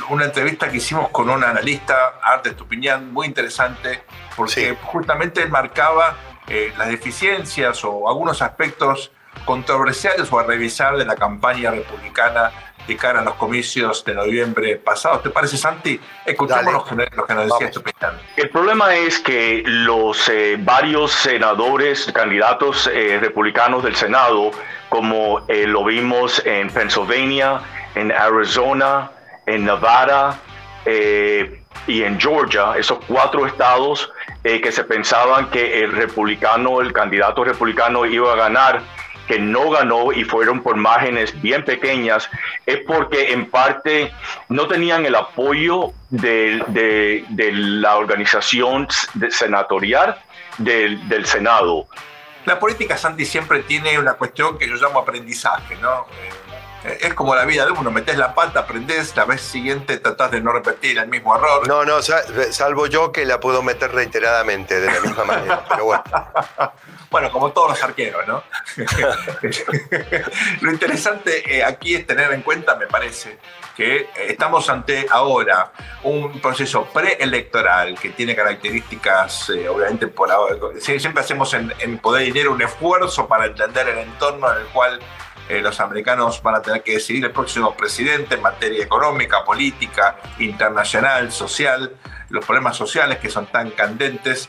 una 0.09 0.25
entrevista 0.25 0.71
que 0.71 0.77
hicimos 0.77 1.09
con 1.09 1.31
un 1.31 1.43
analista, 1.43 2.19
Arte 2.23 2.51
Estupiñán, 2.51 3.13
muy 3.13 3.27
interesante, 3.27 4.03
porque 4.37 4.77
justamente 4.83 5.43
él 5.43 5.51
marcaba 5.51 6.17
eh, 6.49 6.73
las 6.77 6.89
deficiencias 6.89 7.85
o 7.85 8.09
algunos 8.09 8.43
aspectos 8.43 9.13
controversiales 9.45 10.31
o 10.33 10.39
a 10.39 10.43
revisar 10.43 10.97
de 10.97 11.05
la 11.05 11.15
campaña 11.15 11.71
republicana 11.71 12.51
de 12.87 12.97
cara 12.97 13.21
a 13.21 13.23
los 13.23 13.35
comicios 13.35 14.05
de 14.05 14.15
noviembre 14.15 14.77
pasado. 14.77 15.21
¿Te 15.21 15.31
parece, 15.31 15.57
Santi? 15.57 16.01
Escuchamos 16.27 16.75
lo 16.75 16.85
que, 16.85 17.35
nos 17.35 17.45
decía 17.45 17.69
Estupiñán. 17.69 18.19
El 18.37 18.51
problema 18.51 18.95
es 18.97 19.21
que 19.21 19.63
los 19.65 20.29
eh, 20.29 20.57
varios 20.59 21.13
senadores, 21.13 22.11
candidatos 22.13 22.91
eh, 22.93 23.19
republicanos 23.21 23.85
del 23.85 23.95
Senado, 23.95 24.51
como 24.89 25.47
lo 25.49 25.85
vimos 25.85 26.43
en 26.45 26.69
Pennsylvania, 26.69 27.61
en 27.95 28.13
Arizona, 28.13 29.11
en 29.47 29.65
Nevada 29.65 30.39
eh, 30.85 31.63
y 31.87 32.03
en 32.03 32.21
Georgia, 32.21 32.75
esos 32.77 32.99
cuatro 33.07 33.47
estados 33.47 34.11
eh, 34.45 34.61
que 34.61 34.73
se 34.73 34.85
pensaban 34.85 35.51
que 35.51 35.83
el 35.83 35.93
republicano, 35.93 36.81
el 36.81 36.93
candidato 36.93 37.45
republicano 37.45 38.07
iba 38.07 38.33
a 38.33 38.37
ganar, 38.37 38.83
que 39.27 39.39
no 39.39 39.71
ganó 39.71 40.13
y 40.13 40.25
fueron 40.25 40.63
por 40.63 40.77
márgenes 40.77 41.41
bien 41.41 41.65
pequeñas, 41.65 42.29
es 42.67 42.79
porque 42.87 43.33
en 43.33 43.49
parte 43.49 44.13
no 44.49 44.67
tenían 44.67 45.07
el 45.07 45.15
apoyo 45.15 45.93
de, 46.11 47.25
la 47.29 47.97
organización 47.97 48.89
senatorial 49.31 50.19
del, 50.59 51.09
del 51.09 51.27
Senado. 51.27 51.87
La 52.47 52.59
política, 52.59 52.97
Santi, 52.97 53.25
siempre 53.25 53.63
tiene 53.63 53.99
una 53.99 54.15
cuestión 54.15 54.59
que 54.59 54.67
yo 54.67 54.75
llamo 54.75 55.01
aprendizaje, 55.01 55.77
¿no? 55.77 56.07
Eh, 56.85 56.89
eh, 56.89 56.99
es 57.03 57.15
como 57.15 57.35
la 57.35 57.45
vida 57.45 57.67
de 57.67 57.73
uno, 57.73 57.91
metes 57.91 58.17
la 58.17 58.35
pata, 58.35 58.61
aprendes, 58.61 59.15
la 59.17 59.25
vez 59.25 59.41
siguiente 59.41 59.99
tratás 59.99 60.31
de 60.31 60.41
no 60.41 60.53
repetir 60.53 60.99
el 60.99 61.09
mismo 61.09 61.37
error. 61.37 61.67
No, 61.69 61.85
no, 61.85 62.01
salvo 62.03 62.87
yo 62.87 63.13
que 63.13 63.25
la 63.25 63.41
puedo 63.41 63.63
meter 63.63 63.93
reiteradamente 63.93 64.81
de 64.81 64.87
la 64.87 65.01
misma 65.01 65.25
manera, 65.25 65.65
pero 65.69 65.85
bueno. 65.85 66.03
bueno, 67.11 67.31
como 67.31 67.53
todos 67.53 67.71
los 67.71 67.83
arqueros, 67.83 68.27
¿no? 68.27 68.43
Lo 70.61 70.73
interesante 70.73 71.57
eh, 71.57 71.65
aquí 71.65 71.95
es 71.95 72.07
tener 72.07 72.33
en 72.33 72.43
cuenta, 72.43 72.77
me 72.77 72.87
parece, 72.87 73.39
que 73.77 74.09
estamos 74.17 74.69
ante 74.69 75.07
ahora 75.11 75.73
un 76.03 76.41
proceso 76.41 76.85
preelectoral 76.87 77.99
que 77.99 78.11
tiene 78.11 78.35
características, 78.35 79.51
eh, 79.51 79.69
obviamente, 79.69 80.07
por 80.09 80.31
ahora, 80.31 80.57
siempre 80.79 81.23
hacemos 81.23 81.53
en, 81.55 81.73
en 81.79 81.99
Poder 81.99 82.25
Dinero 82.25 82.53
un 82.53 82.63
esfuerzo 82.63 83.27
para 83.27 83.47
entender 83.47 83.89
el 83.89 83.99
entorno 83.99 84.51
en 84.53 84.61
el 84.61 84.67
cual 84.69 85.01
eh, 85.51 85.61
los 85.61 85.81
americanos 85.81 86.41
van 86.45 86.55
a 86.55 86.63
tener 86.63 86.81
que 86.85 86.93
decidir 86.93 87.25
el 87.25 87.33
próximo 87.33 87.75
presidente 87.75 88.37
en 88.37 88.43
materia 88.43 88.85
económica, 88.85 89.45
política, 89.45 90.17
internacional, 90.39 91.33
social, 91.33 91.97
los 92.29 92.47
problemas 92.47 92.77
sociales 92.77 93.19
que 93.19 93.29
son 93.29 93.47
tan 93.47 93.73
candentes. 93.73 94.49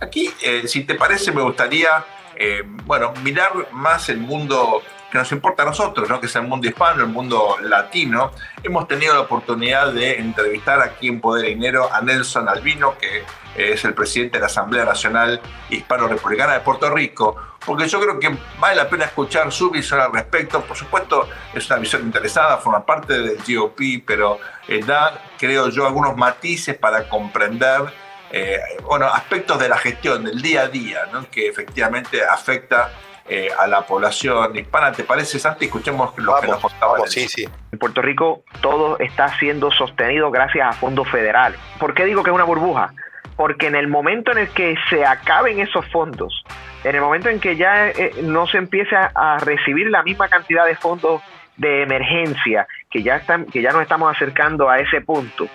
Aquí, 0.00 0.30
eh, 0.42 0.62
si 0.66 0.84
te 0.84 0.94
parece, 0.94 1.32
me 1.32 1.42
gustaría, 1.42 2.02
eh, 2.34 2.62
bueno, 2.64 3.12
mirar 3.22 3.52
más 3.72 4.08
el 4.08 4.20
mundo 4.20 4.80
que 5.12 5.18
nos 5.18 5.30
importa 5.32 5.64
a 5.64 5.66
nosotros, 5.66 6.08
¿no? 6.08 6.18
que 6.18 6.24
es 6.24 6.36
el 6.36 6.44
mundo 6.44 6.66
hispano, 6.66 7.02
el 7.02 7.10
mundo 7.10 7.58
latino. 7.60 8.32
Hemos 8.62 8.88
tenido 8.88 9.12
la 9.12 9.20
oportunidad 9.20 9.92
de 9.92 10.18
entrevistar 10.18 10.80
aquí 10.80 11.08
en 11.08 11.20
Poder 11.20 11.44
Dinero 11.44 11.92
a 11.92 12.00
Nelson 12.00 12.48
Albino, 12.48 12.96
que 12.96 13.22
es 13.54 13.84
el 13.84 13.92
presidente 13.92 14.38
de 14.38 14.40
la 14.40 14.46
Asamblea 14.46 14.86
Nacional 14.86 15.42
Hispano-Republicana 15.68 16.54
de 16.54 16.60
Puerto 16.60 16.88
Rico, 16.88 17.36
porque 17.64 17.88
yo 17.88 18.00
creo 18.00 18.18
que 18.18 18.36
vale 18.58 18.76
la 18.76 18.88
pena 18.88 19.04
escuchar 19.04 19.50
su 19.52 19.70
visión 19.70 20.00
al 20.00 20.12
respecto. 20.12 20.60
Por 20.62 20.76
supuesto, 20.76 21.28
es 21.54 21.66
una 21.68 21.78
visión 21.78 22.02
interesada, 22.02 22.58
forma 22.58 22.84
parte 22.84 23.14
del 23.14 23.38
GOP, 23.46 24.04
pero 24.06 24.38
eh, 24.66 24.82
da, 24.84 25.22
creo 25.38 25.68
yo, 25.68 25.86
algunos 25.86 26.16
matices 26.16 26.76
para 26.76 27.08
comprender 27.08 27.82
eh, 28.30 28.58
bueno, 28.82 29.06
aspectos 29.06 29.58
de 29.58 29.68
la 29.68 29.78
gestión, 29.78 30.24
del 30.24 30.40
día 30.42 30.62
a 30.62 30.68
día, 30.68 31.06
¿no? 31.12 31.28
que 31.30 31.48
efectivamente 31.48 32.22
afecta 32.22 32.90
eh, 33.26 33.48
a 33.58 33.66
la 33.66 33.86
población 33.86 34.56
hispana. 34.56 34.92
¿Te 34.92 35.04
parece, 35.04 35.38
Santi? 35.38 35.66
Escuchemos 35.66 36.12
lo 36.16 36.40
que 36.40 36.46
nos 36.46 36.60
contaba. 36.60 36.98
sí, 37.06 37.28
sí. 37.28 37.48
En 37.72 37.78
Puerto 37.78 38.00
Rico 38.00 38.42
todo 38.60 38.98
está 38.98 39.38
siendo 39.38 39.70
sostenido 39.70 40.30
gracias 40.30 40.68
a 40.68 40.72
fondos 40.72 41.08
federales. 41.08 41.58
¿Por 41.78 41.94
qué 41.94 42.04
digo 42.04 42.22
que 42.22 42.30
es 42.30 42.34
una 42.34 42.44
burbuja? 42.44 42.92
Porque 43.38 43.68
en 43.68 43.74
el 43.74 43.88
momento 43.88 44.32
en 44.32 44.38
el 44.38 44.48
que 44.50 44.74
se 44.90 45.06
acaben 45.06 45.60
esos 45.60 45.86
fondos, 45.86 46.44
en 46.84 46.94
el 46.94 47.00
momento 47.00 47.30
en 47.30 47.40
que 47.40 47.56
ya 47.56 47.88
eh, 47.88 48.12
no 48.22 48.46
se 48.46 48.58
empiece 48.58 48.94
a, 48.94 49.38
recibir 49.38 49.88
la 49.88 50.02
misma 50.02 50.28
cantidad 50.28 50.66
de 50.66 50.76
fondos 50.76 51.22
de 51.56 51.82
emergencia, 51.84 52.66
que 52.90 53.02
ya, 53.02 53.16
están, 53.16 53.46
que 53.46 53.62
ya 53.62 53.70
nos 53.70 53.80
estamos 53.80 54.14
acercando 54.14 54.68
a 54.68 54.78
ese 54.78 55.00
punto, 55.00 55.48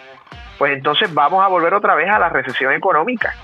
pues 0.57 0.73
entonces 0.73 1.13
vamos 1.13 1.45
a 1.45 1.47
volver 1.47 1.75
otra 1.75 1.93
vez 1.93 2.09
a 2.09 2.17
la 2.17 2.29
recesión 2.29 2.73
económica. 2.73 3.35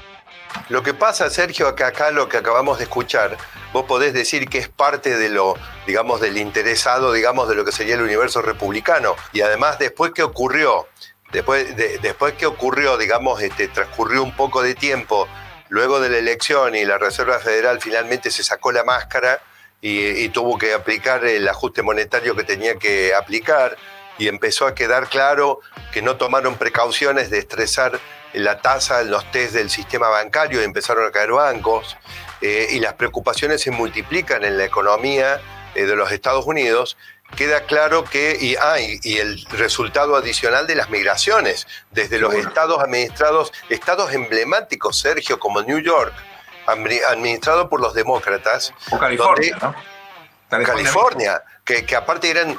Lo 0.70 0.82
que 0.82 0.96
pasa, 0.96 1.30
Sergio, 1.30 1.76
que 1.76 1.84
acá 1.84 2.10
lo 2.10 2.28
que 2.28 2.38
acabamos 2.38 2.80
de 2.80 2.86
escuchar 2.86 3.38
vos 3.74 3.86
podés 3.86 4.14
decir 4.14 4.48
que 4.50 4.58
es 4.58 4.68
parte 4.68 5.18
de 5.18 5.30
lo, 5.30 5.56
digamos, 5.86 6.22
del 6.22 6.38
interesado, 6.38 7.14
digamos, 7.14 7.48
de 7.50 7.56
lo 7.56 7.66
que 7.66 7.72
sería 7.72 7.96
el 7.96 8.02
universo 8.02 8.42
republicano. 8.42 9.16
Y 9.32 9.42
además, 9.42 9.80
después 9.80 10.12
que 10.12 10.24
ocurrió, 10.24 10.88
después, 11.32 11.76
después 11.76 12.34
que 12.34 12.46
ocurrió, 12.46 12.98
digamos, 12.98 13.42
este, 13.42 13.68
transcurrió 13.68 14.24
un 14.24 14.36
poco 14.36 14.62
de 14.62 14.76
tiempo 14.76 15.28
luego 15.70 16.00
de 16.00 16.10
la 16.10 16.18
elección 16.18 16.76
y 16.76 16.84
la 16.84 16.98
Reserva 16.98 17.40
Federal 17.40 17.80
finalmente 17.80 18.32
se 18.32 18.44
sacó 18.44 18.72
la 18.72 18.84
máscara 18.84 19.42
y, 19.82 20.28
tuvo 20.30 20.58
que 20.58 20.74
aplicar 20.74 21.24
el 21.26 21.48
ajuste 21.48 21.82
monetario 21.82 22.36
que 22.36 22.44
tenía 22.44 22.76
que 22.76 23.14
aplicar 23.16 23.78
y 24.18 24.28
empezó 24.28 24.68
a 24.68 24.76
quedar 24.76 25.08
claro 25.08 25.62
que 25.94 26.02
no 26.02 26.18
tomaron 26.18 26.56
precauciones 26.56 27.30
de 27.30 27.40
estresar 27.40 27.98
la 28.34 28.62
tasa 28.62 29.02
en 29.02 29.10
los 29.10 29.32
test 29.32 29.54
del 29.54 29.70
sistema 29.70 30.10
bancario 30.10 30.62
y 30.62 30.66
empezaron 30.66 31.08
a 31.08 31.12
caer 31.12 31.32
bancos 31.32 31.96
eh, 32.42 32.68
y 32.72 32.80
las 32.80 32.94
preocupaciones 32.96 33.62
se 33.62 33.72
multiplican 33.72 34.44
en 34.44 34.58
la 34.58 34.66
economía 34.66 35.42
eh, 35.76 35.86
de 35.86 35.96
los 35.96 36.12
Estados 36.12 36.46
Unidos, 36.46 36.98
queda 37.36 37.62
claro 37.62 38.04
que, 38.04 38.38
y, 38.40 38.56
ah, 38.56 38.78
y, 38.80 39.18
el 39.18 39.44
resultado 39.52 40.16
adicional 40.16 40.68
de 40.68 40.76
las 40.76 40.90
migraciones, 40.90 41.68
desde 41.92 42.20
los 42.20 42.34
estados 42.34 42.82
administrados, 42.82 43.52
estados 43.70 44.14
emblemáticos, 44.14 45.00
Sergio, 45.00 45.40
como 45.40 45.62
New 45.62 45.80
York, 45.80 46.14
administrado 46.66 47.70
por 47.70 47.82
los 47.82 47.94
demócratas. 47.94 48.74
O 48.92 49.00
California, 49.00 49.58
¿no? 49.62 49.76
California, 50.50 51.44
que, 51.64 51.86
que, 51.86 51.96
aparte 51.96 52.32
eran 52.32 52.58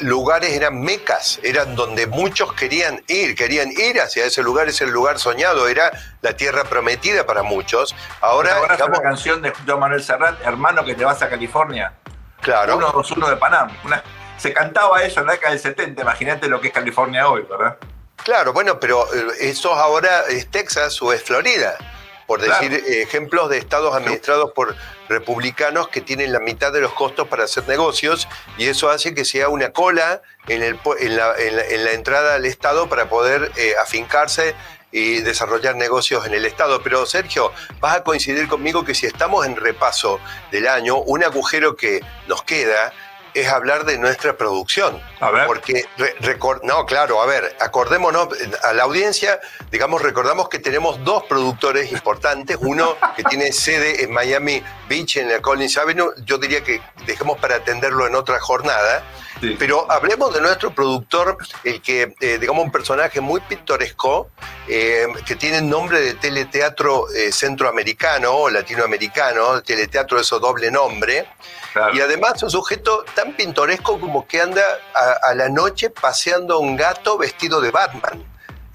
lugares, 0.00 0.52
eran 0.52 0.80
mecas, 0.80 1.40
eran 1.42 1.74
donde 1.74 2.06
muchos 2.06 2.52
querían 2.52 3.02
ir, 3.08 3.34
querían 3.34 3.72
ir 3.72 4.00
hacia 4.00 4.24
ese 4.24 4.44
lugar, 4.44 4.68
ese 4.68 4.86
lugar 4.86 5.18
soñado, 5.18 5.66
era 5.66 5.90
la 6.20 6.36
tierra 6.36 6.62
prometida 6.62 7.26
para 7.26 7.42
muchos. 7.42 7.96
Ahora, 8.20 8.54
digamos, 8.70 8.98
la 8.98 9.02
canción 9.02 9.42
de 9.42 9.52
John 9.66 9.80
Manuel 9.80 10.04
Serrat, 10.04 10.40
hermano 10.46 10.84
que 10.84 10.94
te 10.94 11.04
vas 11.04 11.20
a 11.22 11.28
California. 11.28 11.92
Claro. 12.42 12.76
Uno, 12.76 13.02
uno 13.16 13.30
de 13.30 13.36
Panam. 13.36 13.70
se 14.36 14.52
cantaba 14.52 15.02
eso 15.02 15.20
en 15.20 15.26
la 15.26 15.32
década 15.32 15.52
del 15.52 15.60
70, 15.60 16.02
imagínate 16.02 16.48
lo 16.48 16.60
que 16.60 16.68
es 16.68 16.74
California 16.74 17.28
hoy, 17.28 17.46
¿verdad? 17.48 17.78
Claro, 18.16 18.52
bueno, 18.52 18.78
pero 18.78 19.06
eh, 19.14 19.24
eso 19.40 19.72
ahora 19.74 20.22
es 20.28 20.50
Texas 20.50 21.00
o 21.02 21.12
es 21.12 21.22
Florida 21.22 21.76
por 22.26 22.40
decir 22.40 22.72
ejemplos 22.86 23.50
de 23.50 23.58
estados 23.58 23.94
administrados 23.94 24.52
por 24.52 24.74
republicanos 25.06 25.88
que 25.88 26.00
tienen 26.00 26.32
la 26.32 26.40
mitad 26.40 26.72
de 26.72 26.80
los 26.80 26.92
costos 26.94 27.28
para 27.28 27.44
hacer 27.44 27.68
negocios 27.68 28.26
y 28.56 28.68
eso 28.68 28.88
hace 28.88 29.14
que 29.14 29.26
sea 29.26 29.50
una 29.50 29.70
cola 29.72 30.22
en, 30.48 30.62
el, 30.62 30.78
en, 31.00 31.16
la, 31.16 31.34
en, 31.38 31.84
la, 31.84 31.92
entrada 31.92 32.36
al 32.36 32.46
estado 32.46 32.88
para 32.88 33.10
poder 33.10 33.52
eh, 33.56 33.74
afincarse 33.82 34.54
y 34.92 35.22
desarrollar 35.22 35.74
negocios 35.74 36.24
en 36.26 36.34
el 36.34 36.44
Estado. 36.44 36.82
Pero 36.82 37.06
Sergio, 37.06 37.50
vas 37.80 37.96
a 37.96 38.04
coincidir 38.04 38.46
conmigo 38.46 38.84
que 38.84 38.94
si 38.94 39.06
estamos 39.06 39.46
en 39.46 39.56
repaso 39.56 40.20
del 40.50 40.68
año, 40.68 40.98
un 40.98 41.24
agujero 41.24 41.74
que 41.74 42.00
nos 42.28 42.42
queda 42.44 42.92
es 43.34 43.48
hablar 43.48 43.84
de 43.84 43.98
nuestra 43.98 44.36
producción. 44.36 45.00
A 45.20 45.30
ver. 45.30 45.46
Porque, 45.46 45.86
no, 46.62 46.86
claro, 46.86 47.22
a 47.22 47.26
ver, 47.26 47.56
acordémonos, 47.60 48.28
a 48.62 48.72
la 48.72 48.82
audiencia, 48.82 49.40
digamos, 49.70 50.02
recordamos 50.02 50.48
que 50.48 50.58
tenemos 50.58 51.02
dos 51.04 51.24
productores 51.24 51.92
importantes, 51.92 52.58
uno 52.60 52.96
que 53.16 53.24
tiene 53.24 53.52
sede 53.52 54.04
en 54.04 54.12
Miami 54.12 54.62
Beach, 54.88 55.16
en 55.16 55.30
la 55.30 55.40
Collins 55.40 55.78
Avenue, 55.78 56.12
yo 56.24 56.38
diría 56.38 56.62
que 56.62 56.82
dejemos 57.06 57.38
para 57.38 57.56
atenderlo 57.56 58.06
en 58.06 58.14
otra 58.14 58.38
jornada, 58.40 59.02
pero 59.58 59.90
hablemos 59.90 60.32
de 60.32 60.40
nuestro 60.40 60.74
productor, 60.74 61.36
el 61.64 61.80
que, 61.82 62.14
eh, 62.20 62.38
digamos, 62.38 62.64
un 62.64 62.70
personaje 62.70 63.20
muy 63.20 63.40
pintoresco, 63.40 64.30
eh, 64.68 65.06
que 65.26 65.36
tiene 65.36 65.60
nombre 65.60 66.00
de 66.00 66.14
teleteatro 66.14 67.10
eh, 67.10 67.32
centroamericano 67.32 68.32
o 68.32 68.50
latinoamericano, 68.50 69.62
teleteatro 69.62 70.18
de 70.18 70.22
eso 70.22 70.38
doble 70.38 70.70
nombre, 70.70 71.26
y 71.94 72.00
además 72.00 72.42
un 72.42 72.50
sujeto 72.50 73.04
tan 73.14 73.34
pintoresco 73.34 73.98
como 73.98 74.26
que 74.26 74.42
anda 74.42 74.62
a, 75.22 75.34
la 75.34 75.48
noche 75.48 75.88
paseando 75.88 76.54
a 76.54 76.58
un 76.58 76.76
gato 76.76 77.16
vestido 77.16 77.62
de 77.62 77.70
Batman. 77.70 78.22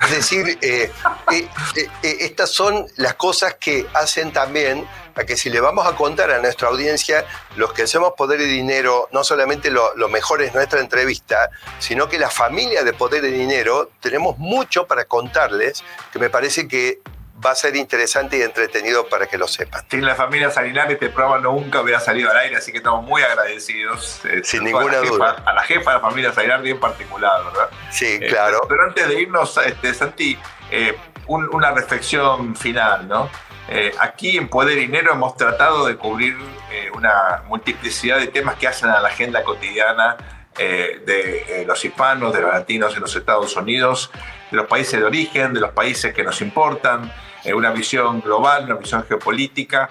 Es 0.01 0.11
decir, 0.11 0.57
estas 2.01 2.49
son 2.49 2.88
las 2.95 3.13
cosas 3.13 3.55
que 3.59 3.86
hacen 3.93 4.34
también 4.34 4.88
a 5.18 5.26
que 5.26 5.36
si 5.36 5.49
le 5.49 5.59
vamos 5.59 5.88
a 5.88 5.95
contar 5.95 6.32
a 6.32 6.39
nuestra 6.39 6.70
audiencia, 6.70 7.26
los 7.55 7.74
que 7.74 7.84
hacemos 7.84 8.13
Poder 8.15 8.39
y 8.39 8.45
Dinero, 8.45 9.09
no 9.11 9.24
solamente 9.24 9.72
lo, 9.72 9.93
mejor 10.09 10.41
es 10.41 10.53
nuestra 10.53 10.80
entrevista, 10.80 11.49
sino 11.80 12.07
que 12.07 12.20
la 12.20 12.30
familia 12.30 12.84
de 12.84 12.93
Poder 12.93 13.24
y 13.26 13.32
Dinero 13.32 13.89
tenemos 13.99 14.38
mucho 14.38 14.86
para 14.88 15.05
contarles, 15.05 15.84
que 16.13 16.20
me 16.20 16.30
parece 16.30 16.68
que 16.68 16.99
va 17.43 17.51
a 17.51 17.55
ser 17.55 17.76
interesante 17.76 18.38
y 18.38 18.41
entretenido 18.41 19.07
para 19.09 19.28
que 19.28 19.38
lo 19.38 19.47
sepan. 19.47 19.84
Sin 19.89 20.05
la 20.05 20.15
familia 20.15 20.49
Salinar 20.49 20.91
este 20.91 21.09
programa 21.09 21.38
nunca 21.38 21.82
hubiera 21.82 21.99
salido 21.99 22.32
al 22.32 22.38
aire, 22.38 22.57
así 22.57 22.72
que 22.72 22.80
estamos 22.80 23.05
muy 23.05 23.22
agradecidos. 23.22 24.22
Eh, 24.26 24.41
Sin 24.43 24.63
ninguna 24.63 24.97
duda. 24.97 25.43
a 25.45 25.53
la 25.53 25.63
jefa 25.63 25.91
de 25.91 25.97
la 25.97 26.01
familia 26.01 26.34
Salinar 26.34 26.61
bien 26.61 26.80
particular, 26.80 27.43
¿verdad? 27.45 27.70
Sí, 27.91 28.18
eh, 28.22 28.28
claro. 28.28 28.61
Pero 28.68 28.84
antes 28.86 29.07
de 29.07 29.22
irnos, 29.22 29.55
este, 29.57 29.93
Santi, 29.93 30.38
eh, 30.72 30.97
una 31.28 31.72
reflexión 31.72 32.55
final, 32.55 33.07
¿no? 33.07 33.30
Eh, 33.70 33.93
aquí 33.99 34.38
en 34.38 34.47
Poder 34.47 34.78
y 34.78 34.82
Dinero 34.82 35.11
hemos 35.11 35.36
tratado 35.36 35.88
de 35.88 35.97
cubrir 35.97 36.38
eh, 36.72 36.89
una 36.95 37.43
multiplicidad 37.47 38.18
de 38.18 38.28
temas 38.28 38.55
que 38.55 38.68
hacen 38.68 38.89
a 38.89 39.01
la 39.01 39.09
agenda 39.09 39.43
cotidiana 39.43 40.15
eh, 40.57 41.01
de 41.05 41.65
los 41.68 41.84
hispanos, 41.84 42.34
de 42.34 42.41
los 42.41 42.53
latinos 42.53 42.95
en 42.95 43.01
los 43.01 43.15
Estados 43.15 43.55
Unidos, 43.57 44.09
de 44.51 44.57
los 44.57 44.68
países 44.68 44.99
de 44.99 45.05
origen, 45.05 45.53
de 45.53 45.59
los 45.59 45.72
países 45.72 46.13
que 46.13 46.24
nos 46.24 46.41
importan, 46.41 47.11
una 47.53 47.72
visión 47.72 48.20
global, 48.20 48.65
una 48.65 48.76
visión 48.76 49.05
geopolítica, 49.07 49.89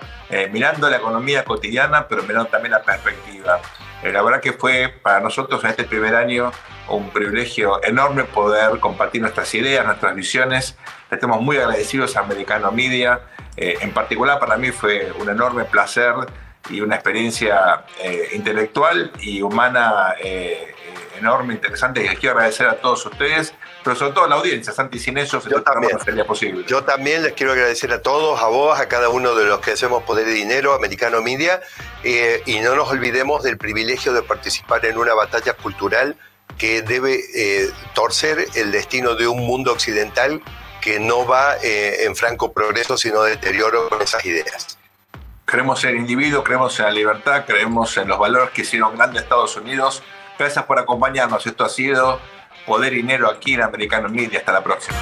mirando 0.50 0.90
la 0.90 0.98
economía 0.98 1.42
cotidiana, 1.42 2.06
pero 2.06 2.22
mirando 2.24 2.50
también 2.50 2.72
la 2.72 2.82
perspectiva. 2.82 3.60
la 4.02 4.22
verdad 4.22 4.42
que 4.42 4.52
fue 4.52 4.92
para 5.02 5.20
nosotros 5.20 5.64
en 5.64 5.70
este 5.70 5.84
primer 5.84 6.16
año 6.16 6.52
un 6.88 7.08
privilegio 7.08 7.82
enorme 7.82 8.24
poder 8.24 8.78
compartir 8.78 9.22
nuestras 9.22 9.54
ideas, 9.54 9.86
nuestras 9.86 10.14
visiones. 10.14 10.76
Estamos 11.10 11.40
muy 11.40 11.56
agradecidos 11.56 12.14
a 12.16 12.20
Americano 12.20 12.72
Media 12.72 13.22
eh, 13.56 13.78
en 13.80 13.92
particular 13.92 14.38
para 14.38 14.56
mí 14.56 14.70
fue 14.70 15.12
un 15.18 15.28
enorme 15.28 15.64
placer 15.64 16.14
y 16.68 16.80
una 16.80 16.96
experiencia 16.96 17.84
eh, 18.02 18.30
intelectual 18.34 19.12
y 19.20 19.40
humana 19.40 20.14
eh, 20.20 20.74
enorme, 21.18 21.54
interesante, 21.54 22.04
y 22.04 22.08
les 22.08 22.18
quiero 22.18 22.34
agradecer 22.34 22.66
a 22.66 22.74
todos 22.74 23.06
ustedes, 23.06 23.54
pero 23.82 23.96
sobre 23.96 24.12
todo 24.12 24.24
a 24.24 24.28
la 24.28 24.34
audiencia, 24.34 24.72
Santi, 24.72 24.98
sin 24.98 25.16
ellos 25.16 25.44
yo 25.48 25.62
también, 25.62 25.92
no 25.96 26.04
sería 26.04 26.26
posible. 26.26 26.64
Yo 26.66 26.84
también 26.84 27.22
les 27.22 27.32
quiero 27.32 27.52
agradecer 27.52 27.90
a 27.92 28.02
todos, 28.02 28.42
a 28.42 28.48
vos, 28.48 28.78
a 28.78 28.88
cada 28.88 29.08
uno 29.08 29.34
de 29.34 29.44
los 29.44 29.60
que 29.60 29.72
hacemos 29.72 30.02
Poder 30.02 30.28
y 30.28 30.32
Dinero, 30.32 30.74
Americano 30.74 31.22
Media, 31.22 31.60
y 32.04 32.60
no 32.60 32.74
nos 32.74 32.90
olvidemos 32.90 33.42
del 33.42 33.56
privilegio 33.56 34.12
de 34.12 34.22
participar 34.22 34.84
en 34.84 34.98
una 34.98 35.14
batalla 35.14 35.54
cultural 35.54 36.16
que 36.58 36.82
debe 36.82 37.20
torcer 37.94 38.46
el 38.54 38.72
destino 38.72 39.14
de 39.14 39.26
un 39.26 39.46
mundo 39.46 39.72
occidental 39.72 40.42
que 40.86 41.00
no 41.00 41.26
va 41.26 41.56
eh, 41.64 42.04
en 42.04 42.14
franco 42.14 42.52
progreso, 42.52 42.96
sino 42.96 43.22
deterioro 43.22 43.88
con 43.88 44.00
esas 44.00 44.24
ideas. 44.24 44.78
Creemos 45.44 45.82
en 45.82 45.90
el 45.90 45.96
individuo, 45.96 46.44
creemos 46.44 46.78
en 46.78 46.84
la 46.84 46.92
libertad, 46.92 47.44
creemos 47.44 47.96
en 47.96 48.06
los 48.06 48.20
valores 48.20 48.50
que 48.50 48.62
hicieron 48.62 48.96
grande 48.96 49.18
Estados 49.18 49.56
Unidos. 49.56 50.04
Gracias 50.38 50.64
por 50.64 50.78
acompañarnos. 50.78 51.44
Esto 51.44 51.64
ha 51.64 51.68
sido 51.68 52.20
Poder 52.66 52.92
y 52.92 52.98
Dinero 52.98 53.28
aquí 53.28 53.54
en 53.54 53.62
Americano 53.62 54.08
Media. 54.08 54.38
Hasta 54.38 54.52
la 54.52 54.62
próxima. 54.62 54.96